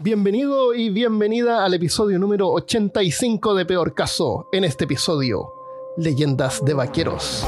Bienvenido 0.00 0.74
y 0.74 0.90
bienvenida 0.90 1.64
al 1.64 1.74
episodio 1.74 2.20
número 2.20 2.50
85 2.52 3.56
de 3.56 3.66
Peor 3.66 3.94
Caso. 3.94 4.48
En 4.52 4.62
este 4.62 4.84
episodio, 4.84 5.52
Leyendas 5.96 6.64
de 6.64 6.72
Vaqueros. 6.72 7.44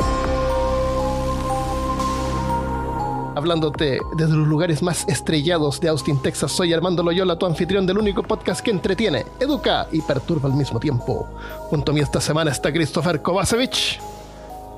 Hablándote 3.37 4.01
desde 4.17 4.35
los 4.35 4.49
lugares 4.49 4.83
más 4.83 5.07
estrellados 5.07 5.81
de 5.81 5.91
Austin, 5.91 6.21
Texas, 6.21 6.51
soy 6.51 6.73
Armando 6.73 7.05
Loyola, 7.05 7.39
tu 7.39 7.47
anfitrión 7.47 7.87
del 7.87 7.99
único 7.99 8.25
podcast 8.25 8.63
que 8.63 8.73
entretiene, 8.73 9.27
educa 9.39 9.87
y 9.93 10.03
perturba 10.03 10.49
al 10.49 10.57
mismo 10.57 10.81
tiempo. 10.81 11.29
Junto 11.69 11.93
a 11.93 11.95
mí 11.95 12.01
esta 12.01 12.21
semana 12.21 12.51
está 12.51 12.73
Christopher 12.73 13.23
Kovacevic. 13.23 14.01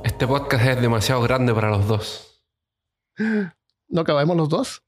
Este 0.04 0.26
podcast 0.26 0.66
es 0.66 0.82
demasiado 0.82 1.22
grande 1.22 1.54
para 1.54 1.70
los 1.70 1.88
dos. 1.88 2.42
¿No 3.88 4.02
acabamos 4.02 4.36
los 4.36 4.50
dos? 4.50 4.82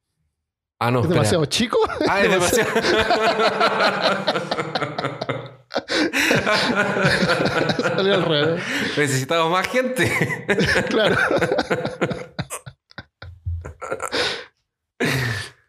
Ah, 0.81 0.91
no. 0.91 0.99
¿Es 1.01 1.05
espera. 1.05 1.21
demasiado 1.21 1.45
chico? 1.47 1.79
Ah, 2.09 2.21
es 2.23 2.31
demasiado. 2.31 2.71
Salió 7.79 8.15
al 8.15 8.23
revés. 8.25 8.63
Necesitamos 8.97 9.51
más 9.51 9.67
gente. 9.69 10.11
Claro. 10.89 11.17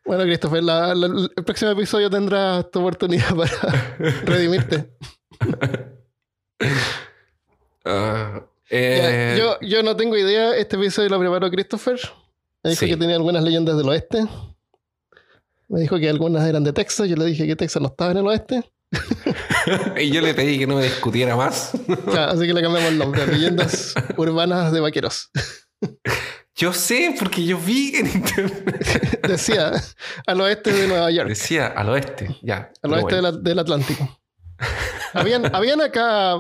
Bueno, 0.05 0.23
Christopher, 0.23 0.64
la- 0.64 0.94
la- 0.94 1.30
el 1.36 1.44
próximo 1.44 1.72
episodio 1.72 2.09
tendrás 2.09 2.70
tu 2.70 2.80
oportunidad 2.80 3.36
para 3.36 3.95
redimirte. 4.23 4.92
Ah, 7.84 8.42
Ya, 8.70 8.78
eh, 8.78 9.36
yo, 9.38 9.59
yo 9.62 9.84
no 9.84 9.95
tengo 9.95 10.16
idea. 10.17 10.56
Este 10.56 10.76
episodio 10.76 11.09
lo 11.09 11.20
preparó 11.20 11.50
Christopher. 11.50 12.00
Me 12.64 12.72
dijo 12.72 12.80
Sí. 12.81 12.88
que 12.88 12.98
tenía 12.98 13.16
algunas 13.16 13.44
leyendas 13.44 13.78
del 13.78 13.88
oeste. 13.90 14.26
Me 15.68 15.80
dijo 15.80 15.98
que 16.00 16.10
algunas 16.10 16.48
eran 16.48 16.64
de 16.64 16.74
Texas. 16.74 17.08
Yo 17.10 17.16
le 17.16 17.26
dije 17.26 17.46
que 17.48 17.55
Texas 17.55 17.82
no 17.82 17.88
estaba 17.90 18.12
en 18.12 18.17
el 18.17 18.28
oeste. 18.28 18.64
y 20.02 20.12
yo 20.12 20.22
le 20.22 20.34
pedí 20.34 20.59
que 20.59 20.67
no 20.67 20.76
me 20.76 20.84
discutiera 20.84 21.36
más. 21.36 21.72
Así 22.17 22.48
que 22.48 22.53
le 22.53 22.62
cambiamos 22.62 22.89
el 22.92 22.98
nombre. 22.98 23.26
Leyendas 23.28 23.94
urbanas 24.17 24.72
de 24.72 24.80
vaqueros. 24.80 25.30
Yo 26.56 26.72
sé, 26.72 27.16
porque 27.20 27.44
yo 27.44 27.58
vi 27.58 27.95
en 27.95 28.08
internet. 28.08 29.20
Decía, 29.28 29.72
al 30.26 30.39
oeste 30.42 30.72
de 30.72 30.88
Nueva 30.88 31.12
York. 31.12 31.28
Decía 31.28 31.67
al 31.67 31.89
oeste, 31.89 32.38
ya. 32.42 32.72
Al 32.82 32.94
oeste 32.94 33.16
de 33.16 33.22
bueno. 33.22 33.38
la- 33.38 33.44
del 33.44 33.59
Atlántico. 33.59 34.20
Habían, 35.14 35.54
habían 35.54 35.82
acá. 35.82 36.36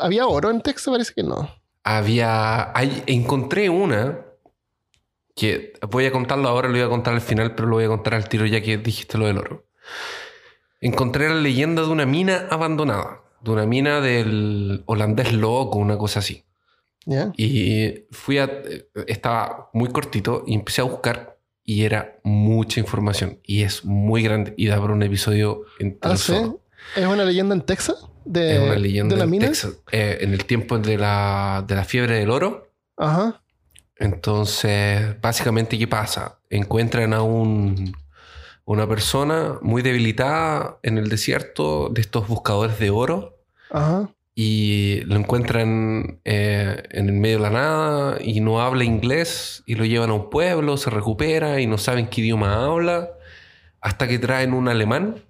¿Había 0.00 0.26
oro 0.26 0.50
en 0.50 0.60
Texas? 0.60 0.90
Parece 0.92 1.12
que 1.14 1.22
no. 1.22 1.48
Había. 1.84 2.76
hay- 2.76 3.02
encontré 3.06 3.68
una 3.68 4.18
que 5.34 5.72
voy 5.88 6.06
a 6.06 6.12
contarlo 6.12 6.48
ahora, 6.48 6.68
lo 6.68 6.74
voy 6.74 6.82
a 6.82 6.88
contar 6.88 7.14
al 7.14 7.20
final, 7.20 7.54
pero 7.54 7.68
lo 7.68 7.76
voy 7.76 7.84
a 7.84 7.88
contar 7.88 8.14
al 8.14 8.28
tiro 8.28 8.46
ya 8.46 8.60
que 8.60 8.78
dijiste 8.78 9.18
lo 9.18 9.26
del 9.26 9.38
oro. 9.38 9.66
Encontré 10.80 11.28
la 11.28 11.36
leyenda 11.36 11.82
de 11.82 11.88
una 11.88 12.06
mina 12.06 12.46
abandonada, 12.50 13.22
de 13.40 13.50
una 13.50 13.66
mina 13.66 14.00
del 14.00 14.82
holandés 14.86 15.32
loco, 15.32 15.78
una 15.78 15.96
cosa 15.98 16.20
así. 16.20 16.44
Y 17.36 18.06
fui 18.10 18.38
a. 18.38 18.50
Estaba 19.06 19.70
muy 19.72 19.90
cortito 19.90 20.44
y 20.46 20.54
empecé 20.54 20.80
a 20.80 20.84
buscar 20.84 21.38
y 21.62 21.84
era 21.84 22.18
mucha 22.22 22.80
información 22.80 23.40
y 23.42 23.62
es 23.62 23.84
muy 23.84 24.22
grande 24.22 24.52
y 24.56 24.66
da 24.66 24.80
para 24.80 24.92
un 24.92 25.02
episodio 25.02 25.64
entero 25.78 26.14
Ah, 26.14 26.16
sí. 26.16 26.34
¿Es 26.94 27.06
una 27.06 27.24
leyenda 27.24 27.54
en 27.54 27.62
Texas? 27.62 28.06
De, 28.26 28.56
Es 28.56 28.62
una 28.62 28.76
leyenda 28.76 29.14
de 29.14 29.16
una 29.16 29.24
en 29.24 29.30
mina. 29.30 29.46
Texas. 29.46 29.78
Eh, 29.90 30.18
en 30.20 30.32
el 30.34 30.44
tiempo 30.44 30.78
de 30.78 30.98
la, 30.98 31.64
de 31.66 31.74
la 31.74 31.84
fiebre 31.84 32.18
del 32.18 32.30
oro. 32.30 32.70
Ajá. 32.96 33.42
Entonces, 33.96 35.20
básicamente, 35.20 35.78
¿qué 35.78 35.86
pasa? 35.86 36.38
Encuentran 36.50 37.12
a 37.14 37.22
un, 37.22 37.96
una 38.64 38.88
persona 38.88 39.58
muy 39.62 39.82
debilitada 39.82 40.78
en 40.82 40.98
el 40.98 41.08
desierto 41.08 41.88
de 41.90 42.00
estos 42.00 42.26
buscadores 42.28 42.78
de 42.78 42.90
oro 42.90 43.38
Ajá. 43.70 44.08
y 44.34 45.00
lo 45.02 45.16
encuentran 45.16 46.20
eh, 46.24 46.82
en 46.90 47.08
el 47.08 47.14
medio 47.14 47.36
de 47.36 47.42
la 47.42 47.50
nada 47.50 48.18
y 48.20 48.40
no 48.40 48.60
habla 48.62 48.84
inglés 48.84 49.62
y 49.66 49.74
lo 49.74 49.84
llevan 49.84 50.10
a 50.10 50.14
un 50.14 50.30
pueblo, 50.30 50.76
se 50.76 50.90
recupera 50.90 51.60
y 51.60 51.66
no 51.66 51.78
saben 51.78 52.08
qué 52.08 52.20
idioma 52.20 52.64
habla 52.64 53.10
hasta 53.80 54.08
que 54.08 54.18
traen 54.18 54.54
un 54.54 54.68
alemán 54.68 55.22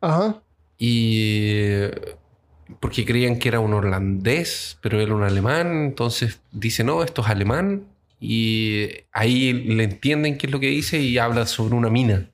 Ajá. 0.00 0.42
y 0.78 1.82
porque 2.80 3.04
creían 3.04 3.38
que 3.38 3.48
era 3.48 3.60
un 3.60 3.72
holandés, 3.74 4.78
pero 4.82 5.00
era 5.00 5.14
un 5.14 5.22
alemán, 5.22 5.84
entonces 5.84 6.40
dice, 6.52 6.84
no, 6.84 7.02
esto 7.02 7.22
es 7.22 7.28
alemán, 7.28 7.86
y 8.20 8.88
ahí 9.12 9.52
le 9.52 9.84
entienden 9.84 10.38
qué 10.38 10.46
es 10.46 10.52
lo 10.52 10.60
que 10.60 10.68
dice 10.68 11.00
y 11.00 11.18
habla 11.18 11.46
sobre 11.46 11.74
una 11.74 11.90
mina 11.90 12.30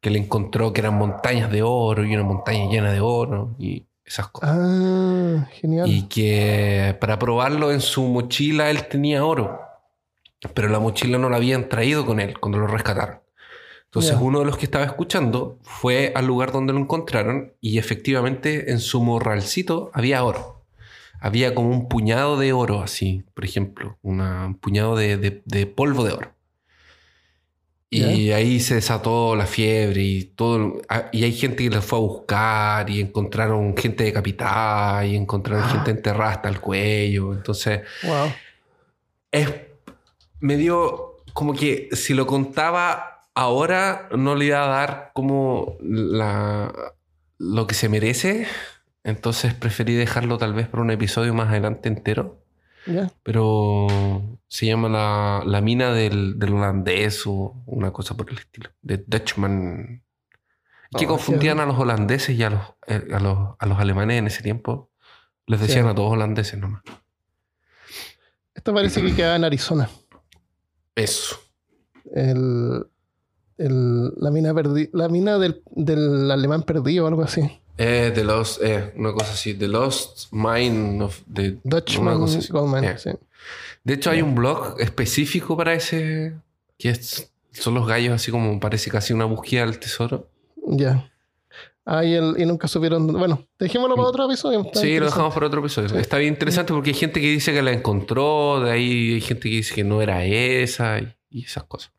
que 0.00 0.10
le 0.10 0.18
encontró 0.18 0.72
que 0.72 0.80
eran 0.80 0.94
montañas 0.94 1.50
de 1.50 1.62
oro 1.62 2.04
y 2.04 2.14
una 2.14 2.22
montaña 2.22 2.70
llena 2.70 2.92
de 2.92 3.00
oro 3.00 3.56
y 3.58 3.86
esas 4.04 4.28
cosas. 4.28 4.50
Ah, 4.52 5.48
genial. 5.52 5.88
Y 5.88 6.02
que 6.02 6.96
para 7.00 7.18
probarlo 7.18 7.72
en 7.72 7.80
su 7.80 8.04
mochila 8.04 8.70
él 8.70 8.86
tenía 8.86 9.24
oro, 9.24 9.60
pero 10.54 10.68
la 10.68 10.78
mochila 10.78 11.18
no 11.18 11.28
la 11.28 11.38
habían 11.38 11.68
traído 11.68 12.06
con 12.06 12.20
él 12.20 12.38
cuando 12.38 12.58
lo 12.58 12.68
rescataron. 12.68 13.20
Entonces 13.86 14.16
uno 14.20 14.40
de 14.40 14.44
los 14.44 14.58
que 14.58 14.66
estaba 14.66 14.84
escuchando 14.84 15.58
fue 15.62 16.12
al 16.14 16.26
lugar 16.26 16.52
donde 16.52 16.72
lo 16.72 16.78
encontraron 16.78 17.54
y 17.60 17.78
efectivamente 17.78 18.70
en 18.70 18.78
su 18.78 19.02
morralcito 19.02 19.90
había 19.94 20.22
oro. 20.22 20.55
Había 21.20 21.54
como 21.54 21.70
un 21.70 21.88
puñado 21.88 22.38
de 22.38 22.52
oro 22.52 22.82
así, 22.82 23.24
por 23.34 23.44
ejemplo, 23.44 23.98
una- 24.02 24.46
un 24.46 24.54
puñado 24.54 24.96
de, 24.96 25.16
de- 25.16 25.42
de 25.44 25.66
polvo 25.66 26.04
de 26.04 26.12
oro. 26.12 26.32
Y 27.88 28.32
ahí 28.32 28.60
se 28.60 28.74
desató 28.74 29.36
la 29.36 29.46
fiebre 29.46 30.02
y 30.02 30.24
todo. 30.24 30.82
ah, 30.88 31.04
Y 31.12 31.24
hay 31.24 31.32
gente 31.32 31.64
que 31.64 31.70
lo 31.74 31.80
fue 31.80 31.98
a 31.98 32.02
buscar 32.02 32.90
y 32.90 33.00
encontraron 33.00 33.74
gente 33.76 34.04
decapitada 34.04 35.06
y 35.06 35.16
encontraron 35.16 35.64
Ah. 35.64 35.68
gente 35.70 35.92
enterrada 35.92 36.32
hasta 36.32 36.48
el 36.50 36.60
cuello. 36.60 37.32
Entonces, 37.32 37.82
Wow. 38.02 38.28
es, 39.30 39.50
me 40.40 40.56
dio 40.56 41.16
como 41.32 41.54
que 41.54 41.88
si 41.92 42.12
lo 42.12 42.26
contaba 42.26 43.28
ahora 43.34 44.08
no 44.16 44.34
le 44.34 44.46
iba 44.46 44.64
a 44.64 44.68
dar 44.68 45.10
como 45.14 45.76
la, 45.80 46.72
lo 47.38 47.66
que 47.66 47.74
se 47.74 47.88
merece. 47.88 48.46
Entonces 49.06 49.54
preferí 49.54 49.94
dejarlo 49.94 50.36
tal 50.36 50.52
vez 50.52 50.66
para 50.68 50.82
un 50.82 50.90
episodio 50.90 51.32
más 51.32 51.48
adelante 51.48 51.88
entero. 51.88 52.42
Pero 53.22 53.86
se 54.48 54.66
llama 54.66 54.88
la, 54.88 55.42
la 55.46 55.60
mina 55.60 55.92
del, 55.92 56.38
del 56.38 56.54
holandés 56.54 57.22
o 57.26 57.54
una 57.66 57.92
cosa 57.92 58.16
por 58.16 58.30
el 58.30 58.38
estilo. 58.38 58.70
De 58.82 58.98
Dutchman. 59.06 60.02
Es 60.92 60.98
que 61.00 61.06
Oh, 61.06 61.08
confundían 61.08 61.58
a 61.60 61.66
los 61.66 61.78
holandeses 61.78 62.36
y 62.36 62.42
a 62.42 62.50
los, 62.50 62.62
eh, 62.88 63.08
a 63.12 63.18
los, 63.20 63.56
a 63.58 63.66
los 63.66 63.78
alemanes 63.78 64.18
en 64.18 64.26
ese 64.26 64.42
tiempo. 64.42 64.90
Les 65.46 65.60
decían 65.60 65.84
Sí. 65.84 65.90
a 65.90 65.94
todos 65.94 66.12
holandeses 66.12 66.58
nomás. 66.58 66.82
Esto 68.54 68.74
parece 68.74 69.02
que 69.02 69.14
queda 69.14 69.36
en 69.36 69.44
Arizona. 69.44 69.88
Eso. 70.94 71.36
El, 72.12 72.86
el- 73.58 74.12
la 74.16 74.30
mina, 74.30 74.52
perdi- 74.52 74.90
la 74.92 75.08
mina 75.08 75.38
del, 75.38 75.62
del 75.70 76.30
alemán 76.30 76.62
perdido 76.62 77.04
o 77.04 77.08
algo 77.08 77.22
así. 77.22 77.60
Eh, 77.78 78.10
The 78.14 78.24
Lost, 78.24 78.62
eh, 78.62 78.92
una 78.96 79.12
cosa 79.12 79.32
así, 79.32 79.54
The 79.54 79.68
Lost 79.68 80.28
Mine 80.32 81.02
of 81.04 81.20
the... 81.32 81.58
Dutchman. 81.62 82.18
Goldman. 82.50 82.84
Eh. 82.84 82.98
sí. 82.98 83.10
De 83.84 83.94
hecho, 83.94 84.10
hay 84.10 84.22
un 84.22 84.34
blog 84.34 84.80
específico 84.80 85.56
para 85.56 85.74
ese, 85.74 86.34
que 86.78 86.90
es- 86.90 87.30
son 87.52 87.74
los 87.74 87.86
gallos 87.86 88.14
así 88.14 88.30
como 88.30 88.58
parece 88.60 88.90
casi 88.90 89.12
una 89.12 89.24
búsqueda 89.26 89.66
del 89.66 89.78
tesoro. 89.78 90.28
Ya. 90.66 91.10
Ah, 91.84 92.04
y, 92.04 92.14
el- 92.14 92.34
y 92.38 92.44
nunca 92.46 92.66
supieron. 92.66 93.06
Bueno, 93.06 93.46
dejémoslo 93.58 93.94
para 93.94 94.08
otro 94.08 94.24
episodio. 94.26 94.62
está 94.62 94.80
Mm. 94.80 94.82
Sí, 94.82 94.98
lo 94.98 95.04
dejamos 95.06 95.32
para 95.34 95.46
otro 95.46 95.60
episodio. 95.60 95.88
Sí. 95.90 95.96
Está 95.98 96.18
bien 96.18 96.32
interesante 96.34 96.72
porque 96.72 96.90
hay 96.90 96.96
gente 96.96 97.20
que 97.20 97.28
dice 97.30 97.52
que 97.52 97.62
la 97.62 97.72
encontró, 97.72 98.58
de 98.60 98.72
ahí 98.72 99.14
hay 99.14 99.20
gente 99.20 99.48
que 99.48 99.56
dice 99.56 99.74
que 99.74 99.84
no 99.84 100.02
era 100.02 100.24
esa 100.24 100.98
y, 100.98 101.14
y 101.30 101.44
esas 101.44 101.62
cosas. 101.64 101.92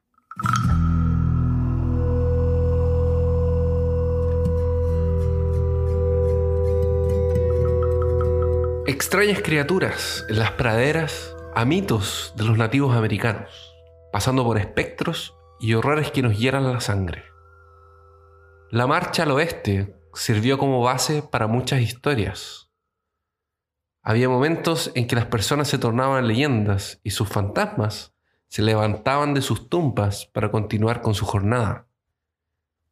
Extrañas 8.89 9.41
criaturas 9.41 10.25
en 10.29 10.39
las 10.39 10.51
praderas 10.51 11.35
a 11.53 11.65
mitos 11.65 12.31
de 12.37 12.45
los 12.45 12.57
nativos 12.57 12.95
americanos, 12.95 13.75
pasando 14.13 14.45
por 14.45 14.57
espectros 14.57 15.35
y 15.59 15.73
horrores 15.73 16.09
que 16.09 16.21
nos 16.21 16.39
hieran 16.39 16.71
la 16.71 16.79
sangre. 16.79 17.25
La 18.71 18.87
marcha 18.87 19.23
al 19.23 19.31
oeste 19.31 19.93
sirvió 20.13 20.57
como 20.57 20.81
base 20.81 21.21
para 21.21 21.47
muchas 21.47 21.81
historias. 21.81 22.71
Había 24.03 24.29
momentos 24.29 24.93
en 24.95 25.05
que 25.05 25.17
las 25.17 25.25
personas 25.25 25.67
se 25.67 25.79
tornaban 25.79 26.25
leyendas 26.25 27.01
y 27.03 27.09
sus 27.09 27.27
fantasmas 27.27 28.15
se 28.47 28.61
levantaban 28.61 29.33
de 29.33 29.41
sus 29.41 29.67
tumbas 29.67 30.27
para 30.27 30.49
continuar 30.49 31.01
con 31.01 31.13
su 31.13 31.25
jornada, 31.25 31.89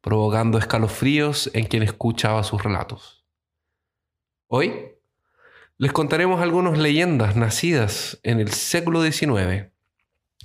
provocando 0.02 0.58
escalofríos 0.58 1.50
en 1.54 1.68
quien 1.68 1.84
escuchaba 1.84 2.44
sus 2.44 2.62
relatos. 2.62 3.26
Hoy 4.48 4.95
les 5.78 5.92
contaremos 5.92 6.42
algunas 6.42 6.78
leyendas 6.78 7.36
nacidas 7.36 8.18
en 8.24 8.40
el 8.40 8.52
século 8.54 9.04
XIX, 9.04 9.72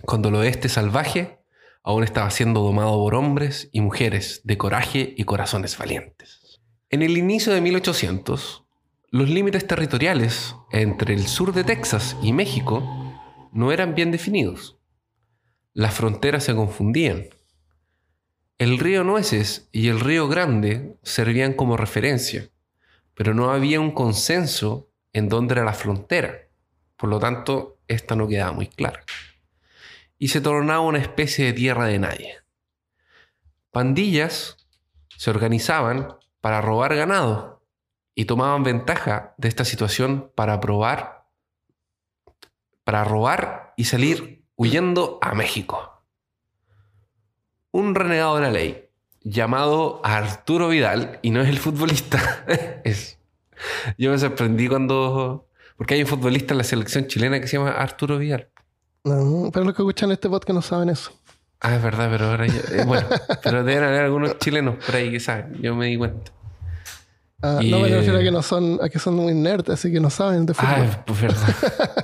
cuando 0.02 0.28
el 0.28 0.34
oeste 0.34 0.68
salvaje 0.68 1.38
aún 1.84 2.02
estaba 2.02 2.30
siendo 2.30 2.62
domado 2.62 2.96
por 2.96 3.14
hombres 3.14 3.68
y 3.70 3.80
mujeres 3.80 4.40
de 4.42 4.58
coraje 4.58 5.14
y 5.16 5.22
corazones 5.24 5.78
valientes. 5.78 6.60
En 6.88 7.02
el 7.02 7.16
inicio 7.16 7.52
de 7.52 7.60
1800, 7.60 8.64
los 9.10 9.28
límites 9.28 9.66
territoriales 9.66 10.56
entre 10.72 11.14
el 11.14 11.28
sur 11.28 11.52
de 11.52 11.62
Texas 11.62 12.16
y 12.22 12.32
México 12.32 12.82
no 13.52 13.70
eran 13.70 13.94
bien 13.94 14.10
definidos. 14.10 14.78
Las 15.72 15.94
fronteras 15.94 16.42
se 16.42 16.56
confundían. 16.56 17.26
El 18.58 18.78
río 18.80 19.04
Nueces 19.04 19.68
y 19.70 19.88
el 19.88 20.00
río 20.00 20.26
Grande 20.26 20.96
servían 21.04 21.52
como 21.52 21.76
referencia, 21.76 22.50
pero 23.14 23.32
no 23.32 23.52
había 23.52 23.80
un 23.80 23.92
consenso 23.92 24.89
en 25.12 25.28
dónde 25.28 25.54
era 25.54 25.64
la 25.64 25.72
frontera. 25.72 26.48
Por 26.96 27.08
lo 27.08 27.18
tanto, 27.18 27.78
esta 27.88 28.16
no 28.16 28.28
quedaba 28.28 28.52
muy 28.52 28.66
clara. 28.66 29.02
Y 30.18 30.28
se 30.28 30.40
tornaba 30.40 30.80
una 30.80 30.98
especie 30.98 31.46
de 31.46 31.52
tierra 31.52 31.86
de 31.86 31.98
nadie. 31.98 32.38
Pandillas 33.70 34.56
se 35.16 35.30
organizaban 35.30 36.16
para 36.40 36.60
robar 36.60 36.94
ganado 36.94 37.62
y 38.14 38.24
tomaban 38.24 38.64
ventaja 38.64 39.34
de 39.38 39.48
esta 39.48 39.64
situación 39.64 40.30
para 40.34 40.60
probar, 40.60 41.26
para 42.84 43.04
robar 43.04 43.72
y 43.76 43.84
salir 43.84 44.44
huyendo 44.56 45.18
a 45.22 45.34
México. 45.34 46.04
Un 47.70 47.94
renegado 47.94 48.36
de 48.36 48.42
la 48.42 48.50
ley 48.50 48.90
llamado 49.22 50.00
Arturo 50.04 50.68
Vidal, 50.68 51.18
y 51.22 51.30
no 51.30 51.40
es 51.40 51.48
el 51.48 51.58
futbolista, 51.58 52.44
es... 52.84 53.19
Yo 53.98 54.10
me 54.10 54.18
sorprendí 54.18 54.68
cuando... 54.68 55.46
Porque 55.76 55.94
hay 55.94 56.02
un 56.02 56.06
futbolista 56.06 56.52
en 56.54 56.58
la 56.58 56.64
selección 56.64 57.06
chilena 57.06 57.40
que 57.40 57.46
se 57.46 57.56
llama 57.56 57.70
Arturo 57.70 58.18
Vidal. 58.18 58.48
No, 59.04 59.50
pero 59.52 59.64
los 59.64 59.74
que 59.74 59.82
escuchan 59.82 60.12
este 60.12 60.28
podcast 60.28 60.54
no 60.54 60.62
saben 60.62 60.90
eso. 60.90 61.12
Ah, 61.60 61.74
es 61.74 61.82
verdad, 61.82 62.08
pero 62.10 62.26
ahora 62.26 62.46
eh, 62.46 62.84
bueno, 62.86 63.06
pero 63.42 63.64
deben 63.64 63.84
haber 63.84 64.02
algunos 64.02 64.38
chilenos 64.38 64.82
por 64.84 64.94
ahí 64.94 65.10
que 65.10 65.20
saben. 65.20 65.60
Yo 65.60 65.74
me 65.74 65.86
di 65.86 65.96
cuenta. 65.96 66.32
Ah, 67.42 67.58
Y, 67.60 67.70
no 67.70 67.80
me 67.80 67.88
refiero 67.88 68.18
a 68.18 68.20
eh, 68.20 68.24
que 68.24 68.30
no 68.30 68.42
son, 68.42 68.78
a 68.82 68.88
que 68.88 68.98
son 68.98 69.14
muy 69.16 69.34
nerds, 69.34 69.70
así 69.70 69.90
que 69.90 70.00
no 70.00 70.10
saben 70.10 70.46
de 70.46 70.54
fútbol. 70.54 70.88
Ah, 70.90 71.04
pues 71.06 71.20
verdad. 71.20 71.56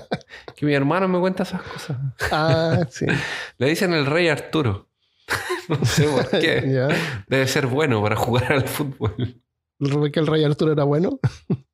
que 0.57 0.67
mi 0.67 0.75
hermano 0.75 1.09
me 1.09 1.19
cuenta 1.19 1.43
esas 1.43 1.63
cosas. 1.63 1.97
Ah, 2.33 2.81
sí. 2.91 3.07
Le 3.59 3.69
dicen 3.69 3.93
el 3.93 4.07
rey 4.07 4.29
Arturo. 4.29 4.89
no 5.69 5.85
sé 5.85 6.05
por 6.05 6.31
qué. 6.31 6.63
ya. 6.67 6.89
Debe 7.27 7.47
ser 7.47 7.67
bueno 7.67 8.03
para 8.03 8.17
jugar 8.17 8.53
al 8.53 8.69
fútbol. 8.69 9.43
Porque 9.79 10.21
el 10.21 10.27
rey 10.27 10.45
Arturo 10.45 10.73
era 10.73 10.85
bueno. 10.85 11.19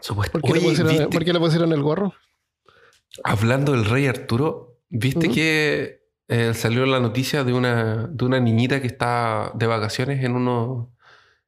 Supuesto. 0.00 0.40
¿Por 0.40 0.42
qué, 0.42 0.54
le, 0.54 0.58
Oye, 0.60 0.68
pusieron, 0.70 0.92
¿viste? 0.92 1.08
por 1.08 1.24
qué 1.24 1.32
le 1.32 1.38
pusieron 1.38 1.72
el 1.72 1.82
gorro? 1.82 2.12
Hablando 3.24 3.72
del 3.72 3.84
rey 3.84 4.06
Arturo, 4.06 4.78
¿viste 4.88 5.28
que 5.28 6.02
eh, 6.28 6.54
salió 6.54 6.86
la 6.86 6.98
noticia 6.98 7.44
de 7.44 7.52
una, 7.52 8.06
de 8.08 8.24
una 8.24 8.40
niñita 8.40 8.80
que 8.80 8.86
está 8.86 9.52
de 9.54 9.66
vacaciones 9.66 10.24
en 10.24 10.34
uno 10.34 10.94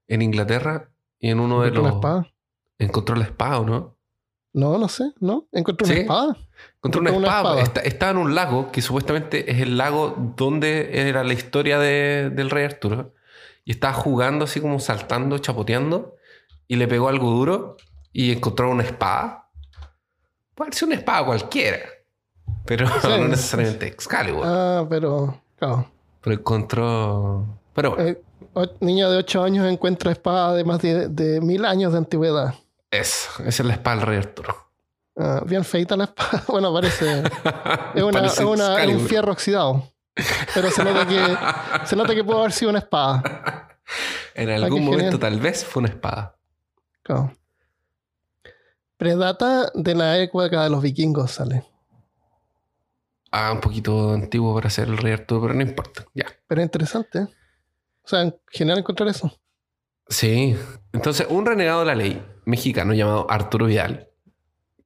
en 0.09 0.21
Inglaterra 0.23 0.91
y 1.19 1.31
en 1.31 1.41
uno 1.41 1.62
de 1.62 1.69
¿Encontró 1.69 1.83
los 1.83 1.91
una 1.93 1.99
espada? 2.00 2.35
encontró 2.79 3.17
la 3.17 3.25
espada, 3.25 3.61
¿o 3.61 3.65
no? 3.65 3.97
No, 4.53 4.79
no 4.79 4.89
sé, 4.89 5.12
¿no? 5.21 5.49
¿Encontró 5.53 5.87
una 5.87 5.95
¿Sí? 5.95 6.00
espada? 6.03 6.37
Encontró 6.77 7.00
una 7.00 7.11
espada. 7.11 7.39
espada. 7.41 7.62
Está- 7.62 7.81
estaba 7.81 8.12
en 8.12 8.19
un 8.19 8.35
lago 8.35 8.71
que 8.71 8.83
supuestamente 8.83 9.50
es 9.50 9.61
el 9.61 9.79
lago 9.79 10.15
donde 10.37 10.91
era 11.09 11.25
la 11.25 11.33
historia 11.33 11.79
de- 11.79 12.31
del 12.31 12.50
rey 12.50 12.65
Arturo. 12.67 13.13
Y 13.64 13.72
estaba 13.72 13.94
jugando 13.94 14.44
así 14.44 14.61
como 14.61 14.78
saltando, 14.81 15.38
chapoteando. 15.38 16.16
Y 16.69 16.76
le 16.76 16.87
pegó 16.88 17.08
algo 17.08 17.31
duro 17.31 17.76
y 18.12 18.32
encontró 18.32 18.70
una 18.70 18.82
espada. 18.84 19.50
Puede 20.55 20.72
ser 20.72 20.88
una 20.88 20.96
espada 20.96 21.25
cualquiera. 21.26 21.81
Pero 22.66 22.87
Sí, 22.87 23.08
no 23.08 23.28
necesariamente 23.28 23.87
Excalibur. 23.87 24.43
Ah, 24.46 24.87
pero... 24.88 25.40
Claro. 25.58 25.90
Pero 26.20 26.37
encontró... 26.37 27.46
Pero 27.75 27.94
bueno, 27.96 28.08
Eh, 28.11 28.22
niño 28.81 29.11
de 29.11 29.19
8 29.19 29.43
años 29.44 29.66
encuentra 29.70 30.12
espada 30.12 30.55
de 30.55 30.64
más 30.64 30.81
de, 30.81 31.08
de 31.08 31.40
mil 31.40 31.64
años 31.64 31.93
de 31.93 31.99
antigüedad. 31.99 32.55
eso. 32.90 33.43
Esa 33.44 33.62
es 33.62 33.66
la 33.66 33.72
espada 33.75 33.96
del 33.96 34.06
rey 34.06 34.19
Arturo. 34.19 34.55
Ah, 35.16 35.43
bien 35.44 35.64
feita 35.64 35.96
la 35.96 36.05
espada. 36.05 36.43
Bueno, 36.49 36.72
parece... 36.75 37.22
Es, 37.94 38.02
una, 38.02 38.26
es 38.26 38.38
una- 38.40 38.82
es 38.84 38.94
un 38.94 39.00
fierro 39.00 39.32
oxidado. 39.32 39.90
Pero 40.55 40.70
se 40.70 40.84
nota 40.84 41.06
que, 41.06 41.87
se 41.87 41.96
nota 41.96 42.14
que 42.14 42.25
pudo 42.25 42.40
haber 42.40 42.52
sido 42.52 42.70
una 42.70 42.81
espada. 42.81 43.22
En 44.34 44.46
qué 44.46 44.55
algún 44.55 44.84
momento 44.84 45.12
genial. 45.12 45.20
tal 45.20 45.40
vez 45.40 45.64
fue 45.64 45.81
una 45.81 45.90
espada. 45.90 46.37
Claro. 47.02 47.32
Predata 48.96 49.70
de 49.75 49.94
la 49.94 50.19
época 50.19 50.62
de 50.62 50.70
los 50.70 50.81
vikingos, 50.81 51.32
sale. 51.32 51.64
Ah, 53.31 53.52
un 53.52 53.61
poquito 53.61 54.12
antiguo 54.12 54.55
para 54.55 54.70
ser 54.70 54.88
el 54.88 54.96
rey 54.96 55.12
Arturo, 55.12 55.43
pero 55.43 55.55
no 55.55 55.62
importa. 55.62 56.06
Ya. 56.14 56.26
Pero 56.46 56.62
interesante. 56.62 57.19
¿eh? 57.19 57.28
O 58.05 58.08
sea, 58.08 58.22
en 58.22 58.37
general 58.49 58.78
encontrar 58.78 59.08
eso. 59.08 59.37
Sí. 60.08 60.56
Entonces, 60.93 61.26
un 61.28 61.44
renegado 61.44 61.81
de 61.81 61.87
la 61.87 61.94
ley 61.96 62.25
mexicano 62.44 62.94
llamado 62.94 63.26
Arturo 63.28 63.66
Vidal, 63.66 64.08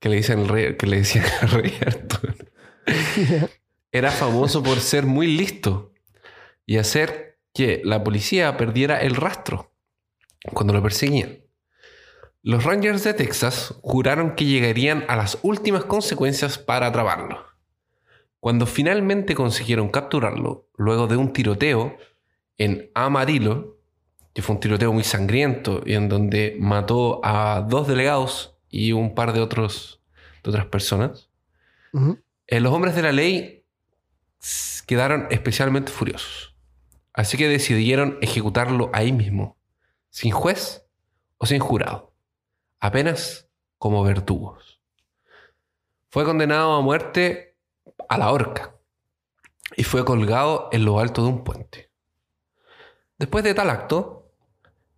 que 0.01 0.09
le 0.09 0.17
dicen 0.17 0.41
el 0.41 0.49
rey, 0.49 0.77
que 0.77 0.87
le 0.87 0.99
decían 0.99 1.25
el 1.43 1.51
rey 1.51 1.79
Arturo, 1.87 2.35
era 3.93 4.11
famoso 4.11 4.63
por 4.63 4.81
ser 4.81 5.07
muy 5.07 5.27
listo 5.27 5.93
y 6.67 6.77
hacer 6.77 7.39
que 7.55 7.81
la 7.85 8.05
policía 8.05 8.57
perdiera 8.57 9.01
el 9.01 9.17
rastro 9.17 9.73
cuando 10.53 10.73
lo 10.73 10.83
perseguían. 10.83 11.41
Los 12.43 12.65
Rangers 12.65 13.05
de 13.05 13.15
Texas 13.15 13.75
juraron 13.83 14.35
que 14.35 14.45
llegarían 14.45 15.05
a 15.09 15.17
las 15.17 15.39
últimas 15.43 15.85
consecuencias 15.85 16.57
para 16.59 16.87
atraparlo. 16.87 17.45
Cuando 18.41 18.67
finalmente 18.67 19.35
consiguieron 19.35 19.89
capturarlo, 19.89 20.69
luego 20.77 21.09
de 21.09 21.17
un 21.17 21.33
tiroteo 21.33 21.97
en 22.57 22.91
Amarillo, 22.95 23.79
que 24.33 24.43
fue 24.43 24.55
un 24.55 24.61
tiroteo 24.61 24.93
muy 24.93 25.03
sangriento 25.03 25.83
y 25.85 25.95
en 25.95 26.09
donde 26.09 26.57
mató 26.61 27.21
a 27.25 27.67
dos 27.69 27.89
delegados 27.89 28.57
y 28.69 28.93
un 28.93 29.15
par 29.15 29.33
de, 29.33 29.41
otros, 29.41 30.01
de 30.45 30.51
otras 30.51 30.67
personas, 30.67 31.31
eh, 32.47 32.61
los 32.61 32.73
hombres 32.73 32.95
de 32.95 33.03
la 33.03 33.13
ley 33.13 33.58
quedaron 34.87 35.27
especialmente 35.31 35.93
furiosos. 35.93 36.55
Así 37.13 37.37
que 37.37 37.49
decidieron 37.49 38.19
ejecutarlo 38.21 38.91
ahí 38.93 39.13
mismo, 39.13 39.59
sin 40.11 40.33
juez 40.33 40.87
o 41.37 41.47
sin 41.47 41.59
jurado, 41.59 42.15
apenas 42.81 43.49
como 43.79 44.03
verdugos. 44.03 44.81
Fue 46.11 46.25
condenado 46.25 46.73
a 46.73 46.81
muerte 46.81 47.57
a 48.09 48.19
la 48.19 48.33
horca 48.33 48.75
y 49.77 49.85
fue 49.85 50.05
colgado 50.05 50.69
en 50.73 50.85
lo 50.85 51.01
alto 51.01 51.23
de 51.23 51.29
un 51.29 51.45
puente. 51.45 51.91
Después 53.19 53.45
de 53.45 53.55
tal 53.55 53.71
acto, 53.71 54.33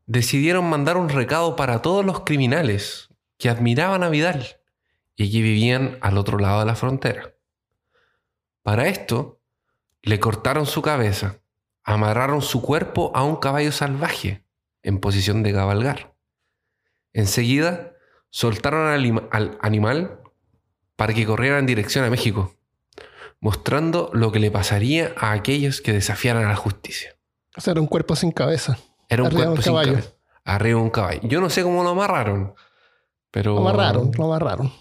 decidieron 0.06 0.68
mandar 0.68 0.96
un 0.96 1.08
recado 1.08 1.56
para 1.56 1.82
todos 1.82 2.04
los 2.04 2.20
criminales 2.20 3.08
que 3.38 3.48
admiraban 3.48 4.02
a 4.02 4.10
Vidal 4.10 4.60
y 5.16 5.32
que 5.32 5.40
vivían 5.40 5.98
al 6.02 6.18
otro 6.18 6.38
lado 6.38 6.60
de 6.60 6.66
la 6.66 6.74
frontera. 6.74 7.34
Para 8.62 8.86
esto, 8.88 9.40
le 10.02 10.20
cortaron 10.20 10.66
su 10.66 10.82
cabeza, 10.82 11.36
amarraron 11.84 12.42
su 12.42 12.62
cuerpo 12.62 13.10
a 13.14 13.22
un 13.24 13.36
caballo 13.36 13.72
salvaje 13.72 14.44
en 14.82 14.98
posición 15.00 15.42
de 15.42 15.52
cabalgar. 15.52 16.14
Enseguida, 17.12 17.92
soltaron 18.30 18.86
al, 18.88 19.00
anima- 19.00 19.28
al 19.32 19.58
animal 19.60 20.20
para 20.96 21.14
que 21.14 21.26
corriera 21.26 21.58
en 21.58 21.66
dirección 21.66 22.04
a 22.04 22.10
México, 22.10 22.54
mostrando 23.40 24.10
lo 24.12 24.30
que 24.32 24.38
le 24.38 24.50
pasaría 24.50 25.14
a 25.16 25.32
aquellos 25.32 25.80
que 25.80 25.92
desafiaran 25.92 26.44
a 26.44 26.48
la 26.50 26.56
justicia. 26.56 27.16
O 27.56 27.60
sea, 27.60 27.72
era 27.72 27.80
un 27.80 27.86
cuerpo 27.88 28.14
sin 28.14 28.30
cabeza. 28.30 28.78
Era 29.08 29.22
un 29.22 29.26
Arriba 29.28 29.40
cuerpo 29.44 29.56
un 29.56 29.62
sin 29.62 29.72
caballo. 29.72 29.92
cabeza. 29.94 30.10
Arriba 30.44 30.78
de 30.78 30.84
un 30.84 30.90
caballo. 30.90 31.20
Yo 31.24 31.40
no 31.40 31.50
sé 31.50 31.62
cómo 31.62 31.82
lo 31.82 31.90
amarraron. 31.90 32.54
Pero, 33.30 33.54
Lo 33.54 33.60
amarraron, 33.68 34.10
lo 34.16 34.24
amarraron. 34.24 34.72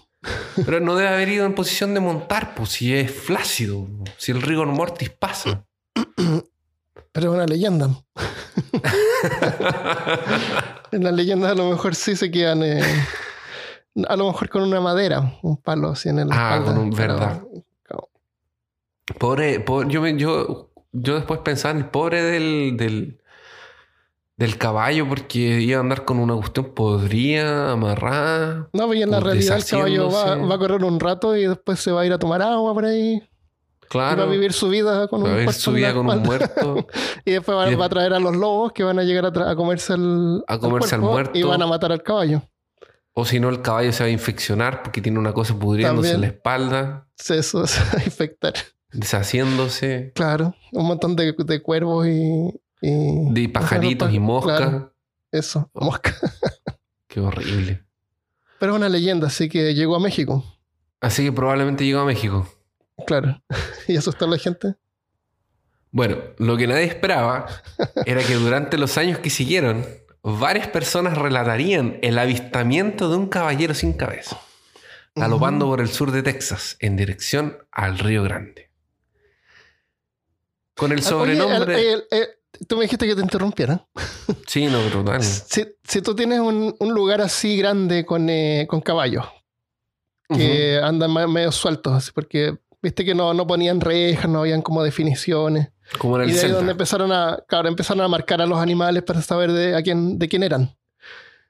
Pero 0.66 0.80
no 0.80 0.96
debe 0.96 1.08
haber 1.08 1.28
ido 1.28 1.46
en 1.46 1.54
posición 1.54 1.94
de 1.94 2.00
montar, 2.00 2.54
pues 2.54 2.70
si 2.70 2.94
es 2.94 3.10
flácido, 3.10 3.86
si 4.18 4.32
el 4.32 4.42
rigor 4.42 4.66
mortis 4.68 5.10
pasa. 5.10 5.64
Pero 7.12 7.30
es 7.30 7.34
una 7.36 7.46
leyenda. 7.46 7.88
En 10.92 11.04
las 11.04 11.12
leyendas 11.12 11.52
a 11.52 11.54
lo 11.54 11.70
mejor 11.70 11.94
sí 11.94 12.16
se 12.16 12.30
quedan. 12.30 12.62
eh, 12.62 12.82
a 14.08 14.16
lo 14.16 14.26
mejor 14.26 14.48
con 14.48 14.62
una 14.62 14.80
madera, 14.80 15.38
un 15.42 15.56
palo 15.56 15.90
así 15.90 16.08
en 16.08 16.28
la 16.28 16.30
Ah, 16.30 16.56
espalda. 16.56 16.74
con 16.74 16.82
un- 16.82 16.90
pero- 16.96 17.14
verdad. 17.14 17.42
Pobre, 19.18 19.60
pobre- 19.60 19.88
yo, 19.90 20.06
yo, 20.06 20.70
yo 20.92 21.14
después 21.16 21.40
pensaba 21.40 21.72
en 21.72 21.78
el 21.78 21.86
pobre 21.90 22.22
del, 22.22 22.76
del, 22.76 23.19
del 24.40 24.56
caballo 24.56 25.06
porque 25.06 25.38
iba 25.38 25.76
a 25.76 25.80
andar 25.80 26.06
con 26.06 26.18
una 26.18 26.34
cuestión 26.34 26.72
podría, 26.74 27.70
amarrada. 27.72 28.70
No, 28.72 28.92
y 28.94 29.02
en 29.02 29.10
la 29.10 29.20
realidad 29.20 29.58
el 29.58 29.64
caballo 29.66 30.10
va, 30.10 30.34
va 30.36 30.54
a 30.54 30.58
correr 30.58 30.82
un 30.82 30.98
rato 30.98 31.36
y 31.36 31.46
después 31.46 31.78
se 31.78 31.92
va 31.92 32.00
a 32.00 32.06
ir 32.06 32.12
a 32.14 32.18
tomar 32.18 32.40
agua 32.40 32.72
por 32.72 32.86
ahí. 32.86 33.16
Y 33.16 33.86
Claro, 33.88 34.22
va 34.22 34.28
a 34.28 34.32
vivir 34.32 34.52
su 34.54 34.68
vida 34.70 35.08
con 35.08 35.20
va 35.20 35.24
un 35.26 35.30
a 35.32 35.36
vivir 35.36 35.52
su 35.52 35.72
vida 35.72 35.92
con 35.92 36.08
un 36.08 36.22
muerto. 36.22 36.86
Y 37.26 37.32
después 37.32 37.58
va, 37.58 37.70
Y 37.70 37.74
va 37.74 37.84
a 37.84 37.88
traer 37.90 38.14
a 38.14 38.18
los 38.18 38.34
lobos 38.34 38.72
que 38.72 38.82
van 38.82 38.98
a 38.98 39.02
llegar 39.02 39.26
a, 39.26 39.54
comerse 39.56 39.92
al, 39.92 40.42
A 40.48 40.58
comerse 40.58 40.94
al 40.94 41.02
muerto. 41.02 41.38
Y 41.38 41.42
van 41.42 41.60
a 41.60 41.66
matar 41.66 41.92
al 41.92 42.02
caballo. 42.02 42.42
O 43.12 43.26
si 43.26 43.40
no, 43.40 43.50
el 43.50 43.60
caballo 43.60 43.92
se 43.92 44.04
va 44.04 44.06
a 44.08 44.10
infeccionar 44.12 44.82
porque 44.82 45.02
tiene 45.02 45.18
una 45.18 45.34
cosa 45.34 45.54
pudriéndose 45.54 46.12
en 46.12 46.20
la 46.22 46.26
espalda. 46.28 47.08
Se- 47.16 47.36
Eso 47.38 47.66
se 47.66 47.80
va 47.80 48.00
a 48.00 48.04
infectar. 48.04 48.54
deshaciéndose. 48.92 50.12
Claro, 50.14 50.54
un 50.72 50.86
montón 50.86 51.14
de, 51.16 51.34
de 51.36 51.60
cuervos 51.62 52.06
y, 52.06 52.54
y- 52.80 53.32
De 53.32 53.48
pajaritos 53.48 54.12
y. 54.12 54.18
Claro, 54.18 54.94
eso, 55.32 55.70
mosca. 55.74 56.14
Qué 57.06 57.20
horrible. 57.20 57.84
Pero 58.58 58.72
es 58.72 58.76
una 58.76 58.88
leyenda, 58.88 59.26
así 59.28 59.48
que 59.48 59.74
llegó 59.74 59.96
a 59.96 60.00
México. 60.00 60.44
Así 61.00 61.24
que 61.24 61.32
probablemente 61.32 61.84
llegó 61.84 62.00
a 62.00 62.04
México. 62.04 62.46
Claro. 63.06 63.42
y 63.88 63.96
asustó 63.96 64.26
a 64.26 64.28
la 64.28 64.38
gente. 64.38 64.74
Bueno, 65.92 66.18
lo 66.38 66.56
que 66.56 66.66
nadie 66.66 66.84
esperaba 66.84 67.46
era 68.06 68.22
que 68.22 68.34
durante 68.34 68.78
los 68.78 68.96
años 68.98 69.18
que 69.18 69.30
siguieron, 69.30 69.84
varias 70.22 70.68
personas 70.68 71.16
relatarían 71.18 71.98
el 72.02 72.18
avistamiento 72.18 73.08
de 73.10 73.16
un 73.16 73.28
caballero 73.28 73.74
sin 73.74 73.94
cabeza, 73.94 74.38
galopando 75.16 75.66
por 75.66 75.80
el 75.80 75.88
sur 75.88 76.12
de 76.12 76.22
Texas 76.22 76.76
en 76.80 76.96
dirección 76.96 77.58
al 77.72 77.98
Río 77.98 78.22
Grande. 78.22 78.70
Con 80.76 80.92
el 80.92 81.00
Ah, 81.00 81.02
sobrenombre... 81.02 81.74
oye, 81.74 81.92
el- 81.92 82.04
el- 82.10 82.18
el- 82.20 82.28
tú 82.68 82.76
me 82.76 82.82
dijiste 82.82 83.06
que 83.06 83.14
te 83.14 83.22
interrumpiera. 83.22 83.86
Sí, 84.46 84.66
no, 84.66 84.80
total. 84.90 85.22
Si, 85.22 85.64
si 85.84 86.02
tú 86.02 86.14
tienes 86.14 86.40
un, 86.40 86.74
un 86.78 86.94
lugar 86.94 87.20
así 87.20 87.56
grande 87.56 88.04
con, 88.04 88.28
eh, 88.30 88.66
con 88.68 88.80
caballos 88.80 89.24
que 90.28 90.78
andan 90.82 91.12
me- 91.12 91.26
medio 91.26 91.50
sueltos, 91.50 92.12
porque 92.12 92.56
viste 92.80 93.04
que 93.04 93.14
no, 93.16 93.34
no 93.34 93.46
ponían 93.46 93.80
rejas, 93.80 94.28
no 94.30 94.40
habían 94.40 94.62
como 94.62 94.82
definiciones. 94.82 95.70
Como 95.98 96.20
en 96.20 96.28
Y 96.28 96.30
el 96.30 96.30
de 96.30 96.34
ahí 96.36 96.40
Zelda. 96.42 96.56
donde 96.58 96.72
empezaron 96.72 97.10
a, 97.12 97.38
claro, 97.48 97.68
empezaron 97.68 98.04
a 98.04 98.08
marcar 98.08 98.40
a 98.40 98.46
los 98.46 98.58
animales 98.58 99.02
para 99.02 99.20
saber 99.22 99.50
de, 99.50 99.74
a 99.74 99.82
quién, 99.82 100.18
de 100.18 100.28
quién 100.28 100.42
eran. 100.44 100.76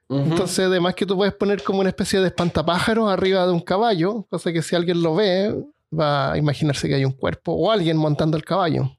Entonces, 0.09 0.65
además 0.65 0.93
que 0.95 1.05
tú 1.05 1.15
puedes 1.15 1.33
poner 1.33 1.63
como 1.63 1.79
una 1.79 1.89
especie 1.89 2.19
de 2.19 2.27
espantapájaros 2.27 3.09
arriba 3.09 3.45
de 3.45 3.53
un 3.53 3.61
caballo, 3.61 4.25
cosa 4.29 4.51
que 4.51 4.61
si 4.61 4.75
alguien 4.75 5.01
lo 5.01 5.15
ve, 5.15 5.55
va 5.97 6.33
a 6.33 6.37
imaginarse 6.37 6.89
que 6.89 6.95
hay 6.95 7.05
un 7.05 7.13
cuerpo 7.13 7.53
o 7.53 7.71
alguien 7.71 7.95
montando 7.95 8.35
el 8.35 8.43
caballo. 8.43 8.91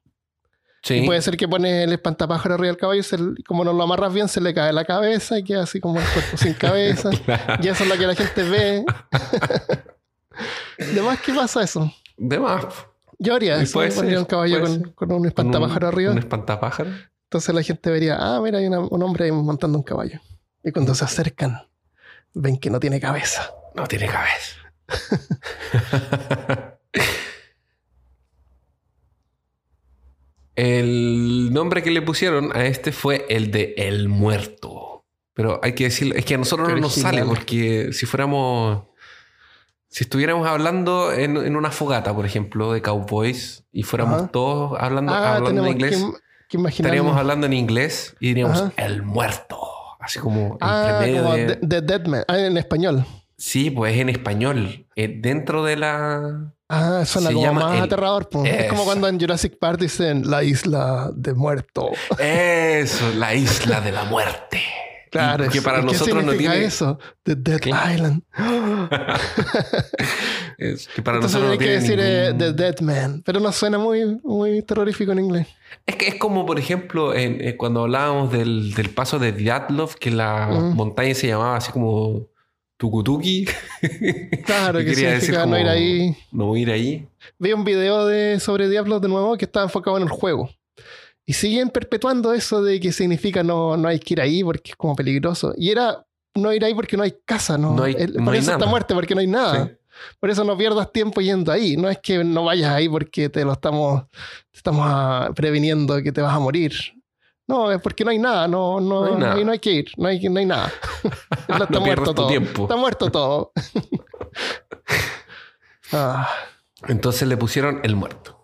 Sí. 0.83 0.95
Y 0.95 1.05
puede 1.05 1.21
ser 1.21 1.35
que 1.37 1.47
pones 1.47 1.85
el 1.85 1.93
espantapájaro 1.93 2.53
arriba 2.55 2.67
del 2.67 2.77
caballo 2.77 2.99
y 2.99 3.03
se 3.03 3.17
como 3.47 3.63
no 3.65 3.73
lo 3.73 3.83
amarras 3.83 4.13
bien, 4.13 4.27
se 4.27 4.39
le 4.41 4.53
cae 4.53 4.71
la 4.73 4.85
cabeza 4.85 5.39
y 5.39 5.43
queda 5.43 5.63
así 5.63 5.79
como 5.79 5.99
el 5.99 6.05
cuerpo 6.05 6.37
sin 6.37 6.53
cabeza. 6.65 7.09
y 7.61 7.67
eso 7.67 7.83
es 7.83 7.89
lo 7.89 7.97
que 7.97 8.05
la 8.07 8.15
gente 8.15 8.43
ve. 8.43 8.85
Además, 10.79 11.19
¿qué 11.25 11.33
pasa 11.33 11.63
eso? 11.63 11.91
De 12.17 12.39
más. 12.39 12.65
Yo 13.19 13.35
haría 13.35 13.61
eso, 13.61 13.73
puede 13.73 13.91
ser, 13.91 14.17
un 14.17 14.25
caballo 14.25 14.61
con, 14.61 14.71
un 14.71 14.83
Con 14.91 15.25
espantapájaro 15.25 15.87
un- 15.87 15.93
arriba. 15.93 16.11
Un 16.11 16.17
espantapájaro. 16.19 16.89
Entonces 17.25 17.55
la 17.55 17.61
gente 17.63 17.89
vería, 17.89 18.17
ah, 18.19 18.39
mira, 18.41 18.57
hay 18.59 18.65
una- 18.67 18.79
un 18.81 19.01
hombre 19.03 19.25
ahí 19.25 19.31
montando 19.31 19.77
un 19.77 19.83
caballo. 19.83 20.19
Y 20.63 20.71
cuando 20.71 20.93
se 20.95 21.05
acercan, 21.05 21.67
ven 22.33 22.57
que 22.57 22.69
no 22.69 22.79
tiene 22.79 22.99
cabeza. 22.99 23.51
No 23.75 23.85
tiene 23.87 24.07
cabeza. 24.07 24.55
el 30.55 31.51
nombre 31.53 31.81
que 31.83 31.91
le 31.91 32.01
pusieron 32.01 32.55
a 32.55 32.65
este 32.65 32.91
fue 32.91 33.25
el 33.29 33.51
de 33.51 33.73
El 33.77 34.07
Muerto. 34.09 35.03
Pero 35.33 35.59
hay 35.63 35.73
que 35.73 35.85
decirlo, 35.85 36.13
es 36.15 36.25
que 36.25 36.35
a 36.35 36.37
nosotros 36.37 36.67
Qué 36.67 36.75
no 36.75 36.81
nos 36.81 36.93
original. 36.93 37.15
sale 37.15 37.25
porque 37.25 37.89
si 37.91 38.05
fuéramos, 38.05 38.83
si 39.89 40.03
estuviéramos 40.03 40.47
hablando 40.47 41.11
en, 41.11 41.37
en 41.37 41.55
una 41.55 41.71
fogata, 41.71 42.13
por 42.15 42.25
ejemplo, 42.25 42.71
de 42.71 42.81
cowboys 42.83 43.63
y 43.71 43.81
fuéramos 43.83 44.21
Ajá. 44.23 44.27
todos 44.31 44.79
hablando, 44.79 45.11
Ah, 45.13 45.37
hablando 45.37 45.65
en 45.65 45.71
inglés, 45.71 45.97
que, 45.97 46.11
que 46.49 46.57
imaginar. 46.57 46.85
estaríamos 46.91 47.17
hablando 47.17 47.47
en 47.47 47.53
inglés 47.53 48.15
y 48.19 48.27
diríamos 48.29 48.61
Ajá. 48.61 48.73
El 48.77 49.01
Muerto. 49.01 49.57
Así 49.99 50.19
como 50.19 50.57
Ah, 50.61 50.99
como 51.01 51.33
de... 51.33 51.55
The, 51.55 51.67
The 51.67 51.81
Dead 51.81 52.05
Man. 52.05 52.23
Ah, 52.27 52.37
en 52.37 52.57
español. 52.57 53.03
Sí, 53.37 53.71
pues 53.71 53.97
en 53.97 54.09
español. 54.09 54.85
Eh, 54.95 55.17
dentro 55.19 55.63
de 55.63 55.77
la. 55.77 56.53
Ah, 56.75 57.05
suena 57.05 57.29
Se 57.29 57.33
como 57.35 57.53
más 57.53 57.77
el- 57.77 57.83
aterrador. 57.83 58.23
Es 58.45 58.67
como 58.67 58.81
Eso. 58.81 58.85
cuando 58.85 59.07
en 59.07 59.19
Jurassic 59.19 59.57
Park 59.59 59.79
dicen 59.79 60.29
la 60.29 60.43
isla 60.43 61.11
de 61.15 61.33
muerto. 61.33 61.89
Eso, 62.19 63.11
la 63.17 63.33
isla 63.35 63.81
de 63.81 63.91
la 63.91 64.03
muerte. 64.05 64.61
Claro, 65.11 65.47
que 65.47 65.59
es- 65.59 65.63
para 65.63 65.77
¿y 65.77 65.81
¿qué 65.81 65.85
nosotros 65.93 66.15
no 66.15 66.31
significa 66.31 66.51
tiene. 66.53 66.65
eso? 66.65 66.97
The 67.23 67.35
Dead. 67.35 67.61
Island. 67.93 68.23
Es 70.57 70.87
que 70.87 71.01
para 71.01 71.17
Entonces 71.17 71.39
nosotros 71.41 71.43
no 71.45 71.51
hay 71.51 71.57
que 71.57 71.65
tiene 71.65 71.81
decir 71.81 71.99
eh, 71.99 72.33
ningún- 72.33 72.37
The 72.55 72.63
Dead 72.63 72.79
Man. 72.81 73.21
Pero 73.25 73.39
no 73.39 73.51
suena 73.51 73.77
muy, 73.77 74.19
muy 74.23 74.61
terrorífico 74.61 75.11
en 75.11 75.19
inglés. 75.19 75.47
Es 75.85 75.95
que 75.95 76.07
es 76.07 76.15
como, 76.15 76.45
por 76.45 76.59
ejemplo, 76.59 77.13
en- 77.13 77.41
eh, 77.41 77.57
cuando 77.57 77.81
hablábamos 77.81 78.31
del, 78.31 78.73
del 78.73 78.89
paso 78.89 79.19
de 79.19 79.31
Dyatlov, 79.33 79.95
que 79.95 80.11
la 80.11 80.47
Mm. 80.47 80.75
montaña 80.75 81.13
se 81.15 81.27
llamaba 81.27 81.57
así 81.57 81.71
como 81.71 82.27
Tukutuki. 82.83 83.45
Claro, 84.45 84.79
que 84.79 84.85
quería 84.85 85.19
significa 85.19 85.39
decir 85.45 85.47
no 85.47 85.57
ir 85.57 85.63
como- 85.63 85.69
ahí. 85.71 86.17
No 86.33 86.57
ir 86.57 86.69
ahí. 86.69 87.07
Vi 87.39 87.53
un 87.53 87.63
video 87.63 88.05
de, 88.05 88.41
sobre 88.41 88.67
Diablos 88.67 89.01
de 89.01 89.07
nuevo 89.07 89.37
que 89.37 89.45
estaba 89.45 89.65
enfocado 89.65 89.95
en 89.95 90.03
el 90.03 90.09
juego. 90.09 90.49
Y 91.25 91.31
siguen 91.31 91.69
perpetuando 91.69 92.33
eso 92.33 92.61
de 92.61 92.81
que 92.81 92.91
significa 92.91 93.41
no, 93.41 93.77
no 93.77 93.87
hay 93.87 93.99
que 93.99 94.15
ir 94.15 94.21
ahí 94.21 94.43
porque 94.43 94.71
es 94.71 94.75
como 94.75 94.97
peligroso. 94.97 95.53
Y 95.55 95.69
era 95.69 96.05
no 96.35 96.51
ir 96.51 96.65
ahí 96.65 96.73
porque 96.73 96.97
no 96.97 97.03
hay 97.03 97.13
casa, 97.23 97.57
¿no? 97.57 97.73
No 97.73 97.83
hay- 97.83 97.95
El- 97.97 98.15
no 98.15 98.25
por 98.25 98.33
hay 98.33 98.39
eso 98.41 98.51
está 98.51 98.65
muerte, 98.65 98.93
porque 98.93 99.15
no 99.15 99.21
hay 99.21 99.27
nada. 99.27 99.65
Sí. 99.67 99.71
Por 100.19 100.29
eso 100.29 100.43
no 100.43 100.57
pierdas 100.57 100.91
tiempo 100.91 101.21
yendo 101.21 101.53
ahí. 101.53 101.77
No 101.77 101.89
es 101.89 101.99
que 101.99 102.21
no 102.25 102.43
vayas 102.43 102.71
ahí 102.73 102.89
porque 102.89 103.29
te 103.29 103.45
lo 103.45 103.53
estamos, 103.53 104.03
te 104.51 104.57
estamos 104.57 104.81
ah, 104.85 105.31
previniendo 105.33 106.03
que 106.03 106.11
te 106.11 106.19
vas 106.21 106.35
a 106.35 106.39
morir. 106.39 106.73
No, 107.47 107.71
es 107.71 107.81
porque 107.81 108.05
no 108.05 108.11
hay 108.11 108.19
nada. 108.19 108.47
No, 108.47 108.79
no, 108.79 109.05
No 109.05 109.13
hay 109.13 109.15
nada. 109.17 109.33
ahí 109.35 109.43
no 109.45 109.51
hay 109.51 109.59
que 109.59 109.71
ir. 109.71 109.91
No 109.97 110.07
hay, 110.07 110.19
no 110.29 110.39
hay 110.39 110.45
nada. 110.45 110.71
está 111.47 111.67
No 111.69 111.81
muerto 111.81 112.13
todo. 112.13 112.27
tiempo. 112.27 112.63
Está 112.63 112.75
muerto 112.77 113.11
todo. 113.11 113.51
Entonces 116.87 117.27
le 117.27 117.37
pusieron 117.37 117.79
el 117.83 117.95
muerto. 117.95 118.39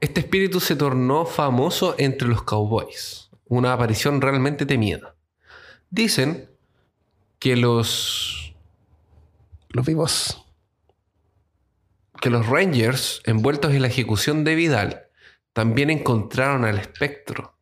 Este 0.00 0.20
espíritu 0.20 0.60
se 0.60 0.76
tornó 0.76 1.24
famoso 1.26 1.94
entre 1.98 2.28
los 2.28 2.42
cowboys, 2.42 3.30
una 3.46 3.72
aparición 3.72 4.20
realmente 4.20 4.66
temida. 4.66 5.16
Dicen 5.90 6.50
que 7.38 7.56
los, 7.56 8.54
los 9.70 9.86
vivos. 9.86 10.40
que 12.20 12.30
los 12.30 12.46
Rangers, 12.46 13.20
envueltos 13.24 13.72
en 13.72 13.82
la 13.82 13.88
ejecución 13.88 14.44
de 14.44 14.54
Vidal, 14.54 15.06
también 15.52 15.90
encontraron 15.90 16.64
al 16.64 16.78
espectro, 16.78 17.53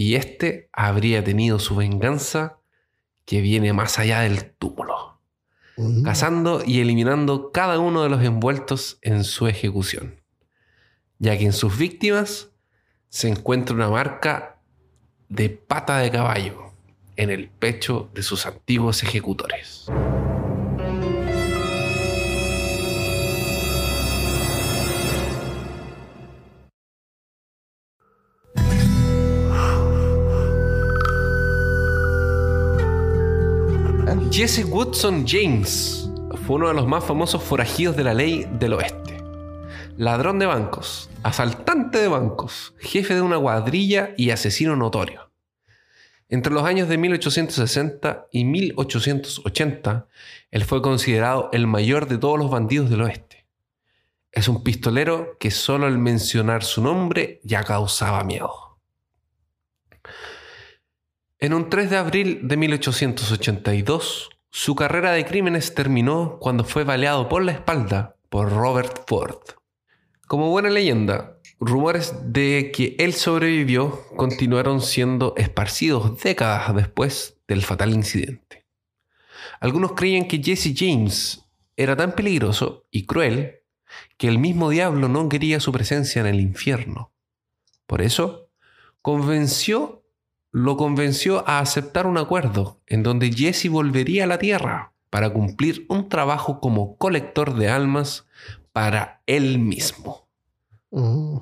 y 0.00 0.14
este 0.14 0.70
habría 0.72 1.22
tenido 1.22 1.58
su 1.58 1.76
venganza 1.76 2.56
que 3.26 3.42
viene 3.42 3.74
más 3.74 3.98
allá 3.98 4.20
del 4.20 4.50
túmulo, 4.52 5.20
Mm. 5.76 6.04
cazando 6.04 6.62
y 6.64 6.80
eliminando 6.80 7.52
cada 7.52 7.78
uno 7.78 8.02
de 8.02 8.08
los 8.08 8.24
envueltos 8.24 8.98
en 9.02 9.24
su 9.24 9.46
ejecución, 9.46 10.22
ya 11.18 11.36
que 11.36 11.44
en 11.44 11.52
sus 11.52 11.76
víctimas 11.76 12.48
se 13.10 13.28
encuentra 13.28 13.74
una 13.76 13.90
marca 13.90 14.62
de 15.28 15.50
pata 15.50 15.98
de 15.98 16.10
caballo 16.10 16.72
en 17.16 17.28
el 17.28 17.50
pecho 17.50 18.10
de 18.14 18.22
sus 18.22 18.46
antiguos 18.46 19.02
ejecutores. 19.02 19.86
Jesse 34.32 34.64
Woodson 34.64 35.26
James 35.26 36.08
fue 36.46 36.54
uno 36.54 36.68
de 36.68 36.74
los 36.74 36.86
más 36.86 37.02
famosos 37.04 37.42
forajidos 37.42 37.96
de 37.96 38.04
la 38.04 38.14
ley 38.14 38.46
del 38.60 38.74
oeste. 38.74 39.20
Ladrón 39.96 40.38
de 40.38 40.46
bancos, 40.46 41.10
asaltante 41.24 41.98
de 41.98 42.06
bancos, 42.06 42.72
jefe 42.78 43.14
de 43.16 43.22
una 43.22 43.40
cuadrilla 43.40 44.14
y 44.16 44.30
asesino 44.30 44.76
notorio. 44.76 45.32
Entre 46.28 46.52
los 46.52 46.62
años 46.62 46.88
de 46.88 46.96
1860 46.96 48.28
y 48.30 48.44
1880, 48.44 50.06
él 50.52 50.64
fue 50.64 50.80
considerado 50.80 51.50
el 51.52 51.66
mayor 51.66 52.06
de 52.06 52.18
todos 52.18 52.38
los 52.38 52.52
bandidos 52.52 52.88
del 52.88 53.02
oeste. 53.02 53.48
Es 54.30 54.46
un 54.46 54.62
pistolero 54.62 55.38
que 55.40 55.50
solo 55.50 55.86
al 55.86 55.98
mencionar 55.98 56.62
su 56.62 56.84
nombre 56.84 57.40
ya 57.42 57.64
causaba 57.64 58.22
miedo. 58.22 58.69
En 61.42 61.54
un 61.54 61.70
3 61.70 61.88
de 61.88 61.96
abril 61.96 62.40
de 62.42 62.58
1882, 62.58 64.28
su 64.50 64.74
carrera 64.74 65.12
de 65.12 65.24
crímenes 65.24 65.74
terminó 65.74 66.36
cuando 66.38 66.64
fue 66.64 66.84
baleado 66.84 67.30
por 67.30 67.42
la 67.42 67.52
espalda 67.52 68.14
por 68.28 68.50
Robert 68.52 69.04
Ford. 69.08 69.40
Como 70.26 70.50
buena 70.50 70.68
leyenda, 70.68 71.38
rumores 71.58 72.12
de 72.24 72.70
que 72.74 72.94
él 72.98 73.14
sobrevivió 73.14 74.06
continuaron 74.16 74.82
siendo 74.82 75.32
esparcidos 75.38 76.22
décadas 76.22 76.76
después 76.76 77.38
del 77.48 77.62
fatal 77.62 77.94
incidente. 77.94 78.66
Algunos 79.60 79.92
creían 79.92 80.28
que 80.28 80.42
Jesse 80.42 80.74
James 80.76 81.46
era 81.74 81.96
tan 81.96 82.12
peligroso 82.12 82.84
y 82.90 83.06
cruel 83.06 83.62
que 84.18 84.28
el 84.28 84.36
mismo 84.38 84.68
diablo 84.68 85.08
no 85.08 85.30
quería 85.30 85.58
su 85.58 85.72
presencia 85.72 86.20
en 86.20 86.26
el 86.26 86.38
infierno. 86.38 87.14
Por 87.86 88.02
eso, 88.02 88.50
convenció 89.00 89.99
lo 90.52 90.76
convenció 90.76 91.48
a 91.48 91.60
aceptar 91.60 92.06
un 92.06 92.18
acuerdo 92.18 92.80
en 92.86 93.02
donde 93.02 93.32
Jesse 93.32 93.68
volvería 93.68 94.24
a 94.24 94.26
la 94.26 94.38
Tierra 94.38 94.92
para 95.10 95.32
cumplir 95.32 95.86
un 95.88 96.08
trabajo 96.08 96.60
como 96.60 96.96
colector 96.96 97.54
de 97.54 97.68
almas 97.68 98.26
para 98.72 99.22
él 99.26 99.58
mismo. 99.58 100.28
Mm. 100.90 101.38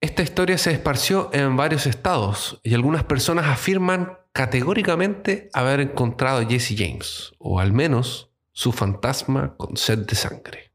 Esta 0.00 0.22
historia 0.22 0.58
se 0.58 0.70
esparció 0.70 1.30
en 1.32 1.56
varios 1.56 1.86
estados 1.86 2.60
y 2.62 2.74
algunas 2.74 3.04
personas 3.04 3.46
afirman 3.46 4.18
categóricamente 4.32 5.48
haber 5.54 5.80
encontrado 5.80 6.40
a 6.40 6.44
Jesse 6.44 6.74
James, 6.76 7.32
o 7.38 7.58
al 7.58 7.72
menos 7.72 8.30
su 8.52 8.72
fantasma 8.72 9.56
con 9.56 9.76
sed 9.76 10.00
de 10.00 10.14
sangre. 10.14 10.72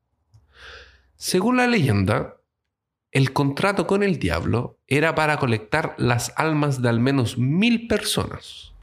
Según 1.15 1.57
la 1.57 1.67
leyenda, 1.67 2.38
el 3.11 3.33
contrato 3.33 3.87
con 3.87 4.03
el 4.03 4.19
diablo 4.19 4.77
era 4.87 5.15
para 5.15 5.37
colectar 5.37 5.95
las 5.97 6.31
almas 6.35 6.81
de 6.81 6.89
al 6.89 6.99
menos 6.99 7.37
mil 7.37 7.87
personas 7.87 8.73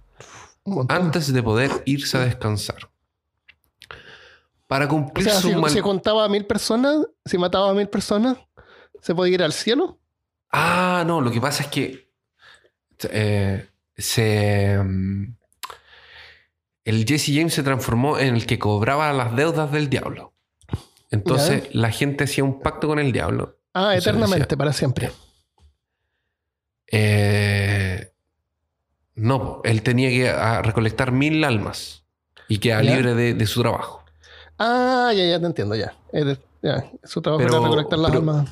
antes 0.89 1.33
de 1.33 1.43
poder 1.43 1.71
irse 1.85 2.17
a 2.17 2.21
descansar. 2.25 2.91
Para 4.67 4.87
o 4.87 4.89
cumplir 4.89 5.29
sea, 5.31 5.41
su 5.41 5.49
si, 5.51 5.55
mal- 5.55 5.71
si 5.71 5.81
contaba 5.81 6.25
a 6.25 6.29
mil 6.29 6.45
personas, 6.45 7.07
si 7.25 7.39
mataba 7.39 7.71
a 7.71 7.75
mil 7.75 7.89
personas, 7.89 8.37
¿se 9.01 9.15
podía 9.15 9.35
ir 9.35 9.43
al 9.45 9.53
cielo? 9.53 10.01
Ah, 10.51 11.05
no, 11.07 11.21
lo 11.21 11.31
que 11.31 11.41
pasa 11.41 11.63
es 11.65 11.69
que 11.69 12.11
eh, 13.11 13.69
se. 13.97 14.77
mm, 14.83 15.37
El 16.85 17.05
Jesse 17.07 17.33
James 17.35 17.55
se 17.55 17.63
transformó 17.63 18.19
en 18.19 18.35
el 18.35 18.47
que 18.47 18.59
cobraba 18.59 19.13
las 19.13 19.37
deudas 19.37 19.71
del 19.71 19.89
diablo. 19.89 20.33
Entonces 21.13 21.73
la 21.73 21.91
gente 21.93 22.25
hacía 22.25 22.43
un 22.43 22.61
pacto 22.61 22.89
con 22.89 22.99
el 22.99 23.13
diablo. 23.13 23.59
Ah, 23.79 23.95
Eso 23.95 24.09
eternamente, 24.11 24.45
decía. 24.47 24.57
para 24.57 24.73
siempre. 24.73 25.11
Eh, 26.89 28.11
no, 29.17 29.61
él 29.65 29.83
tenía 29.83 30.09
que 30.11 30.29
ah, 30.31 30.63
recolectar 30.63 31.13
mil 31.13 31.43
almas 31.45 32.05
y 32.49 32.59
quedar 32.59 32.85
Ya. 32.85 32.95
libre 32.97 33.15
de, 33.15 33.35
de 33.35 33.47
su 33.47 33.61
trabajo. 33.63 34.05
Ah, 34.59 35.13
ya, 35.15 35.25
ya 35.27 35.41
te 35.41 35.47
entiendo, 35.47 35.75
ya. 35.75 35.95
Ya. 36.63 36.91
Su 37.05 37.21
trabajo 37.21 37.43
Pero- 37.45 37.57
era 37.59 37.65
recolectar 37.65 37.99
las 37.99 38.11
pero- 38.11 38.21
almas. 38.21 38.51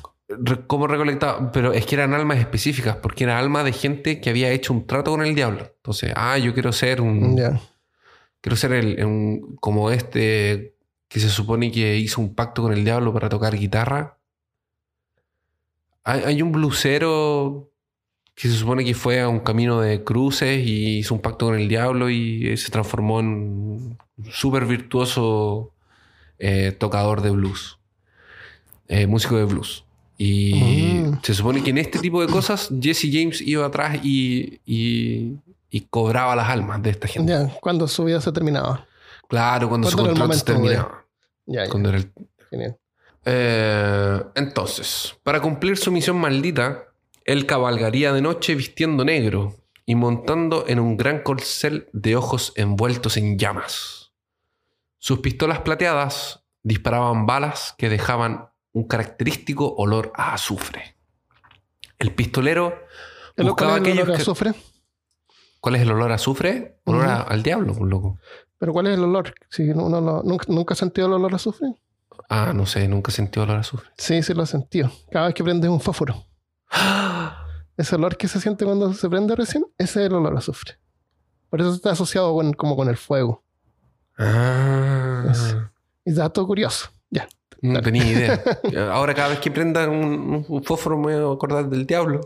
¿Cómo 0.65 0.87
recolectaba? 0.87 1.51
Pero 1.51 1.71
es 1.71 1.85
que 1.85 1.93
eran 1.95 2.15
almas 2.15 2.39
específicas, 2.39 2.95
porque 2.97 3.25
era 3.25 3.37
alma 3.37 3.63
de 3.63 3.71
gente 3.71 4.19
que 4.21 4.31
había 4.31 4.49
hecho 4.49 4.73
un 4.73 4.87
trato 4.87 5.11
con 5.11 5.23
el 5.23 5.35
diablo. 5.35 5.71
Entonces, 5.77 6.13
ah, 6.15 6.35
yo 6.39 6.51
quiero 6.53 6.71
ser 6.73 6.99
un. 6.99 7.37
Ya. 7.37 7.59
Quiero 8.41 8.55
ser 8.55 8.73
el, 8.73 9.05
un- 9.05 9.55
como 9.57 9.91
este 9.91 10.75
que 11.07 11.19
se 11.19 11.29
supone 11.29 11.71
que 11.71 11.97
hizo 11.97 12.21
un 12.21 12.33
pacto 12.33 12.63
con 12.63 12.73
el 12.73 12.83
diablo 12.83 13.13
para 13.13 13.29
tocar 13.29 13.55
guitarra. 13.55 14.17
Hay, 16.05 16.21
hay 16.21 16.41
un 16.41 16.51
blusero 16.51 17.71
que 18.35 18.47
se 18.47 18.55
supone 18.55 18.83
que 18.85 18.93
fue 18.93 19.21
a 19.21 19.27
un 19.29 19.39
camino 19.39 19.79
de 19.81 20.03
cruces 20.03 20.65
y 20.65 20.97
hizo 20.99 21.13
un 21.15 21.21
pacto 21.21 21.47
con 21.47 21.55
el 21.55 21.67
diablo 21.67 22.09
y 22.09 22.55
se 22.57 22.69
transformó 22.71 23.19
en 23.21 23.27
un 23.27 23.97
súper 24.31 24.65
virtuoso 24.65 25.71
eh, 26.37 26.73
tocador 26.77 27.21
de 27.21 27.29
blues, 27.31 27.79
eh, 28.87 29.07
músico 29.07 29.37
de 29.37 29.45
blues. 29.45 29.85
Y 30.17 30.53
Mm. 30.55 31.19
se 31.23 31.33
supone 31.33 31.63
que 31.63 31.69
en 31.71 31.77
este 31.77 31.99
tipo 31.99 32.21
de 32.21 32.27
cosas 32.31 32.69
Jesse 32.81 33.07
James 33.11 33.41
iba 33.41 33.65
atrás 33.65 33.99
y, 34.03 34.59
y- 34.65 35.37
y 35.69 35.81
cobraba 35.89 36.35
las 36.35 36.49
almas 36.49 36.81
de 36.83 36.89
esta 36.91 37.07
gente. 37.07 37.31
Ya, 37.31 37.47
cuando 37.61 37.87
su 37.87 38.03
vida 38.05 38.19
se 38.21 38.31
terminaba. 38.31 38.85
Claro, 39.27 39.67
cuando 39.69 39.89
su 39.89 39.95
¿Cuándo 39.97 40.11
era 40.11 40.23
el 40.23 40.29
contrato 40.29 40.39
se 40.39 40.45
terminaba. 40.45 41.05
Ya, 41.45 41.63
ya. 41.63 41.69
Cuando 41.69 41.89
era 41.89 41.97
el- 41.97 42.11
Genial. 42.49 42.77
Eh, 43.25 44.21
entonces, 44.35 45.17
para 45.23 45.41
cumplir 45.41 45.77
su 45.77 45.91
misión 45.91 46.17
maldita, 46.17 46.83
él 47.25 47.45
cabalgaría 47.45 48.13
de 48.13 48.21
noche 48.21 48.53
vistiendo 48.55 49.03
negro 49.03 49.55
y 49.85 49.95
montando 49.95 50.65
en 50.67 50.79
un 50.79 50.95
gran 50.97 51.21
corcel 51.23 51.89
de 51.91 52.15
ojos 52.15 52.53
envueltos 52.55 53.17
en 53.17 53.37
llamas. 53.37 54.11
Sus 54.99 55.19
pistolas 55.19 55.59
plateadas 55.59 56.43
disparaban 56.63 57.25
balas 57.25 57.73
que 57.77 57.89
dejaban 57.89 58.49
un 58.73 58.87
característico 58.87 59.73
olor 59.75 60.11
a 60.15 60.33
azufre. 60.33 60.95
El 61.97 62.13
pistolero 62.13 62.75
¿El 63.35 63.45
buscaba 63.45 63.79
cuál 63.79 63.81
es 63.81 63.87
el 63.87 63.91
aquellos 63.91 64.03
olor 64.03 64.13
a 64.13 64.17
que- 64.17 64.21
azufre? 64.21 64.53
¿Cuál 65.61 65.75
es 65.75 65.81
el 65.81 65.91
olor 65.91 66.11
a 66.11 66.15
azufre? 66.15 66.77
Olor 66.85 67.05
a- 67.07 67.21
al 67.21 67.41
diablo, 67.41 67.73
pues, 67.73 67.89
loco. 67.89 68.19
¿Pero 68.59 68.71
cuál 68.73 68.87
es 68.87 68.93
el 68.97 69.03
olor? 69.03 69.33
Si 69.49 69.63
uno 69.69 69.99
lo- 70.01 70.23
nunca, 70.23 70.45
¿Nunca 70.47 70.73
has 70.73 70.79
sentido 70.79 71.07
el 71.07 71.13
olor 71.13 71.33
a 71.33 71.35
azufre? 71.37 71.67
Ah, 72.29 72.53
no 72.53 72.65
sé, 72.65 72.87
nunca 72.87 73.11
sentí 73.11 73.39
olor 73.39 73.57
a 73.57 73.59
azufre. 73.59 73.87
Sí, 73.97 74.21
sí 74.23 74.33
lo 74.33 74.43
he 74.43 74.47
sentido. 74.47 74.91
Cada 75.11 75.27
vez 75.27 75.35
que 75.35 75.43
prendes 75.43 75.69
un 75.69 75.79
fósforo. 75.79 76.25
Ese 77.77 77.95
olor 77.95 78.15
que 78.17 78.27
se 78.27 78.39
siente 78.39 78.63
cuando 78.65 78.93
se 78.93 79.09
prende 79.09 79.35
recién, 79.35 79.65
ese 79.77 79.99
es 80.01 80.07
el 80.07 80.13
olor 80.13 80.35
a 80.35 80.39
azufre. 80.39 80.79
Por 81.49 81.59
eso 81.61 81.73
está 81.73 81.91
asociado 81.91 82.33
con- 82.33 82.53
como 82.53 82.75
con 82.75 82.87
el 82.89 82.95
fuego. 82.97 83.43
Ah. 84.17 85.25
Es- 86.05 86.15
dato 86.15 86.45
curioso. 86.47 86.89
Ya. 87.09 87.27
No 87.61 87.81
tenía 87.81 88.05
idea. 88.05 88.43
Ahora 88.93 89.13
cada 89.13 89.29
vez 89.29 89.39
que 89.39 89.51
prenda 89.51 89.87
un, 89.89 90.45
un 90.47 90.63
fósforo 90.63 90.97
me 90.97 91.17
voy 91.19 91.31
a 91.31 91.35
acordar 91.35 91.67
del 91.69 91.85
diablo. 91.85 92.21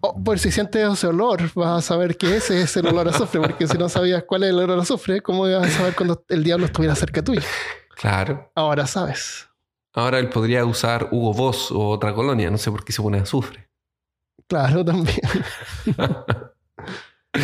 Oh, 0.00 0.22
por 0.22 0.38
si 0.38 0.50
sientes 0.52 0.86
ese 0.92 1.06
olor, 1.06 1.42
vas 1.54 1.78
a 1.78 1.82
saber 1.82 2.16
que 2.16 2.36
ese 2.36 2.60
es 2.62 2.76
el 2.76 2.86
olor 2.86 3.08
a 3.08 3.10
azufre, 3.10 3.40
porque 3.40 3.66
si 3.66 3.76
no 3.78 3.88
sabías 3.88 4.22
cuál 4.24 4.44
es 4.44 4.50
el 4.50 4.58
olor 4.58 4.78
a 4.78 4.82
azufre, 4.82 5.20
¿cómo 5.22 5.48
ibas 5.48 5.66
a 5.66 5.70
saber 5.70 5.94
cuando 5.96 6.24
el 6.28 6.44
diablo 6.44 6.66
estuviera 6.66 6.94
cerca 6.94 7.22
tuyo? 7.22 7.40
Claro. 7.98 8.50
Ahora 8.54 8.86
sabes. 8.86 9.48
Ahora 9.92 10.20
él 10.20 10.28
podría 10.28 10.64
usar 10.64 11.08
Hugo 11.10 11.34
Boss 11.34 11.72
o 11.72 11.88
otra 11.88 12.14
colonia. 12.14 12.48
No 12.50 12.56
sé 12.58 12.70
por 12.70 12.84
qué 12.84 12.92
se 12.92 13.02
pone 13.02 13.18
azufre. 13.18 13.68
Claro, 14.46 14.84
también. 14.84 15.18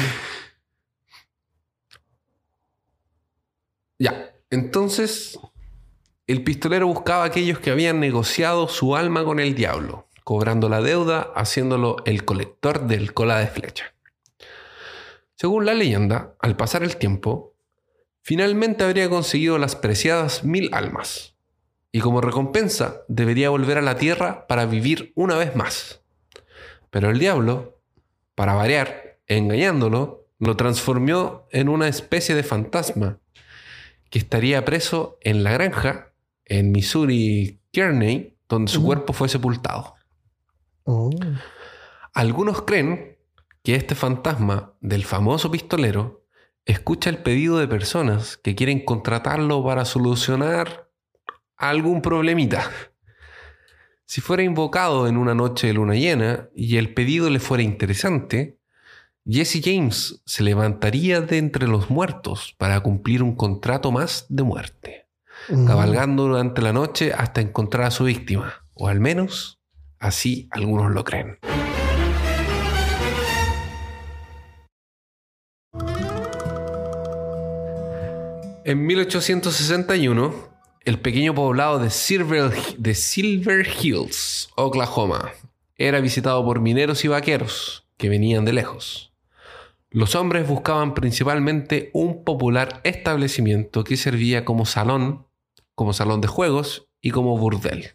ya. 3.98 4.30
Entonces, 4.50 5.40
el 6.28 6.44
pistolero 6.44 6.86
buscaba 6.86 7.24
a 7.24 7.26
aquellos 7.26 7.58
que 7.58 7.72
habían 7.72 7.98
negociado 7.98 8.68
su 8.68 8.94
alma 8.94 9.24
con 9.24 9.40
el 9.40 9.56
diablo, 9.56 10.06
cobrando 10.22 10.68
la 10.68 10.80
deuda, 10.80 11.32
haciéndolo 11.34 11.96
el 12.06 12.24
colector 12.24 12.86
del 12.86 13.12
cola 13.12 13.40
de 13.40 13.48
flecha. 13.48 13.92
Según 15.34 15.66
la 15.66 15.74
leyenda, 15.74 16.36
al 16.38 16.56
pasar 16.56 16.84
el 16.84 16.96
tiempo, 16.96 17.53
finalmente 18.24 18.84
habría 18.84 19.10
conseguido 19.10 19.58
las 19.58 19.76
preciadas 19.76 20.44
mil 20.44 20.70
almas, 20.72 21.36
y 21.92 22.00
como 22.00 22.22
recompensa 22.22 23.02
debería 23.06 23.50
volver 23.50 23.76
a 23.76 23.82
la 23.82 23.96
tierra 23.96 24.46
para 24.46 24.64
vivir 24.64 25.12
una 25.14 25.36
vez 25.36 25.54
más. 25.54 26.00
Pero 26.90 27.10
el 27.10 27.18
diablo, 27.18 27.82
para 28.34 28.54
variar, 28.54 29.20
engañándolo, 29.26 30.26
lo 30.38 30.56
transformó 30.56 31.46
en 31.50 31.68
una 31.68 31.86
especie 31.86 32.34
de 32.34 32.42
fantasma 32.42 33.20
que 34.08 34.18
estaría 34.18 34.64
preso 34.64 35.18
en 35.20 35.44
la 35.44 35.52
granja 35.52 36.12
en 36.46 36.72
Missouri 36.72 37.60
Kearney, 37.72 38.36
donde 38.48 38.72
su 38.72 38.82
cuerpo 38.82 39.12
fue 39.12 39.28
sepultado. 39.28 39.96
Oh. 40.84 41.10
Algunos 42.14 42.62
creen 42.62 43.18
que 43.62 43.74
este 43.74 43.94
fantasma 43.94 44.72
del 44.80 45.04
famoso 45.04 45.50
pistolero 45.50 46.23
escucha 46.64 47.10
el 47.10 47.18
pedido 47.18 47.58
de 47.58 47.68
personas 47.68 48.36
que 48.36 48.54
quieren 48.54 48.84
contratarlo 48.84 49.64
para 49.64 49.84
solucionar 49.84 50.90
algún 51.56 52.02
problemita. 52.02 52.70
Si 54.06 54.20
fuera 54.20 54.42
invocado 54.42 55.08
en 55.08 55.16
una 55.16 55.34
noche 55.34 55.66
de 55.66 55.74
luna 55.74 55.94
llena 55.94 56.48
y 56.54 56.76
el 56.76 56.94
pedido 56.94 57.30
le 57.30 57.40
fuera 57.40 57.62
interesante, 57.62 58.58
Jesse 59.26 59.62
James 59.64 60.22
se 60.26 60.42
levantaría 60.42 61.22
de 61.22 61.38
entre 61.38 61.66
los 61.66 61.88
muertos 61.88 62.54
para 62.58 62.80
cumplir 62.80 63.22
un 63.22 63.34
contrato 63.34 63.90
más 63.90 64.26
de 64.28 64.42
muerte, 64.42 65.08
cabalgando 65.66 66.24
durante 66.24 66.60
la 66.60 66.74
noche 66.74 67.14
hasta 67.14 67.40
encontrar 67.40 67.86
a 67.86 67.90
su 67.90 68.04
víctima, 68.04 68.66
o 68.74 68.88
al 68.88 69.00
menos 69.00 69.60
así 69.98 70.48
algunos 70.50 70.92
lo 70.92 71.04
creen. 71.04 71.38
En 78.66 78.86
1861, 78.86 80.34
el 80.86 80.98
pequeño 80.98 81.34
poblado 81.34 81.78
de 81.78 81.90
Silver, 81.90 82.50
de 82.78 82.94
Silver 82.94 83.68
Hills, 83.68 84.48
Oklahoma, 84.56 85.32
era 85.76 86.00
visitado 86.00 86.42
por 86.46 86.60
mineros 86.60 87.04
y 87.04 87.08
vaqueros 87.08 87.86
que 87.98 88.08
venían 88.08 88.46
de 88.46 88.54
lejos. 88.54 89.12
Los 89.90 90.14
hombres 90.14 90.48
buscaban 90.48 90.94
principalmente 90.94 91.90
un 91.92 92.24
popular 92.24 92.80
establecimiento 92.84 93.84
que 93.84 93.98
servía 93.98 94.46
como 94.46 94.64
salón, 94.64 95.26
como 95.74 95.92
salón 95.92 96.22
de 96.22 96.28
juegos 96.28 96.88
y 97.02 97.10
como 97.10 97.36
burdel. 97.36 97.90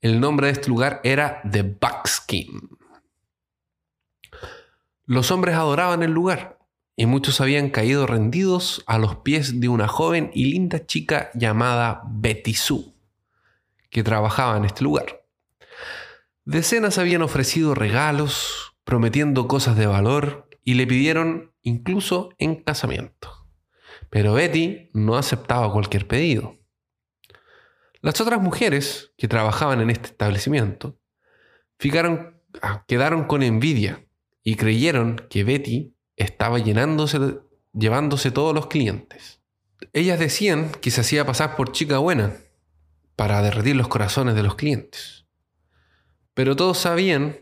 El 0.00 0.18
nombre 0.18 0.48
de 0.48 0.54
este 0.54 0.68
lugar 0.68 1.00
era 1.04 1.42
The 1.48 1.62
Buckskin. 1.62 2.70
Los 5.06 5.30
hombres 5.30 5.54
adoraban 5.54 6.02
el 6.02 6.10
lugar 6.10 6.59
y 6.96 7.06
muchos 7.06 7.40
habían 7.40 7.70
caído 7.70 8.06
rendidos 8.06 8.82
a 8.86 8.98
los 8.98 9.16
pies 9.16 9.60
de 9.60 9.68
una 9.68 9.88
joven 9.88 10.30
y 10.34 10.46
linda 10.46 10.84
chica 10.86 11.30
llamada 11.34 12.02
Betty 12.10 12.54
Sue, 12.54 12.94
que 13.90 14.02
trabajaba 14.02 14.56
en 14.56 14.64
este 14.64 14.84
lugar. 14.84 15.24
Decenas 16.44 16.98
habían 16.98 17.22
ofrecido 17.22 17.74
regalos, 17.74 18.74
prometiendo 18.84 19.46
cosas 19.46 19.76
de 19.76 19.86
valor 19.86 20.48
y 20.64 20.74
le 20.74 20.86
pidieron 20.86 21.52
incluso 21.62 22.30
en 22.38 22.56
casamiento. 22.56 23.46
Pero 24.08 24.34
Betty 24.34 24.90
no 24.92 25.16
aceptaba 25.16 25.72
cualquier 25.72 26.06
pedido. 26.06 26.58
Las 28.02 28.20
otras 28.20 28.40
mujeres 28.40 29.12
que 29.16 29.28
trabajaban 29.28 29.80
en 29.80 29.90
este 29.90 30.08
establecimiento 30.08 30.98
ah, 32.62 32.84
quedaron 32.88 33.24
con 33.24 33.42
envidia 33.42 34.06
y 34.42 34.56
creyeron 34.56 35.26
que 35.28 35.44
Betty 35.44 35.94
estaba 36.20 36.58
llenándose, 36.58 37.38
llevándose 37.72 38.30
todos 38.30 38.54
los 38.54 38.66
clientes. 38.66 39.40
Ellas 39.94 40.18
decían 40.18 40.70
que 40.82 40.90
se 40.90 41.00
hacía 41.00 41.24
pasar 41.24 41.56
por 41.56 41.72
chica 41.72 41.98
buena 41.98 42.36
para 43.16 43.40
derretir 43.40 43.74
los 43.74 43.88
corazones 43.88 44.34
de 44.34 44.42
los 44.42 44.54
clientes. 44.54 45.24
Pero 46.34 46.56
todos 46.56 46.78
sabían, 46.78 47.38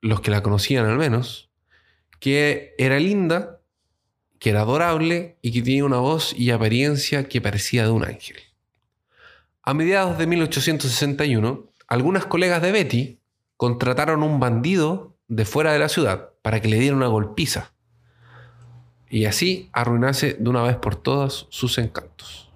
los 0.00 0.20
que 0.20 0.32
la 0.32 0.42
conocían 0.42 0.86
al 0.86 0.98
menos, 0.98 1.50
que 2.18 2.74
era 2.78 2.98
linda, 2.98 3.60
que 4.40 4.50
era 4.50 4.62
adorable 4.62 5.38
y 5.40 5.52
que 5.52 5.62
tenía 5.62 5.84
una 5.84 5.98
voz 5.98 6.34
y 6.36 6.50
apariencia 6.50 7.28
que 7.28 7.40
parecía 7.40 7.84
de 7.84 7.90
un 7.90 8.04
ángel. 8.04 8.36
A 9.62 9.74
mediados 9.74 10.18
de 10.18 10.26
1861, 10.26 11.72
algunas 11.86 12.26
colegas 12.26 12.62
de 12.62 12.72
Betty 12.72 13.20
contrataron 13.56 14.24
un 14.24 14.40
bandido 14.40 15.16
de 15.28 15.44
fuera 15.44 15.72
de 15.72 15.78
la 15.78 15.88
ciudad 15.88 16.30
para 16.42 16.60
que 16.60 16.68
le 16.68 16.80
diera 16.80 16.96
una 16.96 17.06
golpiza 17.06 17.74
y 19.10 19.24
así 19.24 19.68
arruinase 19.72 20.34
de 20.38 20.48
una 20.50 20.62
vez 20.62 20.76
por 20.76 20.96
todas 20.96 21.46
sus 21.50 21.78
encantos. 21.78 22.50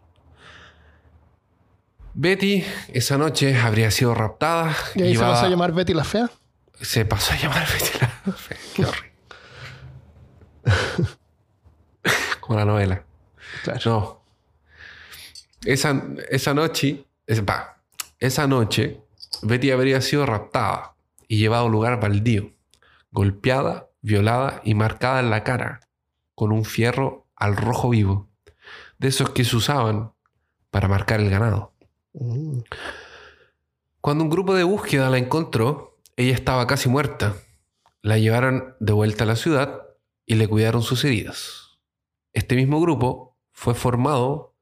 Betty 2.15 2.63
esa 2.93 3.17
noche 3.17 3.57
habría 3.59 3.91
sido 3.91 4.15
raptada 4.15 4.77
¿Y 4.95 5.03
ahí 5.03 5.09
se 5.09 5.15
llevada- 5.15 5.33
vas 5.33 5.43
a 5.45 5.49
llamar 5.49 5.73
Betty 5.73 5.95
la 5.95 6.05
Fea? 6.05 6.31
se 6.81 7.05
pasó 7.07 7.33
a 7.33 7.37
llamar 7.37 7.67
Betty 7.73 7.99
la 8.27 8.33
Fea. 8.33 8.59
Qué 8.75 8.85
horrible. 8.85 9.13
Como 12.41 12.59
la 12.59 12.65
novela. 12.65 13.05
Claro. 13.65 13.81
No. 13.85 14.23
Esa, 15.65 16.03
esa 16.31 16.55
noche, 16.55 17.05
es- 17.27 17.43
va, 17.45 17.79
esa 18.19 18.47
noche, 18.47 19.01
Betty 19.43 19.71
habría 19.71 20.01
sido 20.01 20.27
raptada 20.27 20.95
y 21.29 21.39
llevada 21.39 21.63
a 21.63 21.67
un 21.67 21.73
lugar 21.73 22.01
baldío, 22.01 22.53
golpeada, 23.13 23.89
violada 24.01 24.61
y 24.65 24.75
marcada 24.75 25.21
en 25.21 25.31
la 25.31 25.45
cara 25.45 25.81
con 26.35 26.53
un 26.53 26.65
fierro 26.65 27.27
al 27.37 27.57
rojo 27.57 27.91
vivo, 27.91 28.29
de 28.99 29.09
esos 29.09 29.31
que 29.31 29.45
se 29.45 29.57
usaban 29.57 30.13
para 30.71 30.89
marcar 30.89 31.21
el 31.21 31.31
ganado. 31.31 31.73
Mm. 32.15 32.61
Cuando 34.01 34.25
un 34.25 34.31
grupo 34.31 34.55
de 34.55 34.65
búsqueda 34.65 35.11
la 35.11 35.19
encontró, 35.19 36.01
ella 36.17 36.35
estaba 36.35 36.67
casi 36.67 36.89
muerta. 36.89 37.35
La 38.01 38.19
llevaron 38.19 38.75
de 38.81 38.93
vuelta 38.93 39.25
a 39.25 39.29
la 39.29 39.37
ciudad 39.37 39.83
y 40.27 40.35
le 40.35 40.49
cuidaron 40.49 40.83
sus 40.83 41.05
heridas. 41.05 41.79
Este 42.33 42.57
mismo 42.57 42.81
grupo 42.81 43.39
fue 43.53 43.75
formado 43.75 44.57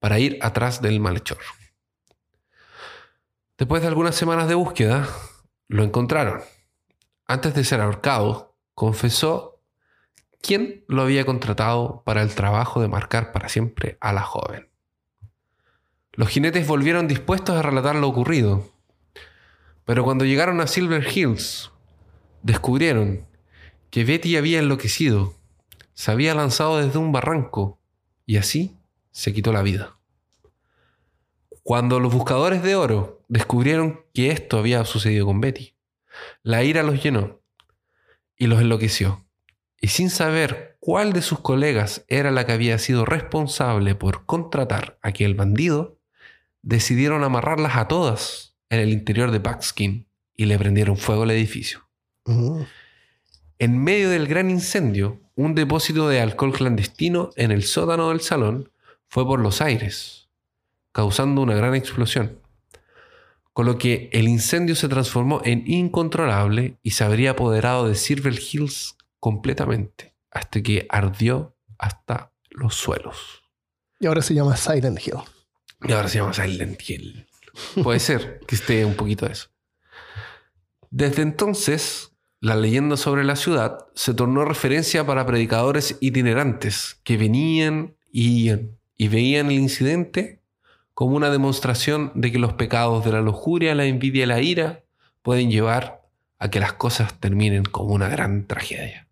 para 0.00 0.18
ir 0.18 0.38
atrás 0.42 0.82
del 0.82 1.00
malhechor. 1.00 1.38
Después 3.56 3.82
de 3.82 3.88
algunas 3.88 4.16
semanas 4.16 4.48
de 4.48 4.54
búsqueda, 4.54 5.08
lo 5.68 5.84
encontraron. 5.84 6.42
Antes 7.26 7.54
de 7.54 7.64
ser 7.64 7.80
ahorcado, 7.80 8.56
confesó 8.74 9.53
quién 10.44 10.84
lo 10.88 11.02
había 11.02 11.24
contratado 11.24 12.02
para 12.04 12.22
el 12.22 12.34
trabajo 12.34 12.82
de 12.82 12.88
marcar 12.88 13.32
para 13.32 13.48
siempre 13.48 13.96
a 14.00 14.12
la 14.12 14.22
joven. 14.22 14.68
Los 16.12 16.28
jinetes 16.28 16.66
volvieron 16.66 17.08
dispuestos 17.08 17.56
a 17.56 17.62
relatar 17.62 17.96
lo 17.96 18.08
ocurrido, 18.08 18.70
pero 19.84 20.04
cuando 20.04 20.24
llegaron 20.24 20.60
a 20.60 20.66
Silver 20.66 21.06
Hills, 21.12 21.72
descubrieron 22.42 23.26
que 23.90 24.04
Betty 24.04 24.36
había 24.36 24.58
enloquecido, 24.58 25.34
se 25.94 26.10
había 26.10 26.34
lanzado 26.34 26.78
desde 26.78 26.98
un 26.98 27.10
barranco 27.10 27.80
y 28.26 28.36
así 28.36 28.76
se 29.12 29.32
quitó 29.32 29.52
la 29.52 29.62
vida. 29.62 29.96
Cuando 31.62 32.00
los 32.00 32.12
buscadores 32.12 32.62
de 32.62 32.76
oro 32.76 33.22
descubrieron 33.28 34.04
que 34.12 34.30
esto 34.30 34.58
había 34.58 34.84
sucedido 34.84 35.24
con 35.24 35.40
Betty, 35.40 35.74
la 36.42 36.62
ira 36.62 36.82
los 36.82 37.02
llenó 37.02 37.40
y 38.36 38.46
los 38.46 38.60
enloqueció. 38.60 39.23
Y 39.84 39.88
sin 39.88 40.08
saber 40.08 40.78
cuál 40.80 41.12
de 41.12 41.20
sus 41.20 41.40
colegas 41.40 42.06
era 42.08 42.30
la 42.30 42.46
que 42.46 42.52
había 42.52 42.78
sido 42.78 43.04
responsable 43.04 43.94
por 43.94 44.24
contratar 44.24 44.98
a 45.02 45.08
aquel 45.08 45.34
bandido, 45.34 45.98
decidieron 46.62 47.22
amarrarlas 47.22 47.76
a 47.76 47.86
todas 47.86 48.56
en 48.70 48.80
el 48.80 48.94
interior 48.94 49.30
de 49.30 49.40
Buckskin 49.40 50.08
y 50.34 50.46
le 50.46 50.58
prendieron 50.58 50.96
fuego 50.96 51.24
al 51.24 51.32
edificio. 51.32 51.86
En 53.58 53.76
medio 53.76 54.08
del 54.08 54.26
gran 54.26 54.48
incendio, 54.48 55.20
un 55.34 55.54
depósito 55.54 56.08
de 56.08 56.22
alcohol 56.22 56.54
clandestino 56.54 57.28
en 57.36 57.50
el 57.50 57.62
sótano 57.62 58.08
del 58.08 58.22
salón 58.22 58.70
fue 59.08 59.26
por 59.26 59.38
los 59.38 59.60
aires, 59.60 60.30
causando 60.92 61.42
una 61.42 61.56
gran 61.56 61.74
explosión. 61.74 62.38
Con 63.52 63.66
lo 63.66 63.76
que 63.76 64.08
el 64.14 64.28
incendio 64.28 64.76
se 64.76 64.88
transformó 64.88 65.42
en 65.44 65.62
incontrolable 65.66 66.78
y 66.82 66.92
se 66.92 67.04
habría 67.04 67.32
apoderado 67.32 67.86
de 67.86 67.96
Silver 67.96 68.32
Hills 68.32 68.96
completamente, 69.24 70.14
hasta 70.30 70.62
que 70.62 70.86
ardió 70.90 71.56
hasta 71.78 72.34
los 72.50 72.74
suelos. 72.74 73.42
Y 73.98 74.04
ahora 74.04 74.20
se 74.20 74.34
llama 74.34 74.54
Silent 74.54 75.00
Hill. 75.00 75.14
Y 75.80 75.92
ahora 75.92 76.08
se 76.10 76.18
llama 76.18 76.34
Silent 76.34 76.78
Hill. 76.86 77.26
Puede 77.82 78.00
ser 78.00 78.40
que 78.46 78.54
esté 78.54 78.84
un 78.84 78.96
poquito 78.96 79.24
de 79.24 79.32
eso. 79.32 79.48
Desde 80.90 81.22
entonces, 81.22 82.10
la 82.38 82.54
leyenda 82.54 82.98
sobre 82.98 83.24
la 83.24 83.36
ciudad 83.36 83.86
se 83.94 84.12
tornó 84.12 84.44
referencia 84.44 85.06
para 85.06 85.24
predicadores 85.24 85.96
itinerantes 86.02 87.00
que 87.02 87.16
venían 87.16 87.96
y 88.12 88.50
iban 88.50 88.76
y 88.98 89.08
veían 89.08 89.46
el 89.46 89.58
incidente 89.58 90.42
como 90.92 91.16
una 91.16 91.30
demostración 91.30 92.12
de 92.14 92.30
que 92.30 92.38
los 92.38 92.52
pecados 92.52 93.06
de 93.06 93.12
la 93.12 93.22
lujuria, 93.22 93.74
la 93.74 93.86
envidia 93.86 94.24
y 94.24 94.26
la 94.26 94.42
ira 94.42 94.84
pueden 95.22 95.50
llevar 95.50 96.02
a 96.38 96.50
que 96.50 96.60
las 96.60 96.74
cosas 96.74 97.18
terminen 97.18 97.64
como 97.64 97.94
una 97.94 98.10
gran 98.10 98.46
tragedia. 98.46 99.03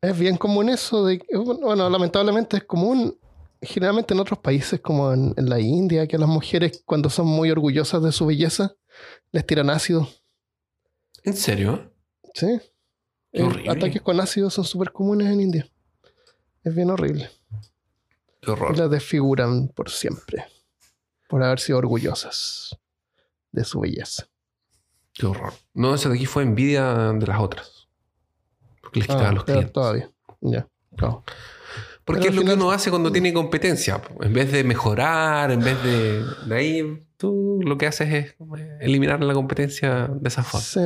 Es 0.00 0.18
bien 0.18 0.36
común 0.36 0.68
eso 0.68 1.06
de 1.06 1.22
bueno, 1.34 1.88
lamentablemente 1.88 2.56
es 2.56 2.64
común 2.64 3.16
generalmente 3.60 4.14
en 4.14 4.20
otros 4.20 4.40
países 4.40 4.80
como 4.80 5.12
en, 5.12 5.32
en 5.36 5.48
la 5.48 5.60
India 5.60 6.06
que 6.08 6.16
a 6.16 6.18
las 6.18 6.28
mujeres 6.28 6.82
cuando 6.84 7.08
son 7.08 7.26
muy 7.28 7.50
orgullosas 7.50 8.02
de 8.02 8.10
su 8.10 8.26
belleza 8.26 8.74
les 9.30 9.46
tiran 9.46 9.70
ácido. 9.70 10.08
¿En 11.22 11.34
serio? 11.36 11.92
Sí. 12.34 12.58
Qué 13.32 13.40
Eh, 13.40 13.42
horrible. 13.44 13.70
ataques 13.70 14.02
con 14.02 14.18
ácido 14.20 14.50
son 14.50 14.64
súper 14.64 14.90
comunes 14.92 15.28
en 15.28 15.40
India. 15.40 15.68
Es 16.64 16.74
bien 16.74 16.90
horrible. 16.90 17.30
Qué 18.40 18.50
Y 18.50 18.50
horror. 18.50 18.76
las 18.76 18.90
desfiguran 18.90 19.68
por 19.68 19.88
siempre. 19.90 20.44
Por 21.28 21.42
haber 21.44 21.60
sido 21.60 21.78
orgullosas 21.78 22.76
de 23.52 23.64
su 23.64 23.78
belleza. 23.80 24.28
Qué 25.22 25.26
horror. 25.28 25.52
No, 25.74 25.94
esa 25.94 26.08
de 26.08 26.16
aquí 26.16 26.26
fue 26.26 26.42
envidia 26.42 27.12
de 27.12 27.26
las 27.28 27.38
otras. 27.40 27.86
Porque 28.80 28.98
les 28.98 29.06
quitaban 29.08 29.28
Ah, 29.28 29.32
los 29.34 29.44
clientes. 29.44 29.72
todavía. 29.72 30.10
Ya. 30.40 30.66
claro. 30.96 31.22
Porque 32.04 32.22
Pero 32.22 32.30
es 32.30 32.36
lo 32.36 32.44
que 32.44 32.54
uno 32.54 32.72
hace 32.72 32.90
cuando 32.90 33.12
tiene 33.12 33.32
competencia. 33.32 34.02
En 34.20 34.32
vez 34.32 34.50
de 34.50 34.64
mejorar, 34.64 35.52
en 35.52 35.60
vez 35.60 35.80
de, 35.84 36.24
de 36.46 36.56
ahí, 36.56 37.06
tú 37.16 37.60
lo 37.64 37.78
que 37.78 37.86
haces 37.86 38.12
es 38.12 38.34
eliminar 38.80 39.22
la 39.22 39.32
competencia 39.34 40.08
de 40.12 40.28
esa 40.28 40.42
forma. 40.42 40.64
Sí. 40.66 40.80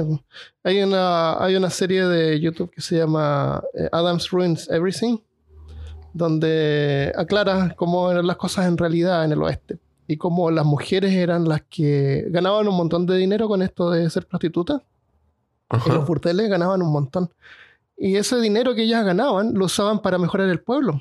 Hay 0.63 0.83
una, 0.83 1.43
hay 1.43 1.57
una 1.57 1.71
serie 1.71 2.05
de 2.05 2.39
YouTube 2.39 2.71
que 2.71 2.83
se 2.83 2.99
llama 2.99 3.63
eh, 3.73 3.89
Adams 3.93 4.31
Ruins 4.31 4.69
Everything, 4.69 5.17
donde 6.13 7.11
aclara 7.17 7.75
cómo 7.77 8.11
eran 8.11 8.27
las 8.27 8.37
cosas 8.37 8.67
en 8.67 8.77
realidad 8.77 9.25
en 9.25 9.33
el 9.33 9.43
oeste 9.43 9.79
y 10.07 10.17
cómo 10.17 10.51
las 10.51 10.65
mujeres 10.65 11.13
eran 11.13 11.49
las 11.49 11.63
que 11.63 12.27
ganaban 12.29 12.69
un 12.69 12.77
montón 12.77 13.07
de 13.07 13.17
dinero 13.17 13.49
con 13.49 13.63
esto 13.63 13.91
de 13.91 14.09
ser 14.11 14.27
prostitutas. 14.27 14.83
En 15.71 15.95
los 15.95 16.07
burdeles 16.07 16.49
ganaban 16.49 16.81
un 16.83 16.93
montón. 16.93 17.29
Y 17.97 18.17
ese 18.17 18.41
dinero 18.41 18.75
que 18.75 18.83
ellas 18.83 19.05
ganaban 19.05 19.55
lo 19.55 19.65
usaban 19.65 20.01
para 20.01 20.19
mejorar 20.19 20.49
el 20.49 20.61
pueblo. 20.61 21.01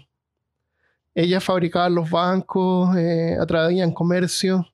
Ellas 1.14 1.44
fabricaban 1.44 1.94
los 1.96 2.10
bancos, 2.10 2.96
eh, 2.98 3.38
atraían 3.40 3.92
comercio. 3.94 4.66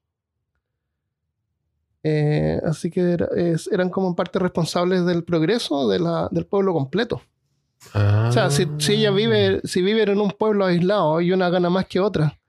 Eh, 2.03 2.59
así 2.65 2.89
que 2.89 3.01
era- 3.01 3.27
es- 3.35 3.69
eran 3.71 3.89
como 3.89 4.15
parte 4.15 4.39
responsables 4.39 5.05
del 5.05 5.23
progreso 5.23 5.87
de 5.87 5.99
la- 5.99 6.29
del 6.31 6.45
pueblo 6.45 6.73
completo. 6.73 7.21
O 8.29 8.31
sea, 8.31 8.49
si, 8.49 8.67
si 8.77 8.93
ella 8.93 9.11
vive, 9.11 9.61
si 9.63 9.81
viven 9.81 10.09
en 10.09 10.19
un 10.21 10.31
pueblo 10.31 10.65
aislado 10.65 11.19
y 11.21 11.31
una 11.31 11.49
gana 11.49 11.69
más 11.69 11.85
que 11.87 11.99
otra, 11.99 12.39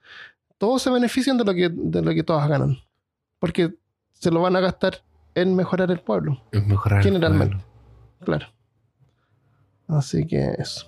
todos 0.63 0.81
se 0.81 0.91
benefician 0.91 1.37
de 1.37 1.45
lo 1.45 1.53
que, 1.55 1.69
de 1.73 2.03
lo 2.03 2.15
que 2.15 2.23
todas 2.23 2.49
ganan. 2.49 2.79
Porque 3.41 3.75
se 4.13 4.31
lo 4.31 4.41
van 4.43 4.55
a 4.55 4.61
gastar 4.61 5.03
en 5.35 5.57
mejorar 5.57 5.91
el 5.91 5.99
pueblo. 5.99 6.41
Es 6.53 6.65
mejorar 6.65 7.01
el 7.01 7.05
Generalmente. 7.05 7.57
pueblo. 7.57 7.67
Claro. 8.25 8.47
Así 9.89 10.25
que 10.25 10.55
eso. 10.57 10.87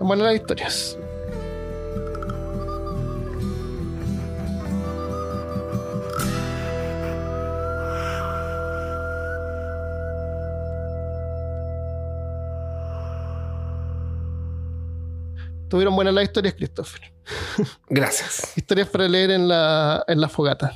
Bueno, 0.00 0.24
las 0.24 0.34
historias. 0.34 0.98
Estuvieron 15.72 15.96
buenas 15.96 16.12
las 16.12 16.24
historias, 16.24 16.52
Christopher. 16.52 17.00
Gracias. 17.88 18.52
historias 18.58 18.88
para 18.88 19.08
leer 19.08 19.30
en 19.30 19.48
la, 19.48 20.04
en 20.06 20.20
la 20.20 20.28
fogata. 20.28 20.74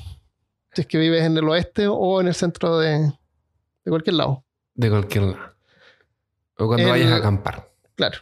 Si 0.72 0.80
es 0.80 0.86
que 0.86 0.96
vives 0.96 1.22
en 1.22 1.36
el 1.36 1.46
oeste 1.50 1.86
o 1.86 2.18
en 2.22 2.28
el 2.28 2.34
centro 2.34 2.78
de, 2.78 3.00
de 3.00 3.90
cualquier 3.90 4.14
lado. 4.14 4.42
De 4.72 4.88
cualquier 4.88 5.24
lado. 5.24 5.54
O 6.56 6.66
cuando 6.66 6.88
vayas 6.88 7.12
a 7.12 7.16
acampar. 7.16 7.70
Claro. 7.94 8.20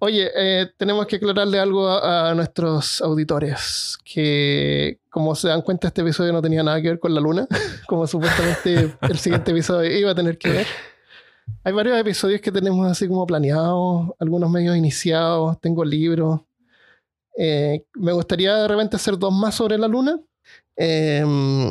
Oye, 0.00 0.30
eh, 0.36 0.70
tenemos 0.76 1.06
que 1.06 1.16
aclararle 1.16 1.58
algo 1.58 1.88
a, 1.88 2.34
nuestros 2.34 3.00
auditores, 3.00 3.96
que 4.04 5.00
como 5.08 5.34
se 5.34 5.48
dan 5.48 5.62
cuenta 5.62 5.88
este 5.88 6.02
episodio 6.02 6.34
no 6.34 6.42
tenía 6.42 6.62
nada 6.62 6.82
que 6.82 6.88
ver 6.88 7.00
con 7.00 7.14
la 7.14 7.22
luna, 7.22 7.46
como 7.86 8.06
supuestamente 8.06 8.94
el 9.00 9.18
siguiente 9.18 9.52
episodio 9.52 9.90
iba 9.98 10.10
a 10.10 10.14
tener 10.14 10.36
que 10.36 10.50
ver. 10.50 10.66
Hay 11.62 11.72
varios 11.72 11.98
episodios 11.98 12.40
que 12.40 12.50
tenemos 12.52 12.90
así 12.90 13.06
como 13.06 13.26
planeados, 13.26 14.10
algunos 14.18 14.50
medios 14.50 14.76
iniciados, 14.76 15.60
tengo 15.60 15.84
libros. 15.84 16.40
Eh, 17.36 17.84
me 17.94 18.12
gustaría 18.12 18.56
de 18.56 18.68
repente 18.68 18.96
hacer 18.96 19.18
dos 19.18 19.32
más 19.32 19.54
sobre 19.54 19.78
la 19.78 19.88
luna, 19.88 20.18
em, 20.76 21.70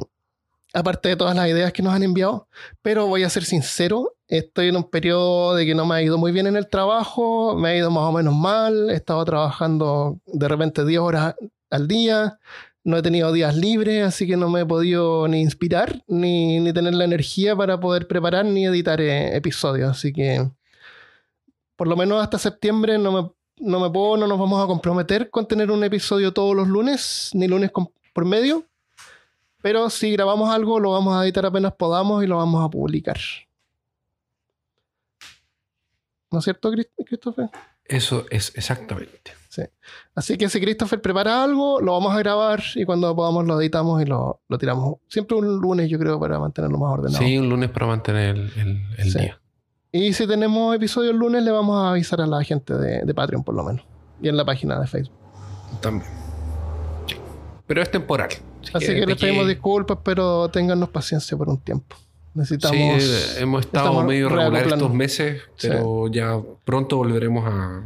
aparte 0.73 1.09
de 1.09 1.15
todas 1.15 1.35
las 1.35 1.47
ideas 1.47 1.73
que 1.73 1.81
nos 1.83 1.93
han 1.93 2.03
enviado, 2.03 2.47
pero 2.81 3.07
voy 3.07 3.23
a 3.23 3.29
ser 3.29 3.43
sincero, 3.43 4.15
estoy 4.27 4.69
en 4.69 4.77
un 4.77 4.83
periodo 4.89 5.55
de 5.55 5.65
que 5.65 5.75
no 5.75 5.85
me 5.85 5.95
ha 5.95 6.01
ido 6.01 6.17
muy 6.17 6.31
bien 6.31 6.47
en 6.47 6.55
el 6.55 6.67
trabajo, 6.67 7.55
me 7.55 7.69
ha 7.69 7.75
ido 7.75 7.91
más 7.91 8.03
o 8.03 8.11
menos 8.11 8.35
mal, 8.35 8.89
he 8.89 8.95
estado 8.95 9.25
trabajando 9.25 10.19
de 10.27 10.47
repente 10.47 10.85
10 10.85 10.99
horas 10.99 11.35
al 11.69 11.87
día, 11.87 12.39
no 12.83 12.97
he 12.97 13.01
tenido 13.01 13.31
días 13.31 13.55
libres, 13.55 14.05
así 14.05 14.25
que 14.25 14.37
no 14.37 14.49
me 14.49 14.61
he 14.61 14.65
podido 14.65 15.27
ni 15.27 15.41
inspirar, 15.41 16.03
ni, 16.07 16.59
ni 16.59 16.73
tener 16.73 16.93
la 16.93 17.05
energía 17.05 17.55
para 17.55 17.79
poder 17.79 18.07
preparar 18.07 18.45
ni 18.45 18.65
editar 18.65 19.01
eh, 19.01 19.35
episodios, 19.35 19.89
así 19.91 20.13
que 20.13 20.49
por 21.75 21.87
lo 21.87 21.95
menos 21.95 22.21
hasta 22.21 22.37
septiembre 22.37 22.97
no 22.97 23.11
me, 23.11 23.31
no 23.57 23.79
me 23.79 23.89
puedo, 23.89 24.17
no 24.17 24.27
nos 24.27 24.39
vamos 24.39 24.63
a 24.63 24.67
comprometer 24.67 25.29
con 25.29 25.47
tener 25.47 25.71
un 25.71 25.83
episodio 25.83 26.33
todos 26.33 26.55
los 26.55 26.67
lunes, 26.67 27.31
ni 27.33 27.47
lunes 27.47 27.71
por 28.13 28.25
medio, 28.25 28.65
pero 29.61 29.89
si 29.89 30.11
grabamos 30.11 30.49
algo 30.49 30.79
lo 30.79 30.91
vamos 30.91 31.15
a 31.15 31.23
editar 31.23 31.45
apenas 31.45 31.73
podamos 31.73 32.23
y 32.23 32.27
lo 32.27 32.37
vamos 32.37 32.65
a 32.65 32.69
publicar. 32.69 33.17
¿No 36.31 36.39
es 36.39 36.45
cierto, 36.45 36.71
Christopher? 37.05 37.49
Eso 37.85 38.25
es 38.29 38.55
exactamente. 38.55 39.38
Sí. 39.49 39.63
Así 40.13 40.37
que 40.37 40.47
si 40.47 40.61
Christopher 40.61 41.01
prepara 41.01 41.43
algo, 41.43 41.81
lo 41.81 41.93
vamos 41.93 42.15
a 42.15 42.19
grabar 42.19 42.61
y 42.75 42.85
cuando 42.85 43.15
podamos 43.15 43.45
lo 43.47 43.59
editamos 43.59 44.01
y 44.01 44.05
lo, 44.05 44.41
tiramos. 44.59 44.97
Siempre 45.07 45.35
un 45.37 45.57
lunes, 45.57 45.89
yo 45.89 45.97
creo, 45.97 46.19
para 46.19 46.37
mantenerlo 46.39 46.77
más 46.77 46.93
ordenado. 46.93 47.23
Sí, 47.23 47.37
un 47.37 47.49
lunes 47.49 47.71
para 47.71 47.87
mantener 47.87 48.37
el, 48.37 49.13
día. 49.13 49.41
Y 49.91 50.13
si 50.13 50.27
tenemos 50.27 50.75
episodio 50.75 51.09
el 51.09 51.17
lunes, 51.17 51.43
le 51.43 51.49
vamos 51.49 51.83
a 51.83 51.89
avisar 51.89 52.21
a 52.21 52.27
la 52.27 52.43
gente 52.43 52.75
de, 52.75 53.13
Patreon, 53.13 53.43
por 53.43 53.55
lo 53.55 53.63
menos. 53.63 53.83
Y 54.21 54.29
en 54.29 54.37
la 54.37 54.45
página 54.45 54.79
de 54.79 54.85
Facebook. 54.85 55.17
También. 55.81 56.09
Pero 57.65 57.81
es 57.81 57.89
temporal. 57.89 58.29
Así, 58.73 58.85
que, 58.85 59.05
les 59.05 59.19
pedimos 59.19 59.47
disculpas, 59.47 59.97
pero 60.03 60.49
téngannos 60.49 60.89
paciencia 60.89 61.35
por 61.35 61.49
un 61.49 61.59
tiempo. 61.59 61.95
Necesitamos. 62.39 63.03
Sí, 63.03 63.41
hemos 63.41 63.65
estado 63.65 64.01
medio 64.05 64.29
regular 64.29 64.65
estos 64.65 64.93
meses, 64.93 65.41
pero 65.61 66.07
ya 66.07 66.39
pronto 66.63 66.95
volveremos 66.95 67.43
a. 67.45 67.83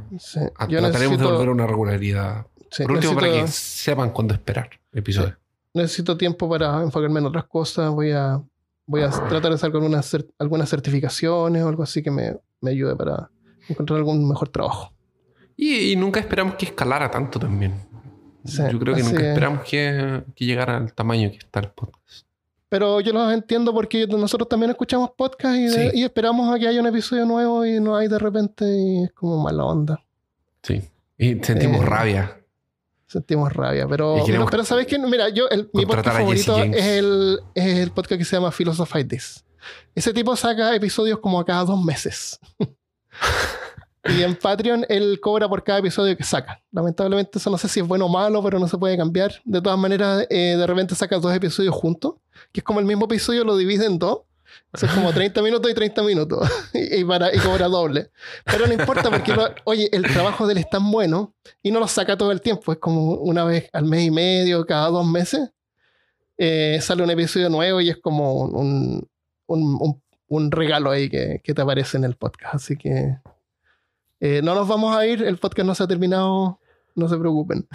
trataremos 0.70 1.18
de 1.18 1.26
volver 1.26 1.48
a 1.48 1.52
una 1.52 1.66
regularidad. 1.66 2.46
Por 2.78 2.92
último, 2.92 3.16
para 3.16 3.32
que 3.32 3.48
sepan 3.48 4.12
cuándo 4.12 4.36
esperar 4.36 4.70
episodios. 4.94 5.34
Necesito 5.74 6.16
tiempo 6.18 6.48
para 6.48 6.84
enfocarme 6.84 7.20
en 7.20 7.26
otras 7.26 7.46
cosas. 7.46 7.90
Voy 7.90 8.12
a, 8.12 8.40
voy 8.86 9.02
a 9.02 9.10
tratar 9.10 9.54
de 9.54 9.58
sacar 9.58 9.78
algunas, 9.78 10.16
algunas 10.38 10.70
certificaciones 10.70 11.64
o 11.64 11.68
algo 11.68 11.82
así 11.82 12.04
que 12.04 12.12
me, 12.12 12.38
me 12.62 12.72
ayude 12.72 12.96
para 12.96 13.32
encontrar 13.68 13.98
algún 13.98 14.30
mejor 14.30 14.50
trabajo. 14.50 14.94
Y, 15.58 15.96
nunca 15.96 16.20
esperamos 16.20 16.56
que 16.56 16.66
escalara 16.68 17.10
tanto 17.10 17.40
también. 17.40 17.74
Yo 18.44 18.78
creo 18.78 18.94
que 18.94 19.02
nunca 19.02 19.30
esperamos 19.30 19.64
que, 19.64 20.22
que 20.36 20.46
llegara 20.46 20.78
al 20.78 20.94
tamaño 20.94 21.32
que 21.32 21.38
está 21.38 21.60
el 21.60 21.70
podcast. 21.70 22.28
Pero 22.74 23.02
yo 23.02 23.14
los 23.14 23.32
entiendo 23.32 23.72
porque 23.72 24.08
nosotros 24.08 24.50
también 24.50 24.72
escuchamos 24.72 25.12
podcast 25.16 25.56
y, 25.94 26.04
esperamos 26.04 26.52
a 26.52 26.58
que 26.58 26.68
haya 26.68 26.82
un 26.82 26.88
episodio 26.88 27.24
nuevo 27.24 27.64
y 27.64 27.80
no 27.80 27.96
hay 27.96 28.08
de 28.08 28.18
repente 28.18 28.66
y 28.66 29.04
es 29.04 29.12
como 29.12 29.44
mala 29.44 29.64
onda. 29.64 30.04
Sí. 30.64 30.82
Y 31.16 31.36
sentimos 31.44 31.82
eh, 31.82 31.86
rabia. 31.86 32.42
Sentimos 33.06 33.54
rabia. 33.54 33.88
Pero, 33.88 34.16
pero, 34.50 34.66
¿sabes 34.66 34.88
qué? 34.88 34.98
Mira, 34.98 35.30
yo, 35.30 35.46
mi 35.72 35.86
podcast 35.86 36.18
favorito 36.18 36.58
es 36.64 36.84
el, 36.84 37.40
es 37.54 37.78
el 37.78 37.92
podcast 37.92 38.18
que 38.18 38.26
se 38.26 38.38
llama 38.38 38.50
Philosophy 38.50 39.04
This. 39.04 39.46
Ese 39.94 40.12
tipo 40.12 40.36
saca 40.36 40.74
episodios 40.74 41.20
como 41.20 41.40
a 41.40 41.46
cada 41.46 41.66
dos 41.66 41.80
meses. 41.80 42.40
Y 44.06 44.22
en 44.22 44.36
Patreon 44.36 44.86
él 44.90 45.20
cobra 45.22 45.48
por 45.48 45.64
cada 45.64 45.80
episodio 45.80 46.18
que 46.18 46.24
saca. 46.24 46.62
Lamentablemente 46.72 47.40
eso 47.40 47.50
no 47.50 47.58
sé 47.58 47.70
si 47.70 47.80
es 47.80 47.88
bueno 47.88 48.08
o 48.08 48.10
malo, 48.10 48.44
pero 48.44 48.60
no 48.60 48.68
se 48.68 48.78
puede 48.78 48.98
cambiar. 48.98 49.42
De 49.46 49.62
todas 49.62 49.80
maneras, 49.80 50.28
eh, 50.30 50.56
de 50.58 50.68
repente 50.68 50.94
saca 50.94 51.18
dos 51.20 51.34
episodios 51.34 51.74
juntos, 51.74 52.16
que 52.52 52.60
es 52.60 52.64
como 52.64 52.80
el 52.80 52.86
mismo 52.86 53.06
episodio 53.06 53.44
lo 53.44 53.56
divide 53.58 53.86
en 53.86 54.00
dos. 54.00 54.22
es 54.74 54.92
como 54.92 55.12
30 55.14 55.42
minutos 55.42 55.72
y 55.72 55.74
30 55.74 56.04
minutos. 56.04 56.50
y, 56.74 57.04
para, 57.04 57.34
y 57.34 57.40
cobra 57.40 57.68
doble. 57.68 58.12
Pero 58.46 58.68
no 58.68 58.74
importa 58.74 59.10
porque, 59.10 59.36
oye, 59.66 59.90
el 59.92 60.04
trabajo 60.04 60.46
de 60.48 60.54
él 60.54 60.60
es 60.60 60.70
tan 60.70 60.90
bueno 60.92 61.34
y 61.62 61.72
no 61.72 61.80
lo 61.80 61.88
saca 61.88 62.18
todo 62.18 62.32
el 62.32 62.42
tiempo. 62.42 62.72
Es 62.72 62.80
como 62.80 63.16
una 63.16 63.44
vez 63.44 63.70
al 63.74 63.86
mes 63.86 64.04
y 64.04 64.12
medio, 64.12 64.66
cada 64.66 64.88
dos 64.90 65.06
meses. 65.06 65.50
Eh, 66.38 66.80
sale 66.82 67.04
un 67.04 67.12
episodio 67.12 67.50
nuevo 67.50 67.80
y 67.80 67.90
es 67.90 67.98
como 67.98 68.46
un, 68.46 69.08
un, 69.48 70.02
un 70.28 70.52
regalo 70.52 70.92
ahí 70.92 71.10
que, 71.10 71.42
que 71.44 71.54
te 71.54 71.62
aparece 71.62 71.98
en 71.98 72.06
el 72.06 72.16
podcast. 72.16 72.56
Así 72.56 72.76
que 72.76 73.18
eh, 74.20 74.42
no 74.42 74.56
nos 74.56 74.68
vamos 74.68 74.96
a 74.96 75.06
ir, 75.06 75.22
el 75.22 75.38
podcast 75.38 75.68
no 75.68 75.76
se 75.76 75.84
ha 75.84 75.88
terminado, 75.88 76.60
no 76.96 77.10
se 77.10 77.18
preocupen. 77.18 77.68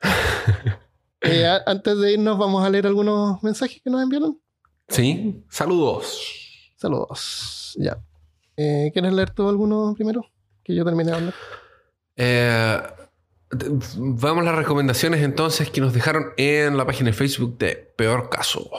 Eh, 1.22 1.46
antes 1.66 1.98
de 1.98 2.12
irnos, 2.12 2.38
vamos 2.38 2.64
a 2.64 2.70
leer 2.70 2.86
algunos 2.86 3.42
mensajes 3.42 3.80
que 3.82 3.90
nos 3.90 4.02
enviaron. 4.02 4.40
Sí, 4.88 5.44
saludos. 5.48 6.72
Saludos, 6.76 7.76
ya. 7.78 7.98
Eh, 8.56 8.90
¿Quieres 8.92 9.12
leer 9.12 9.30
tú 9.30 9.48
alguno 9.48 9.94
primero? 9.94 10.24
Que 10.64 10.74
yo 10.74 10.84
termine 10.84 11.10
de 11.10 11.16
hablar. 11.16 11.34
vamos 13.96 14.42
a 14.42 14.44
las 14.44 14.54
recomendaciones 14.56 15.22
entonces 15.22 15.70
que 15.70 15.80
nos 15.80 15.92
dejaron 15.92 16.32
en 16.36 16.76
la 16.76 16.86
página 16.86 17.10
de 17.10 17.12
Facebook 17.12 17.58
de 17.58 17.76
Peor 17.96 18.30
Caso. 18.30 18.70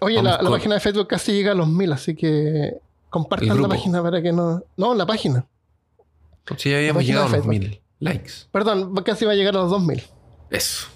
Oye, 0.00 0.22
la, 0.22 0.38
página 0.38 0.74
de 0.74 0.80
Facebook 0.80 1.06
casi 1.06 1.32
llega 1.32 1.52
a 1.52 1.54
los 1.54 1.68
mil, 1.68 1.92
así 1.92 2.14
que 2.14 2.80
compartan 3.10 3.60
la 3.60 3.68
página 3.68 4.02
para 4.02 4.22
que 4.22 4.32
no. 4.32 4.62
No, 4.76 4.94
la 4.94 5.06
página. 5.06 5.46
Sí, 6.56 6.72
habíamos 6.72 7.04
llegado 7.04 7.26
a 7.26 7.36
los 7.36 7.46
mil 7.46 7.80
likes. 7.98 8.32
Perdón, 8.50 8.94
casi 9.04 9.24
va 9.24 9.32
a 9.32 9.34
llegar 9.34 9.54
a 9.56 9.60
los 9.60 9.70
2000. 9.70 10.02
Eso. 10.50 10.88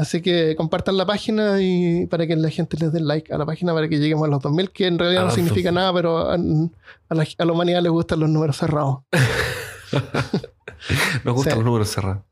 Así 0.00 0.22
que 0.22 0.56
compartan 0.56 0.96
la 0.96 1.04
página 1.04 1.60
y 1.60 2.06
para 2.06 2.26
que 2.26 2.34
la 2.34 2.48
gente 2.48 2.78
les 2.78 2.90
dé 2.90 3.00
like 3.00 3.30
a 3.34 3.36
la 3.36 3.44
página 3.44 3.74
para 3.74 3.86
que 3.86 3.98
lleguemos 3.98 4.26
a 4.26 4.30
los 4.30 4.40
2000, 4.40 4.70
que 4.70 4.86
en 4.86 4.98
realidad 4.98 5.26
no 5.26 5.30
significa 5.30 5.70
nada, 5.72 5.92
pero 5.92 6.30
a, 6.30 6.38
la, 6.38 7.52
humanidad 7.52 7.82
les 7.82 7.92
gustan 7.92 8.20
los 8.20 8.30
números 8.30 8.56
cerrados. 8.56 9.00
Nos 11.24 11.34
gustan 11.34 11.56
los 11.56 11.66
números 11.66 11.90
cerrados. 11.90 12.22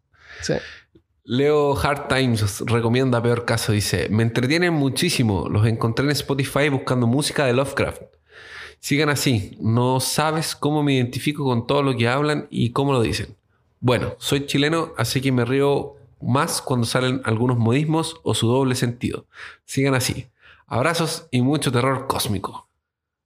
Sí. 0.40 0.54
Leo 1.24 1.78
Hard 1.78 2.08
Times 2.08 2.60
recomienda 2.60 3.22
Peor 3.22 3.44
Caso. 3.44 3.72
Dice: 3.72 4.08
Me 4.08 4.22
entretienen 4.22 4.72
muchísimo. 4.72 5.46
Los 5.50 5.66
encontré 5.66 6.06
en 6.06 6.12
Spotify 6.12 6.70
buscando 6.70 7.06
música 7.06 7.44
de 7.44 7.52
Lovecraft. 7.52 8.00
Sigan 8.80 9.10
así. 9.10 9.58
No 9.60 10.00
sabes 10.00 10.56
cómo 10.56 10.82
me 10.82 10.94
identifico 10.94 11.44
con 11.44 11.66
todo 11.66 11.82
lo 11.82 11.94
que 11.94 12.08
hablan 12.08 12.46
y 12.48 12.70
cómo 12.70 12.94
lo 12.94 13.02
dicen. 13.02 13.36
Bueno, 13.80 14.14
soy 14.16 14.46
chileno, 14.46 14.94
así 14.96 15.20
que 15.20 15.32
me 15.32 15.44
río 15.44 15.97
más 16.20 16.62
cuando 16.62 16.86
salen 16.86 17.20
algunos 17.24 17.58
modismos 17.58 18.16
o 18.22 18.34
su 18.34 18.48
doble 18.48 18.74
sentido. 18.74 19.26
Sigan 19.64 19.94
así. 19.94 20.28
Abrazos 20.66 21.28
y 21.30 21.40
mucho 21.42 21.72
terror 21.72 22.06
cósmico. 22.06 22.68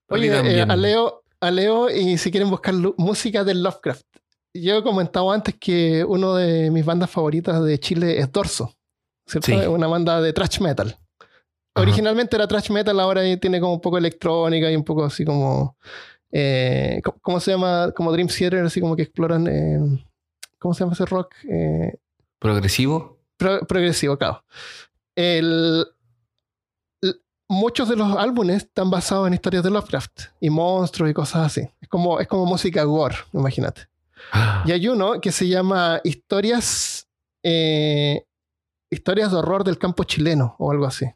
Oye, 0.08 0.28
eh, 0.28 0.62
a, 0.62 0.76
Leo, 0.76 1.22
a 1.40 1.50
Leo, 1.50 1.90
y 1.90 2.18
si 2.18 2.30
quieren 2.30 2.50
buscar 2.50 2.74
música 2.96 3.44
de 3.44 3.54
Lovecraft. 3.54 4.06
Yo 4.54 4.76
he 4.76 4.82
comentado 4.82 5.32
antes 5.32 5.54
que 5.58 6.04
una 6.04 6.36
de 6.36 6.70
mis 6.70 6.84
bandas 6.84 7.10
favoritas 7.10 7.64
de 7.64 7.78
Chile 7.80 8.18
es 8.18 8.30
Dorso. 8.30 8.74
¿cierto? 9.26 9.72
Una 9.72 9.86
banda 9.86 10.20
de 10.20 10.32
thrash 10.32 10.60
metal. 10.60 10.96
Originalmente 11.74 12.36
era 12.36 12.46
thrash 12.46 12.70
metal, 12.70 13.00
ahora 13.00 13.22
tiene 13.38 13.60
como 13.60 13.74
un 13.74 13.80
poco 13.80 13.96
electrónica 13.96 14.70
y 14.70 14.76
un 14.76 14.84
poco 14.84 15.04
así 15.04 15.24
como. 15.24 15.76
Eh, 16.30 17.00
¿Cómo 17.22 17.40
se 17.40 17.50
llama? 17.50 17.92
Como 17.94 18.12
Dream 18.12 18.28
Theater, 18.28 18.64
así 18.64 18.80
como 18.80 18.94
que 18.94 19.02
exploran. 19.02 19.46
Eh, 19.46 20.04
¿Cómo 20.58 20.74
se 20.74 20.80
llama 20.80 20.92
ese 20.92 21.06
rock? 21.06 21.34
Eh, 22.42 22.48
¿Progresivo? 22.48 23.18
progresivo, 23.68 24.18
claro. 24.18 24.44
muchos 27.48 27.88
de 27.88 27.96
los 27.96 28.16
álbumes 28.16 28.64
están 28.64 28.90
basados 28.90 29.28
en 29.28 29.34
historias 29.34 29.62
de 29.62 29.70
Lovecraft 29.70 30.22
y 30.40 30.50
monstruos 30.50 31.10
y 31.10 31.14
cosas 31.14 31.46
así. 31.46 31.68
Es 31.80 31.88
como, 31.88 32.18
es 32.18 32.26
como 32.26 32.46
música 32.46 32.82
gore, 32.84 33.16
imagínate. 33.32 33.88
Ah. 34.32 34.64
Y 34.66 34.72
hay 34.72 34.88
uno 34.88 35.20
que 35.20 35.32
se 35.32 35.46
llama 35.48 36.00
Historias. 36.04 37.08
historias 38.90 39.30
de 39.30 39.36
horror 39.36 39.64
del 39.64 39.78
campo 39.78 40.04
chileno 40.04 40.54
o 40.58 40.70
algo 40.70 40.86
así. 40.86 41.06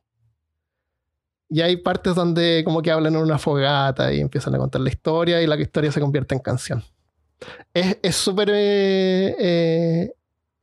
Y 1.49 1.61
hay 1.61 1.77
partes 1.77 2.15
donde 2.15 2.63
como 2.65 2.83
que 2.83 2.91
hablan 2.91 3.15
en 3.15 3.21
una 3.21 3.39
fogata 3.39 4.13
y 4.13 4.21
empiezan 4.21 4.55
a 4.55 4.59
contar 4.59 4.81
la 4.81 4.89
historia 4.89 5.41
y 5.41 5.47
la 5.47 5.57
historia 5.61 5.93
se 5.93 6.01
convierte 6.01 6.35
en 6.35 6.41
canción. 6.41 6.85
Es 7.73 8.17
súper 8.17 8.51
eh, 8.51 9.37
eh, 9.39 10.13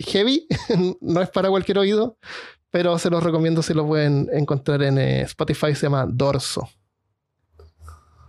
heavy, 0.05 0.47
no 1.01 1.21
es 1.21 1.29
para 1.29 1.49
cualquier 1.49 1.79
oído, 1.79 2.17
pero 2.69 2.97
se 2.97 3.09
los 3.09 3.23
recomiendo 3.23 3.61
si 3.61 3.73
lo 3.73 3.85
pueden 3.85 4.29
encontrar 4.33 4.81
en 4.83 4.97
eh, 4.97 5.21
Spotify, 5.21 5.75
se 5.75 5.87
llama 5.87 6.05
Dorso. 6.07 6.69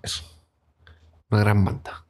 Eso. 0.03 0.25
Una 1.31 1.41
gran 1.41 1.65
banda. 1.65 2.07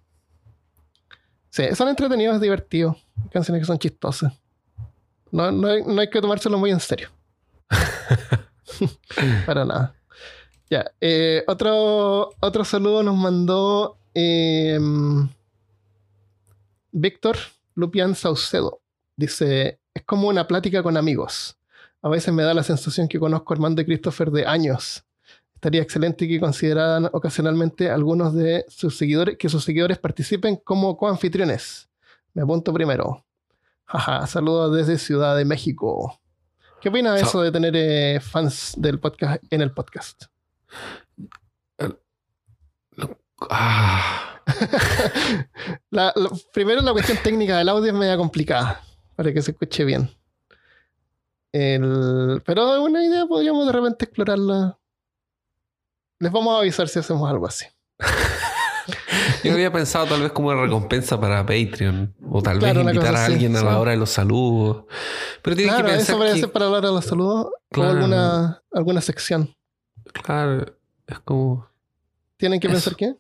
Sí, 1.51 1.63
son 1.75 1.89
entretenidos, 1.89 2.41
divertidos. 2.41 2.97
Canciones 3.31 3.63
que 3.63 3.67
son 3.67 3.79
chistosas. 3.79 4.33
No, 5.31 5.53
no, 5.53 5.69
hay, 5.69 5.83
no 5.85 6.01
hay 6.01 6.11
que 6.11 6.21
tomárselo 6.21 6.59
muy 6.59 6.71
en 6.71 6.81
serio. 6.81 7.11
para 9.47 9.65
nada. 9.65 9.95
Ya, 10.71 10.91
eh, 11.01 11.45
otro, 11.47 12.31
otro 12.41 12.65
saludo 12.65 13.03
nos 13.03 13.17
mandó 13.17 13.99
em, 14.15 15.29
Víctor 16.91 17.37
Lupián 17.75 18.15
Saucedo. 18.15 18.81
Dice, 19.17 19.81
es 19.95 20.03
como 20.05 20.29
una 20.29 20.47
plática 20.47 20.83
con 20.83 20.97
amigos. 20.97 21.57
A 22.03 22.09
veces 22.09 22.35
me 22.35 22.43
da 22.43 22.53
la 22.53 22.63
sensación 22.63 23.09
que 23.09 23.21
conozco 23.21 23.53
a 23.53 23.57
Armando 23.57 23.81
y 23.81 23.85
Christopher 23.85 24.31
de 24.31 24.45
años. 24.45 25.05
Estaría 25.55 25.81
excelente 25.81 26.29
que 26.29 26.41
consideraran 26.41 27.09
ocasionalmente 27.13 27.91
algunos 27.91 28.35
de 28.35 28.67
sus 28.69 28.99
seguidores, 28.99 29.39
que 29.39 29.49
sus 29.49 29.65
seguidores 29.65 29.99
participen 29.99 30.57
como 30.57 30.97
coanfitriones. 30.97 31.89
Me 32.35 32.43
apunto 32.43 32.75
primero. 32.75 33.25
Jaja, 33.87 34.27
saludos 34.27 34.77
desde 34.77 34.99
Ciudad 34.99 35.37
de 35.37 35.45
México. 35.45 36.21
¿Qué 36.81 36.91
opina 36.91 37.15
de 37.15 37.23
eso 37.23 37.41
de 37.41 37.53
tener 37.53 37.75
eh, 37.77 38.21
fans 38.21 38.75
del 38.77 38.99
podcast 38.99 39.43
en 39.51 39.63
el 39.63 39.73
podcast? 39.73 40.25
Ah. 43.49 44.43
primero 46.53 46.83
la 46.83 46.93
cuestión 46.93 47.19
técnica 47.23 47.59
del 47.59 47.69
audio 47.69 47.87
es 47.87 47.95
media 47.95 48.17
complicada 48.17 48.83
para 49.17 49.33
que 49.33 49.43
se 49.43 49.53
escuche 49.53 49.85
bien. 49.85 50.11
pero 51.53 52.75
es 52.75 52.81
una 52.81 53.05
idea, 53.05 53.27
podríamos 53.27 53.67
de 53.67 53.73
repente 53.73 54.05
explorarla. 54.05 54.79
Les 56.21 56.33
vamos 56.33 56.55
a 56.55 56.61
avisar 56.61 56.89
si 56.89 56.99
hacemos 56.99 57.29
algo 57.29 57.47
así. 57.47 57.67
Yo 59.45 59.53
había 59.53 59.73
pensado 59.73 60.07
tal 60.07 60.23
vez 60.23 60.33
como 60.33 60.49
una 60.49 60.61
recompensa 60.61 61.21
para 61.21 61.45
Patreon. 61.45 62.15
O 62.31 62.43
tal 62.43 62.59
vez 62.59 62.75
invitar 62.75 63.15
a 63.15 63.25
alguien 63.27 63.57
a 63.57 63.63
la 63.63 63.79
hora 63.79 63.93
de 63.93 63.97
los 63.97 64.11
saludos. 64.11 64.85
Pero 65.43 65.57
tiene 65.57 65.77
que 65.77 65.85
pensar. 65.85 66.01
Eso 66.01 66.19
parece 66.19 66.49
para 66.49 66.67
la 66.67 66.79
hora 66.79 66.89
de 66.89 66.95
los 66.95 67.05
saludos. 67.05 67.49
O 67.77 67.83
alguna, 67.83 68.63
alguna 68.73 69.01
sección. 69.01 69.55
Claro. 70.13 70.77
Es 71.07 71.19
como. 71.21 71.69
¿Tienen 72.37 72.61
que 72.61 72.69
pensar 72.69 72.97
qué? 72.97 73.15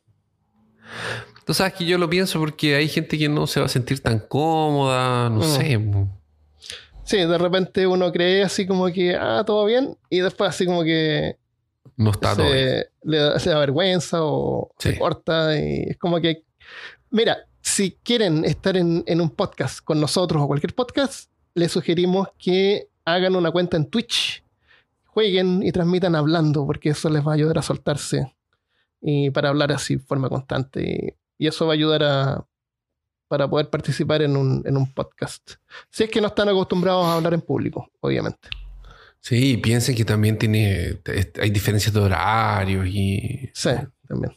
Tú 1.44 1.54
sabes 1.54 1.74
que 1.74 1.84
yo 1.84 1.98
lo 1.98 2.08
pienso 2.08 2.38
porque 2.38 2.74
hay 2.74 2.88
gente 2.88 3.18
que 3.18 3.28
no 3.28 3.46
se 3.46 3.60
va 3.60 3.66
a 3.66 3.68
sentir 3.68 4.00
tan 4.00 4.18
cómoda, 4.18 5.28
no 5.30 5.40
mm. 5.40 5.42
sé. 5.42 5.80
Sí, 7.04 7.18
de 7.18 7.38
repente 7.38 7.86
uno 7.86 8.10
cree 8.12 8.42
así 8.42 8.66
como 8.66 8.86
que, 8.86 9.14
ah, 9.14 9.42
todo 9.44 9.66
bien, 9.66 9.96
y 10.08 10.20
después 10.20 10.50
así 10.50 10.64
como 10.64 10.82
que... 10.82 11.36
No 11.96 12.10
está 12.10 12.34
todo 12.34 12.50
bien. 12.50 12.84
Le 13.02 13.18
da, 13.18 13.58
vergüenza 13.58 14.18
o 14.22 14.70
se 14.78 14.98
corta 14.98 15.58
y 15.58 15.90
es 15.90 15.98
como 15.98 16.20
que... 16.20 16.44
Mira, 17.10 17.46
si 17.60 17.92
quieren 18.02 18.44
estar 18.44 18.76
en, 18.76 19.04
en 19.06 19.20
un 19.20 19.30
podcast 19.30 19.80
con 19.84 20.00
nosotros 20.00 20.42
o 20.42 20.46
cualquier 20.46 20.74
podcast, 20.74 21.30
les 21.54 21.70
sugerimos 21.70 22.28
que 22.38 22.88
hagan 23.04 23.36
una 23.36 23.50
cuenta 23.50 23.76
en 23.76 23.88
Twitch 23.90 24.44
jueguen 25.14 25.62
y 25.62 25.70
transmitan 25.70 26.16
hablando, 26.16 26.66
porque 26.66 26.90
eso 26.90 27.08
les 27.08 27.24
va 27.24 27.32
a 27.32 27.34
ayudar 27.34 27.58
a 27.58 27.62
soltarse 27.62 28.34
y 29.00 29.30
para 29.30 29.50
hablar 29.50 29.70
así 29.70 29.96
de 29.96 30.02
forma 30.02 30.28
constante. 30.28 31.16
Y, 31.38 31.46
eso 31.46 31.66
va 31.66 31.72
a 31.72 31.74
ayudar 31.74 32.02
a, 32.02 32.46
para 33.28 33.48
poder 33.48 33.70
participar 33.70 34.22
en 34.22 34.36
un, 34.36 34.62
en 34.66 34.76
un 34.76 34.92
podcast. 34.92 35.52
Si 35.90 36.04
es 36.04 36.10
que 36.10 36.20
no 36.20 36.28
están 36.28 36.48
acostumbrados 36.48 37.04
a 37.06 37.16
hablar 37.16 37.34
en 37.34 37.40
público, 37.40 37.90
obviamente. 38.00 38.48
Sí, 39.20 39.56
piensen 39.56 39.96
que 39.96 40.04
también 40.04 40.36
tiene, 40.38 41.00
hay 41.40 41.50
diferencias 41.50 41.94
de 41.94 42.00
horarios 42.00 42.86
y... 42.86 43.50
Sí, 43.54 43.70
también. 44.06 44.34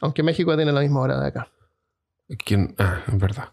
Aunque 0.00 0.22
México 0.22 0.54
tiene 0.56 0.72
la 0.72 0.80
misma 0.80 1.00
hora 1.00 1.20
de 1.20 1.26
acá. 1.26 1.50
¿Quién? 2.44 2.74
Ah, 2.78 3.02
es 3.06 3.18
verdad. 3.18 3.52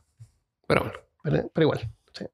Pero 0.68 0.82
bueno. 0.82 1.00
Pero, 1.24 1.52
pero 1.54 1.64
igual, 1.66 1.92
sí. 2.14 2.26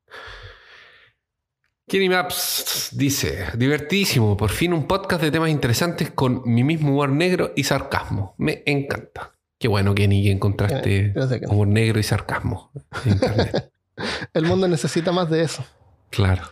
Kenny 1.87 2.09
Maps 2.09 2.89
dice, 2.93 3.47
divertidísimo, 3.55 4.35
por 4.37 4.49
fin 4.49 4.73
un 4.73 4.87
podcast 4.87 5.21
de 5.21 5.31
temas 5.31 5.49
interesantes 5.49 6.11
con 6.11 6.41
mi 6.45 6.63
mismo 6.63 6.91
humor 6.91 7.09
negro 7.09 7.53
y 7.55 7.63
sarcasmo. 7.63 8.35
Me 8.37 8.63
encanta. 8.65 9.35
Qué 9.63 9.69
bueno, 9.69 9.95
Kenny, 9.95 10.21
que 10.21 10.31
encontraste 10.31 11.13
humor 11.47 11.69
negro 11.69 11.97
y 11.97 12.03
sarcasmo 12.03 12.69
en 13.05 13.13
internet. 13.13 13.71
El 14.33 14.43
mundo 14.43 14.67
necesita 14.67 15.13
más 15.13 15.29
de 15.29 15.41
eso. 15.41 15.63
Claro. 16.09 16.43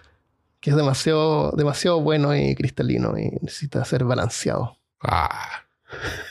Que 0.62 0.70
es 0.70 0.78
demasiado, 0.78 1.52
demasiado 1.52 2.00
bueno 2.00 2.34
y 2.34 2.56
cristalino 2.56 3.20
y 3.20 3.32
necesita 3.42 3.84
ser 3.84 4.06
balanceado. 4.06 4.78
Ah. 5.02 5.66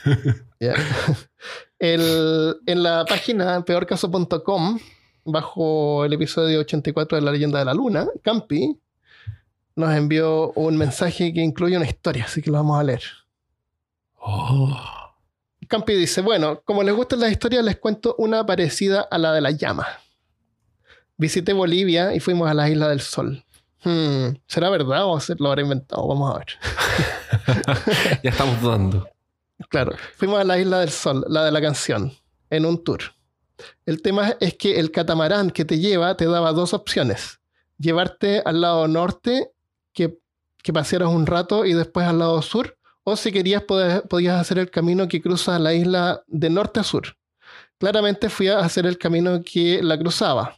en 1.77 2.83
la 2.83 3.05
página 3.07 3.63
peorcaso.com, 3.63 4.79
bajo 5.25 6.03
el 6.03 6.13
episodio 6.13 6.61
84 6.61 7.15
de 7.15 7.21
La 7.23 7.31
leyenda 7.31 7.59
de 7.59 7.65
la 7.65 7.75
luna, 7.75 8.07
Campi 8.23 8.81
nos 9.75 9.93
envió 9.93 10.51
un 10.53 10.77
mensaje 10.77 11.31
que 11.31 11.41
incluye 11.41 11.77
una 11.77 11.85
historia, 11.85 12.25
así 12.25 12.41
que 12.41 12.49
lo 12.49 12.57
vamos 12.57 12.79
a 12.79 12.83
leer. 12.83 13.03
Oh. 14.19 15.00
Campi 15.71 15.93
dice, 15.93 16.19
bueno, 16.19 16.61
como 16.65 16.83
les 16.83 16.93
gustan 16.93 17.21
las 17.21 17.31
historias, 17.31 17.63
les 17.63 17.77
cuento 17.77 18.13
una 18.17 18.45
parecida 18.45 19.07
a 19.09 19.17
la 19.17 19.31
de 19.31 19.39
la 19.39 19.51
llama. 19.51 19.87
Visité 21.15 21.53
Bolivia 21.53 22.13
y 22.13 22.19
fuimos 22.19 22.51
a 22.51 22.53
la 22.53 22.69
Isla 22.69 22.89
del 22.89 22.99
Sol. 22.99 23.45
Hmm, 23.81 24.35
¿Será 24.47 24.69
verdad 24.69 25.05
o 25.05 25.17
lo 25.39 25.47
habrá 25.47 25.61
inventado? 25.61 26.05
Vamos 26.05 26.35
a 26.35 26.39
ver. 26.39 26.47
ya 28.21 28.31
estamos 28.31 28.61
dudando. 28.61 29.07
Claro, 29.69 29.95
fuimos 30.17 30.41
a 30.41 30.43
la 30.43 30.59
Isla 30.59 30.81
del 30.81 30.89
Sol, 30.89 31.23
la 31.29 31.45
de 31.45 31.53
la 31.53 31.61
canción, 31.61 32.11
en 32.49 32.65
un 32.65 32.83
tour. 32.83 32.99
El 33.85 34.01
tema 34.01 34.35
es 34.41 34.55
que 34.55 34.77
el 34.77 34.91
catamarán 34.91 35.51
que 35.51 35.63
te 35.63 35.79
lleva 35.79 36.17
te 36.17 36.25
daba 36.25 36.51
dos 36.51 36.73
opciones. 36.73 37.39
Llevarte 37.77 38.41
al 38.43 38.59
lado 38.59 38.89
norte 38.89 39.53
que, 39.93 40.19
que 40.61 40.73
pasearas 40.73 41.07
un 41.07 41.25
rato 41.25 41.63
y 41.65 41.71
después 41.71 42.05
al 42.05 42.19
lado 42.19 42.41
sur, 42.41 42.77
o 43.03 43.15
si 43.15 43.31
querías 43.31 43.63
podías 43.63 44.39
hacer 44.39 44.59
el 44.59 44.69
camino 44.69 45.07
que 45.07 45.21
cruza 45.21 45.57
la 45.59 45.73
isla 45.73 46.23
de 46.27 46.49
norte 46.49 46.79
a 46.79 46.83
sur. 46.83 47.17
Claramente 47.77 48.29
fui 48.29 48.47
a 48.47 48.59
hacer 48.59 48.85
el 48.85 48.97
camino 48.97 49.41
que 49.43 49.81
la 49.81 49.97
cruzaba. 49.97 50.57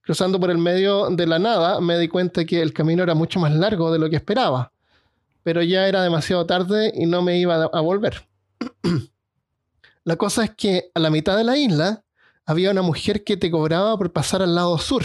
Cruzando 0.00 0.38
por 0.38 0.50
el 0.50 0.58
medio 0.58 1.10
de 1.10 1.26
la 1.26 1.40
nada, 1.40 1.80
me 1.80 1.98
di 1.98 2.06
cuenta 2.06 2.44
que 2.44 2.62
el 2.62 2.72
camino 2.72 3.02
era 3.02 3.14
mucho 3.14 3.40
más 3.40 3.52
largo 3.52 3.92
de 3.92 3.98
lo 3.98 4.08
que 4.08 4.16
esperaba, 4.16 4.72
pero 5.42 5.62
ya 5.62 5.88
era 5.88 6.02
demasiado 6.02 6.46
tarde 6.46 6.92
y 6.94 7.06
no 7.06 7.22
me 7.22 7.38
iba 7.38 7.64
a 7.64 7.80
volver. 7.80 8.28
la 10.04 10.16
cosa 10.16 10.44
es 10.44 10.50
que 10.50 10.90
a 10.94 11.00
la 11.00 11.10
mitad 11.10 11.36
de 11.36 11.42
la 11.42 11.56
isla 11.56 12.04
había 12.44 12.70
una 12.70 12.82
mujer 12.82 13.24
que 13.24 13.36
te 13.36 13.50
cobraba 13.50 13.98
por 13.98 14.12
pasar 14.12 14.42
al 14.42 14.54
lado 14.54 14.78
sur. 14.78 15.02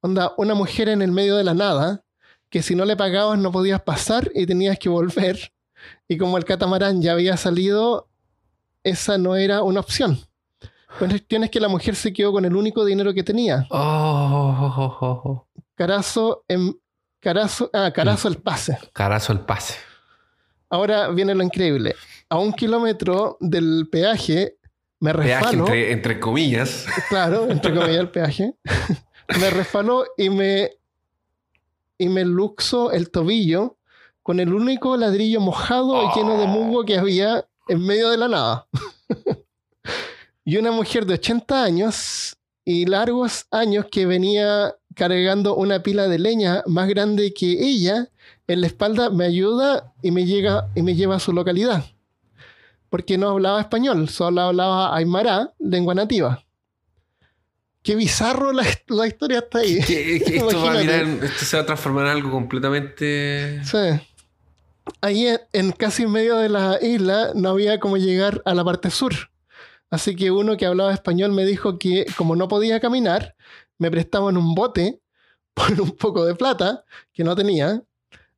Onda, 0.00 0.32
una 0.38 0.54
mujer 0.54 0.88
en 0.88 1.02
el 1.02 1.12
medio 1.12 1.36
de 1.36 1.44
la 1.44 1.52
nada 1.52 2.04
que 2.48 2.62
si 2.62 2.74
no 2.74 2.84
le 2.84 2.96
pagabas 2.96 3.38
no 3.38 3.50
podías 3.50 3.82
pasar 3.82 4.30
y 4.34 4.46
tenías 4.46 4.78
que 4.78 4.88
volver. 4.88 5.52
Y 6.08 6.18
como 6.18 6.36
el 6.36 6.44
catamarán 6.44 7.00
ya 7.00 7.12
había 7.12 7.36
salido, 7.36 8.08
esa 8.82 9.18
no 9.18 9.36
era 9.36 9.62
una 9.62 9.80
opción. 9.80 10.18
La 11.00 11.08
cuestión 11.08 11.44
es 11.44 11.50
que 11.50 11.60
la 11.60 11.68
mujer 11.68 11.96
se 11.96 12.12
quedó 12.12 12.32
con 12.32 12.44
el 12.44 12.54
único 12.54 12.84
dinero 12.84 13.12
que 13.12 13.22
tenía. 13.22 13.66
Oh. 13.70 15.46
Carazo 15.74 16.44
en. 16.48 16.78
Carazo, 17.20 17.70
ah, 17.72 17.90
Carazo 17.92 18.28
el 18.28 18.36
pase. 18.36 18.78
Carazo 18.92 19.32
el 19.32 19.40
pase. 19.40 19.74
Ahora 20.68 21.08
viene 21.08 21.34
lo 21.34 21.42
increíble. 21.42 21.96
A 22.28 22.36
un 22.36 22.52
kilómetro 22.52 23.38
del 23.40 23.88
peaje 23.90 24.58
me 25.00 25.12
resfalo. 25.12 25.64
Peaje 25.64 25.92
entre 25.92 26.20
comillas. 26.20 26.86
Claro, 27.08 27.50
entre 27.50 27.74
comillas 27.74 28.00
el 28.00 28.10
peaje. 28.10 28.54
me 29.40 29.50
resfaló 29.50 30.04
y 30.16 30.30
me 30.30 30.70
y 31.96 32.08
me 32.08 32.24
luxo 32.24 32.92
el 32.92 33.10
tobillo 33.10 33.78
con 34.24 34.40
el 34.40 34.54
único 34.54 34.96
ladrillo 34.96 35.38
mojado 35.38 36.02
y 36.02 36.18
lleno 36.18 36.38
de 36.38 36.46
musgo 36.46 36.84
que 36.86 36.96
había 36.96 37.46
en 37.68 37.80
medio 37.82 38.08
de 38.08 38.16
la 38.16 38.26
nada. 38.26 38.66
y 40.46 40.56
una 40.56 40.72
mujer 40.72 41.04
de 41.04 41.14
80 41.14 41.62
años 41.62 42.34
y 42.64 42.86
largos 42.86 43.46
años 43.50 43.84
que 43.92 44.06
venía 44.06 44.74
cargando 44.94 45.54
una 45.54 45.82
pila 45.82 46.08
de 46.08 46.18
leña 46.18 46.62
más 46.66 46.88
grande 46.88 47.34
que 47.34 47.52
ella 47.52 48.08
en 48.46 48.62
la 48.62 48.66
espalda 48.66 49.10
me 49.10 49.26
ayuda 49.26 49.92
y 50.00 50.10
me, 50.10 50.24
llega, 50.24 50.70
y 50.74 50.80
me 50.80 50.94
lleva 50.94 51.16
a 51.16 51.20
su 51.20 51.34
localidad. 51.34 51.84
Porque 52.88 53.18
no 53.18 53.28
hablaba 53.28 53.60
español, 53.60 54.08
solo 54.08 54.40
hablaba 54.40 54.96
aymara, 54.96 55.52
lengua 55.58 55.94
nativa 55.94 56.42
qué 57.82 57.96
bizarro 57.96 58.54
la, 58.54 58.66
historia 59.06 59.40
está 59.40 59.58
ahí. 59.58 59.76
esto, 59.88 61.44
se 61.44 61.56
va 61.58 61.62
a 61.62 61.66
transformar 61.66 62.06
en 62.06 62.12
algo 62.12 62.30
completamente. 62.30 63.60
Sí. 63.62 64.00
Ahí 65.00 65.26
en, 65.52 65.72
casi 65.72 66.06
medio 66.06 66.36
de 66.36 66.48
la 66.48 66.78
isla 66.80 67.32
no 67.34 67.50
había 67.50 67.80
cómo 67.80 67.96
llegar 67.96 68.42
a 68.44 68.54
la 68.54 68.64
parte 68.64 68.90
sur. 68.90 69.12
Así 69.90 70.16
que 70.16 70.30
uno 70.30 70.56
que 70.56 70.66
hablaba 70.66 70.92
español 70.92 71.32
me 71.32 71.44
dijo 71.44 71.78
que 71.78 72.06
como 72.16 72.36
no 72.36 72.48
podía 72.48 72.80
caminar, 72.80 73.34
me 73.78 73.90
prestaban 73.90 74.36
un 74.36 74.54
bote 74.54 75.00
por 75.54 75.80
un 75.80 75.92
poco 75.92 76.24
de 76.24 76.34
plata 76.34 76.84
que 77.12 77.24
no 77.24 77.34
tenía. 77.36 77.82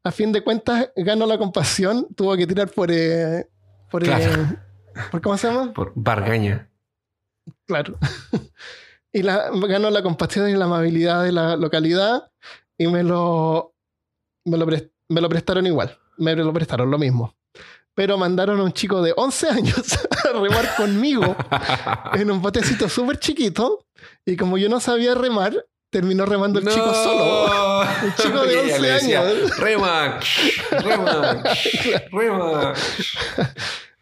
A 0.04 0.12
fin 0.12 0.30
de 0.30 0.42
cuentas, 0.42 0.90
ganó 0.94 1.26
la 1.26 1.38
compasión, 1.38 2.06
tuvo 2.14 2.36
que 2.36 2.46
tirar 2.46 2.70
por... 2.70 2.90
Eh, 2.92 3.48
por, 3.90 4.04
eh, 4.04 4.56
por, 5.10 5.20
¿Cómo 5.20 5.36
se 5.36 5.48
llama? 5.48 5.72
Por 5.72 5.92
Bargaña. 5.96 6.70
Claro. 7.66 7.98
y 9.12 9.22
la, 9.22 9.50
ganó 9.66 9.90
la 9.90 10.02
compasión 10.02 10.48
y 10.48 10.54
la 10.54 10.66
amabilidad 10.66 11.24
de 11.24 11.32
la 11.32 11.56
localidad 11.56 12.30
y 12.78 12.86
me 12.86 13.02
lo, 13.02 13.74
me 14.44 14.58
lo, 14.58 14.66
me 14.66 15.20
lo 15.20 15.28
prestaron 15.28 15.66
igual. 15.66 15.98
Me 16.18 16.34
lo 16.34 16.52
prestaron 16.52 16.90
lo 16.90 16.98
mismo 16.98 17.34
pero 17.96 18.18
mandaron 18.18 18.60
a 18.60 18.62
un 18.62 18.72
chico 18.72 19.00
de 19.00 19.14
11 19.16 19.48
años 19.48 19.98
a 20.24 20.38
remar 20.38 20.76
conmigo 20.76 21.34
en 22.12 22.30
un 22.30 22.42
botecito 22.42 22.88
súper 22.90 23.18
chiquito. 23.18 23.86
Y 24.26 24.36
como 24.36 24.58
yo 24.58 24.68
no 24.68 24.80
sabía 24.80 25.14
remar, 25.14 25.64
terminó 25.88 26.26
remando 26.26 26.58
el 26.58 26.68
chico 26.68 26.92
solo. 26.92 27.80
Un 28.04 28.14
chico 28.14 28.44
de 28.44 28.58
11 28.74 28.92
años. 28.92 29.56
Rema, 29.58 30.20
rema, 30.70 31.42
rema. 32.12 32.74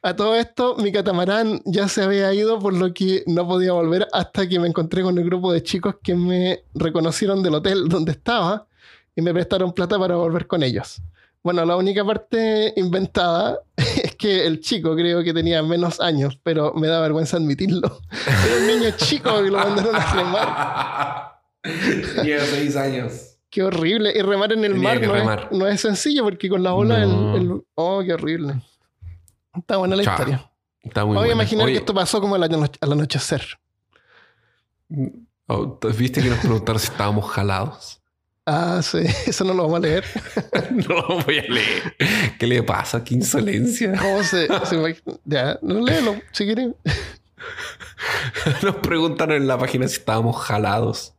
A 0.02 0.16
todo 0.16 0.34
esto, 0.34 0.74
mi 0.76 0.90
catamarán 0.90 1.62
ya 1.64 1.86
se 1.86 2.02
había 2.02 2.34
ido, 2.34 2.58
por 2.58 2.74
lo 2.74 2.92
que 2.92 3.22
no 3.28 3.46
podía 3.46 3.72
volver 3.72 4.08
hasta 4.12 4.48
que 4.48 4.58
me 4.58 4.66
encontré 4.66 5.02
con 5.02 5.16
el 5.18 5.24
grupo 5.24 5.52
de 5.52 5.62
chicos 5.62 5.96
que 6.02 6.16
me 6.16 6.64
reconocieron 6.74 7.44
del 7.44 7.54
hotel 7.54 7.88
donde 7.88 8.10
estaba 8.10 8.66
y 9.14 9.22
me 9.22 9.32
prestaron 9.32 9.72
plata 9.72 10.00
para 10.00 10.16
volver 10.16 10.48
con 10.48 10.64
ellos. 10.64 11.00
Bueno, 11.44 11.66
la 11.66 11.76
única 11.76 12.02
parte 12.02 12.72
inventada 12.74 13.60
es 13.76 14.16
que 14.16 14.46
el 14.46 14.60
chico 14.60 14.96
creo 14.96 15.22
que 15.22 15.34
tenía 15.34 15.62
menos 15.62 16.00
años, 16.00 16.40
pero 16.42 16.72
me 16.72 16.88
da 16.88 17.00
vergüenza 17.02 17.36
admitirlo. 17.36 18.00
Era 18.26 18.56
un 18.56 18.66
niño 18.66 18.90
chico 18.96 19.42
que 19.42 19.50
lo 19.50 19.58
mandaron 19.58 19.94
a 19.94 20.12
remar. 20.14 21.34
Tenía 22.16 22.40
seis 22.40 22.76
años. 22.76 23.36
Qué 23.50 23.62
horrible. 23.62 24.12
Y 24.16 24.22
remar 24.22 24.52
en 24.52 24.64
el 24.64 24.74
mar 24.74 25.48
no, 25.52 25.66
Es, 25.66 25.82
sencillo 25.82 26.24
porque 26.24 26.48
con 26.48 26.62
la 26.62 26.72
ola 26.74 27.02
el, 27.02 27.62
Oh, 27.74 28.02
qué 28.02 28.14
horrible. 28.14 28.62
Está 29.54 29.76
buena 29.76 29.96
la 29.96 30.02
historia. 30.02 30.50
Está 30.80 31.04
muy 31.04 31.14
Voy 31.14 31.28
a 31.28 31.32
imaginar 31.32 31.66
que 31.66 31.76
esto 31.76 31.92
pasó 31.92 32.22
como 32.22 32.36
al, 32.36 32.44
anochecer. 32.80 33.42
Oh, 35.46 35.78
¿Viste 35.96 36.22
que 36.22 36.30
nos 36.30 36.38
preguntaron 36.38 36.80
si 36.80 36.88
estábamos 36.88 37.30
jalados? 37.30 38.02
Ah, 38.46 38.80
sí, 38.82 38.98
eso 39.26 39.44
no 39.44 39.54
lo 39.54 39.62
vamos 39.62 39.78
a 39.78 39.80
leer. 39.80 40.04
no 40.70 40.94
lo 40.94 41.20
voy 41.20 41.38
a 41.38 41.42
leer. 41.42 41.96
¿Qué 42.38 42.46
le 42.46 42.62
pasa? 42.62 43.02
¿Qué 43.02 43.14
insolencia? 43.14 43.94
¿Cómo 44.00 44.22
se, 44.22 44.48
Ya, 45.24 45.58
no 45.62 45.80
léelo, 45.80 46.16
si 46.32 46.44
quieren. 46.44 46.76
Nos 48.62 48.76
preguntaron 48.76 49.36
en 49.36 49.46
la 49.46 49.58
página 49.58 49.88
si 49.88 49.96
estábamos 49.96 50.36
jalados. 50.36 51.14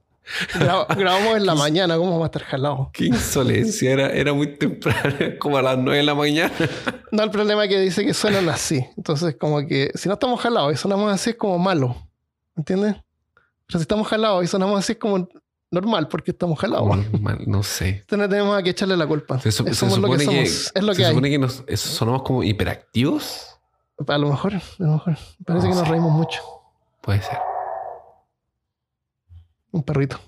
grabamos 0.54 1.38
en 1.38 1.46
la 1.46 1.56
mañana, 1.56 1.98
¿cómo 1.98 2.12
vamos 2.12 2.26
a 2.26 2.28
estar 2.28 2.44
jalados? 2.44 2.90
Qué 2.94 3.06
insolencia, 3.06 3.92
era, 3.92 4.10
era 4.10 4.34
muy 4.34 4.58
temprano, 4.58 5.16
como 5.40 5.58
a 5.58 5.62
las 5.62 5.78
9 5.78 5.98
de 5.98 6.04
la 6.04 6.16
mañana. 6.16 6.54
no, 7.12 7.24
el 7.24 7.32
problema 7.32 7.64
es 7.66 7.70
que 7.70 7.80
dice 7.80 8.06
que 8.06 8.14
suenan 8.14 8.50
así. 8.50 8.86
Entonces, 8.98 9.36
como 9.40 9.66
que 9.66 9.92
si 9.96 10.10
no 10.10 10.14
estamos 10.14 10.40
jalados 10.42 10.74
y 10.74 10.78
sonamos 10.78 11.12
así 11.12 11.32
es 11.32 11.36
como 11.36 11.58
malo. 11.58 11.96
¿Entiendes? 12.56 12.96
Pero 13.68 13.80
si 13.80 13.82
estamos 13.82 14.08
jalados 14.08 14.44
y 14.44 14.48
sonamos 14.48 14.80
así 14.80 14.92
es 14.94 15.00
como 15.00 15.28
normal 15.76 16.08
porque 16.08 16.32
estamos 16.32 16.60
jalados. 16.60 16.88
Normal, 16.88 17.44
no 17.46 17.62
sé. 17.62 17.90
Entonces 18.02 18.18
no 18.18 18.30
tenemos 18.30 18.64
que 18.64 18.70
echarle 18.72 18.98
la 18.98 19.06
culpa. 19.06 19.40
Se, 19.40 19.52
somos 19.52 20.00
lo 20.00 20.10
que 20.10 20.26
somos. 20.26 20.72
es 20.74 20.84
lo 20.84 20.94
que 20.94 21.04
se 21.04 21.10
supone 21.10 21.30
que 21.30 21.78
sonamos 21.78 22.24
como 22.24 22.44
hiperactivos. 22.44 23.60
A 24.08 24.18
lo 24.18 24.30
mejor, 24.30 24.56
a 24.56 24.62
lo 24.80 24.94
mejor. 24.94 25.18
Parece 25.46 25.70
que 25.70 25.76
nos 25.76 25.88
reímos 25.88 26.12
mucho. 26.12 26.42
Puede 27.02 27.22
ser. 27.22 27.38
Un 29.72 29.84
perrito. 29.84 30.20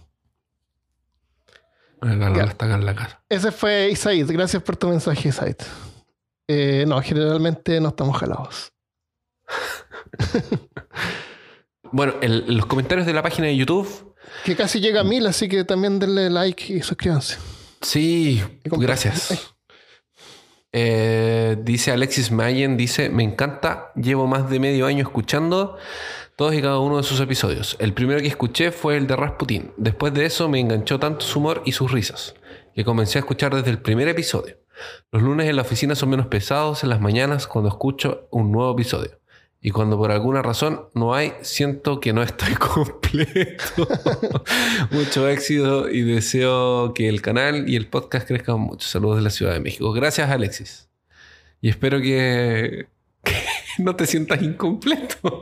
está 2.01 2.65
en 2.65 2.85
la 2.85 2.95
casa. 2.95 3.21
Ese 3.27 3.51
fue 3.51 3.89
Isaid. 3.91 4.29
Gracias 4.31 4.61
por 4.61 4.77
tu 4.77 4.87
mensaje, 4.87 5.29
Isaid. 5.29 5.55
Eh, 6.47 6.85
no, 6.87 7.01
generalmente 7.01 7.81
no 7.81 7.89
estamos 7.89 8.17
jalados. 8.17 8.71
bueno, 11.91 12.13
los 12.21 12.65
comentarios 12.67 13.05
de 13.05 13.13
la 13.13 13.21
página 13.21 13.47
de 13.47 13.57
YouTube 13.57 14.15
que 14.45 14.55
casi 14.55 14.79
llega 14.79 15.01
a 15.01 15.03
mil, 15.03 15.25
así 15.27 15.47
que 15.47 15.63
también 15.63 15.99
denle 15.99 16.29
like 16.29 16.73
y 16.73 16.81
suscríbanse. 16.81 17.37
Sí, 17.81 18.41
gracias. 18.63 19.53
Eh, 20.73 21.57
dice 21.63 21.91
Alexis 21.91 22.31
Mayen, 22.31 22.77
dice, 22.77 23.09
me 23.09 23.23
encanta, 23.23 23.91
llevo 23.95 24.27
más 24.27 24.49
de 24.49 24.59
medio 24.59 24.85
año 24.85 25.01
escuchando 25.03 25.77
todos 26.35 26.53
y 26.53 26.61
cada 26.61 26.79
uno 26.79 26.97
de 26.97 27.03
sus 27.03 27.19
episodios. 27.19 27.75
El 27.79 27.93
primero 27.93 28.19
que 28.19 28.27
escuché 28.27 28.71
fue 28.71 28.95
el 28.95 29.07
de 29.07 29.15
Rasputin. 29.15 29.71
Después 29.75 30.13
de 30.13 30.25
eso 30.25 30.47
me 30.47 30.59
enganchó 30.59 30.99
tanto 30.99 31.25
su 31.25 31.39
humor 31.39 31.63
y 31.65 31.71
sus 31.71 31.91
risas, 31.91 32.35
que 32.75 32.85
comencé 32.85 33.17
a 33.17 33.21
escuchar 33.21 33.55
desde 33.55 33.71
el 33.71 33.81
primer 33.81 34.07
episodio. 34.07 34.57
Los 35.11 35.23
lunes 35.23 35.49
en 35.49 35.55
la 35.55 35.63
oficina 35.63 35.95
son 35.95 36.09
menos 36.09 36.27
pesados 36.27 36.83
en 36.83 36.89
las 36.89 37.01
mañanas 37.01 37.47
cuando 37.47 37.69
escucho 37.69 38.27
un 38.29 38.51
nuevo 38.51 38.71
episodio. 38.73 39.19
Y 39.59 39.71
cuando 39.71 39.97
por 39.97 40.11
alguna 40.11 40.41
razón 40.41 40.87
no 40.93 41.15
hay, 41.15 41.33
siento 41.41 41.99
que 41.99 42.13
no 42.13 42.21
estoy 42.21 42.53
completo. 42.73 43.87
mucho 44.91 45.27
éxito 45.27 45.89
y 45.89 46.01
deseo 46.01 46.93
que 46.93 47.09
el 47.09 47.21
canal 47.21 47.67
y 47.67 47.75
el 47.75 47.87
podcast 47.87 48.27
crezcan 48.27 48.59
mucho. 48.59 48.87
Saludos 48.87 49.17
de 49.17 49.23
la 49.23 49.29
Ciudad 49.29 49.53
de 49.53 49.59
México. 49.59 49.91
Gracias, 49.93 50.29
Alexis. 50.29 50.89
Y 51.59 51.69
espero 51.69 51.99
que, 51.99 52.87
no 53.79 53.95
te 53.95 54.05
sientas 54.05 54.41
incompleto. 54.41 55.41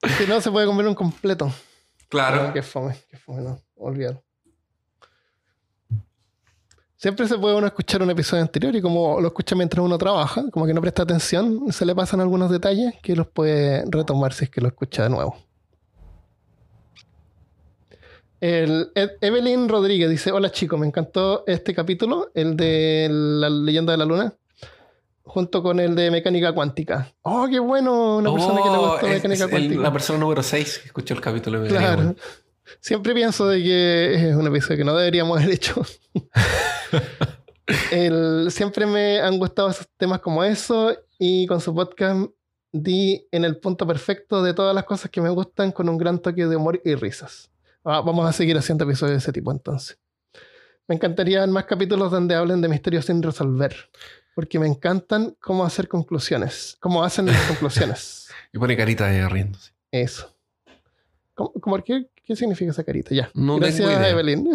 que 0.18 0.26
no 0.26 0.40
se 0.40 0.50
puede 0.50 0.66
comer 0.66 0.86
un 0.86 0.94
completo. 0.94 1.52
Claro. 2.08 2.52
qué 2.54 2.62
fome, 2.62 2.96
qué 3.10 3.18
fome, 3.18 3.42
no, 3.42 3.60
olvídalo. 3.76 4.24
Siempre 6.98 7.28
se 7.28 7.38
puede 7.38 7.54
uno 7.54 7.68
escuchar 7.68 8.02
un 8.02 8.10
episodio 8.10 8.42
anterior 8.42 8.74
y 8.74 8.82
como 8.82 9.20
lo 9.20 9.28
escucha 9.28 9.54
mientras 9.54 9.84
uno 9.84 9.96
trabaja, 9.96 10.50
como 10.50 10.66
que 10.66 10.74
no 10.74 10.80
presta 10.80 11.04
atención, 11.04 11.72
se 11.72 11.86
le 11.86 11.94
pasan 11.94 12.20
algunos 12.20 12.50
detalles 12.50 12.92
que 13.00 13.14
los 13.14 13.28
puede 13.28 13.84
retomar 13.88 14.32
si 14.32 14.46
es 14.46 14.50
que 14.50 14.60
lo 14.60 14.66
escucha 14.66 15.04
de 15.04 15.10
nuevo. 15.10 15.36
El, 18.40 18.90
Evelyn 19.20 19.68
Rodríguez 19.68 20.10
dice: 20.10 20.32
Hola 20.32 20.50
chicos, 20.50 20.78
me 20.78 20.88
encantó 20.88 21.44
este 21.46 21.72
capítulo, 21.72 22.32
el 22.34 22.56
de 22.56 23.06
la 23.08 23.48
leyenda 23.48 23.92
de 23.92 23.98
la 23.98 24.04
luna, 24.04 24.34
junto 25.22 25.62
con 25.62 25.78
el 25.78 25.94
de 25.94 26.10
mecánica 26.10 26.52
cuántica. 26.52 27.14
¡Oh, 27.22 27.46
qué 27.48 27.60
bueno! 27.60 28.16
Una 28.16 28.32
persona 28.32 28.60
que 28.60 28.70
le 28.70 28.76
gustó 28.76 29.06
oh, 29.06 29.08
mecánica 29.08 29.48
cuántica. 29.48 29.82
la 29.82 29.92
persona 29.92 30.18
número 30.18 30.42
6 30.42 30.78
que 30.78 30.86
escuchó 30.88 31.14
el 31.14 31.20
capítulo 31.20 31.60
de 31.60 31.68
Claro. 31.68 32.16
Siempre 32.80 33.14
pienso 33.14 33.48
de 33.48 33.62
que 33.62 34.14
es 34.14 34.36
un 34.36 34.46
episodio 34.46 34.78
que 34.78 34.84
no 34.84 34.96
deberíamos 34.96 35.38
haber 35.38 35.54
hecho. 35.54 35.82
siempre 38.50 38.86
me 38.86 39.20
han 39.20 39.38
gustado 39.38 39.70
esos 39.70 39.88
temas 39.96 40.20
como 40.20 40.44
eso 40.44 40.96
y 41.18 41.46
con 41.46 41.60
su 41.60 41.74
podcast 41.74 42.30
di 42.72 43.26
en 43.30 43.44
el 43.44 43.58
punto 43.58 43.86
perfecto 43.86 44.42
de 44.42 44.54
todas 44.54 44.74
las 44.74 44.84
cosas 44.84 45.10
que 45.10 45.20
me 45.20 45.30
gustan 45.30 45.72
con 45.72 45.88
un 45.88 45.98
gran 45.98 46.18
toque 46.18 46.46
de 46.46 46.56
humor 46.56 46.80
y 46.84 46.94
risas. 46.94 47.50
Ah, 47.84 48.00
vamos 48.00 48.28
a 48.28 48.32
seguir 48.32 48.56
haciendo 48.56 48.84
episodios 48.84 49.14
de 49.14 49.18
ese 49.18 49.32
tipo 49.32 49.50
entonces. 49.50 49.98
Me 50.86 50.94
encantaría 50.94 51.46
más 51.46 51.64
capítulos 51.64 52.10
donde 52.10 52.34
hablen 52.34 52.60
de 52.60 52.68
misterios 52.68 53.06
sin 53.06 53.22
resolver, 53.22 53.74
porque 54.34 54.58
me 54.58 54.66
encantan 54.66 55.36
cómo 55.40 55.64
hacer 55.64 55.88
conclusiones, 55.88 56.76
cómo 56.80 57.02
hacen 57.02 57.26
las 57.26 57.40
conclusiones. 57.46 58.28
y 58.52 58.58
pone 58.58 58.76
carita 58.76 59.06
de 59.06 59.28
riéndose. 59.28 59.72
Eso. 59.90 60.34
qué, 61.84 62.08
qué, 62.28 62.36
significa 62.36 62.70
esa 62.70 62.84
carita? 62.84 63.14
Ya. 63.14 63.30
Gracias, 63.34 64.06
Evelyn. 64.06 64.48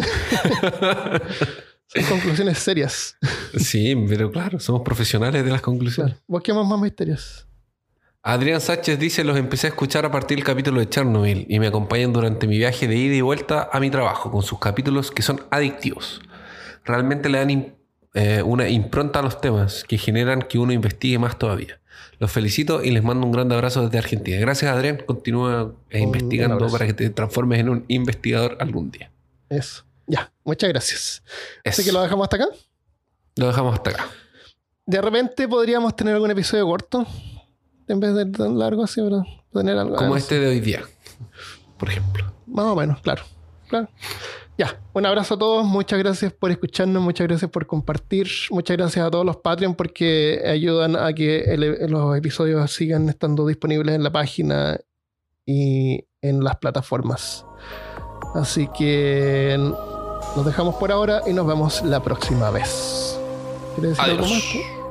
Son 1.86 2.04
conclusiones 2.04 2.58
serias. 2.58 3.16
Sí, 3.56 3.94
pero 4.08 4.30
claro, 4.32 4.58
somos 4.58 4.82
profesionales 4.82 5.44
de 5.44 5.50
las 5.50 5.60
conclusiones. 5.60 6.16
¿Vos 6.26 6.42
qué 6.42 6.52
más, 6.52 6.66
más 6.66 6.80
misterios? 6.80 7.46
Adrián 8.22 8.60
Sánchez 8.60 8.98
dice, 8.98 9.22
los 9.22 9.36
empecé 9.36 9.66
a 9.66 9.70
escuchar 9.70 10.06
a 10.06 10.10
partir 10.10 10.38
del 10.38 10.46
capítulo 10.46 10.80
de 10.80 10.88
Chernobyl 10.88 11.46
y 11.46 11.58
me 11.60 11.66
acompañan 11.66 12.12
durante 12.12 12.46
mi 12.46 12.56
viaje 12.56 12.88
de 12.88 12.96
ida 12.96 13.14
y 13.14 13.20
vuelta 13.20 13.68
a 13.70 13.78
mi 13.80 13.90
trabajo 13.90 14.30
con 14.30 14.42
sus 14.42 14.58
capítulos 14.58 15.10
que 15.10 15.20
son 15.20 15.42
adictivos. 15.50 16.22
Realmente 16.84 17.28
le 17.28 17.38
dan 17.38 17.76
eh, 18.14 18.42
una 18.42 18.68
impronta 18.68 19.18
a 19.18 19.22
los 19.22 19.40
temas 19.40 19.84
que 19.84 19.98
generan 19.98 20.40
que 20.40 20.58
uno 20.58 20.72
investigue 20.72 21.18
más 21.18 21.38
todavía. 21.38 21.80
Los 22.18 22.30
felicito 22.30 22.82
y 22.82 22.90
les 22.90 23.02
mando 23.02 23.26
un 23.26 23.32
gran 23.32 23.50
abrazo 23.52 23.82
desde 23.82 23.98
Argentina. 23.98 24.38
Gracias 24.38 24.72
Adrián, 24.72 25.02
continúa 25.04 25.74
eh, 25.90 26.00
investigando 26.00 26.68
para 26.68 26.86
que 26.86 26.94
te 26.94 27.10
transformes 27.10 27.60
en 27.60 27.68
un 27.68 27.84
investigador 27.88 28.56
algún 28.60 28.90
día. 28.90 29.10
Eso. 29.48 29.84
Ya, 30.06 30.32
muchas 30.44 30.68
gracias. 30.68 31.22
Así 31.64 31.84
que 31.84 31.92
lo 31.92 32.02
dejamos 32.02 32.24
hasta 32.24 32.36
acá. 32.36 32.46
Lo 33.36 33.46
dejamos 33.46 33.74
hasta 33.74 33.90
acá. 33.90 34.08
De 34.86 35.00
repente 35.00 35.48
podríamos 35.48 35.96
tener 35.96 36.14
algún 36.14 36.30
episodio 36.30 36.66
corto, 36.66 37.06
en 37.88 38.00
vez 38.00 38.14
de 38.14 38.26
tan 38.26 38.58
largo 38.58 38.84
así, 38.84 39.00
pero 39.00 39.24
tener 39.52 39.78
algo. 39.78 39.96
Como 39.96 40.16
este 40.16 40.38
de 40.38 40.48
hoy 40.48 40.60
día, 40.60 40.82
por 41.78 41.88
ejemplo. 41.88 42.32
Más 42.46 42.66
o 42.66 42.76
menos, 42.76 43.00
claro. 43.00 43.24
Claro. 43.74 43.88
Ya, 44.56 44.80
un 44.92 45.04
abrazo 45.04 45.34
a 45.34 45.38
todos, 45.38 45.66
muchas 45.66 45.98
gracias 45.98 46.32
por 46.32 46.52
escucharnos, 46.52 47.02
muchas 47.02 47.26
gracias 47.26 47.50
por 47.50 47.66
compartir, 47.66 48.28
muchas 48.50 48.76
gracias 48.76 49.04
a 49.04 49.10
todos 49.10 49.26
los 49.26 49.38
Patreon 49.38 49.74
porque 49.74 50.42
ayudan 50.46 50.94
a 50.94 51.12
que 51.12 51.56
los 51.88 52.16
episodios 52.16 52.70
sigan 52.70 53.08
estando 53.08 53.48
disponibles 53.48 53.96
en 53.96 54.04
la 54.04 54.12
página 54.12 54.78
y 55.44 56.04
en 56.22 56.44
las 56.44 56.56
plataformas. 56.56 57.44
Así 58.34 58.68
que 58.76 59.56
Nos 59.58 60.46
dejamos 60.46 60.76
por 60.76 60.92
ahora 60.92 61.22
y 61.26 61.32
nos 61.32 61.46
vemos 61.46 61.82
la 61.82 62.00
próxima 62.02 62.50
vez. 62.50 63.18
¿Quieres 63.74 63.96
decir 63.96 64.12
algo 64.12 64.26
más? 64.26 64.42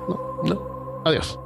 No. 0.10 0.42
no. 0.44 1.02
Adiós. 1.06 1.40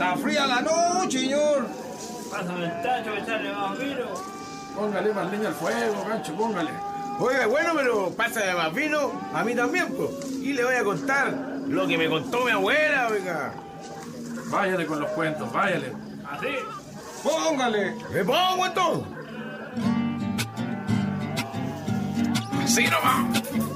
Está 0.00 0.16
fría 0.16 0.46
la 0.46 0.62
noche, 0.62 1.18
señor. 1.20 1.66
Pásame 2.30 2.64
el 2.64 2.82
tacho, 2.82 3.14
echarle 3.14 3.52
más 3.52 3.78
vino. 3.78 4.06
Póngale 4.74 5.12
más 5.12 5.30
leña 5.30 5.48
al 5.48 5.54
fuego, 5.54 6.04
gancho, 6.08 6.34
póngale. 6.36 6.70
Oiga, 7.18 7.46
bueno, 7.46 7.72
pero 7.76 8.10
pásame 8.12 8.54
más 8.54 8.72
vino 8.72 9.12
a 9.34 9.44
mí 9.44 9.54
también, 9.54 9.94
pues. 9.94 10.08
Y 10.40 10.54
le 10.54 10.64
voy 10.64 10.74
a 10.74 10.84
contar 10.84 11.34
lo 11.68 11.86
que 11.86 11.98
me 11.98 12.08
contó 12.08 12.46
mi 12.46 12.50
abuela, 12.50 13.08
oiga. 13.10 13.52
Váyale 14.46 14.86
con 14.86 15.00
los 15.00 15.10
cuentos, 15.10 15.52
váyale. 15.52 15.92
¿Así? 16.30 16.48
Póngale. 17.22 17.94
Me 18.10 18.24
pongo 18.24 18.64
entonces. 18.64 19.06
Así 22.64 22.84
nomás. 22.84 23.69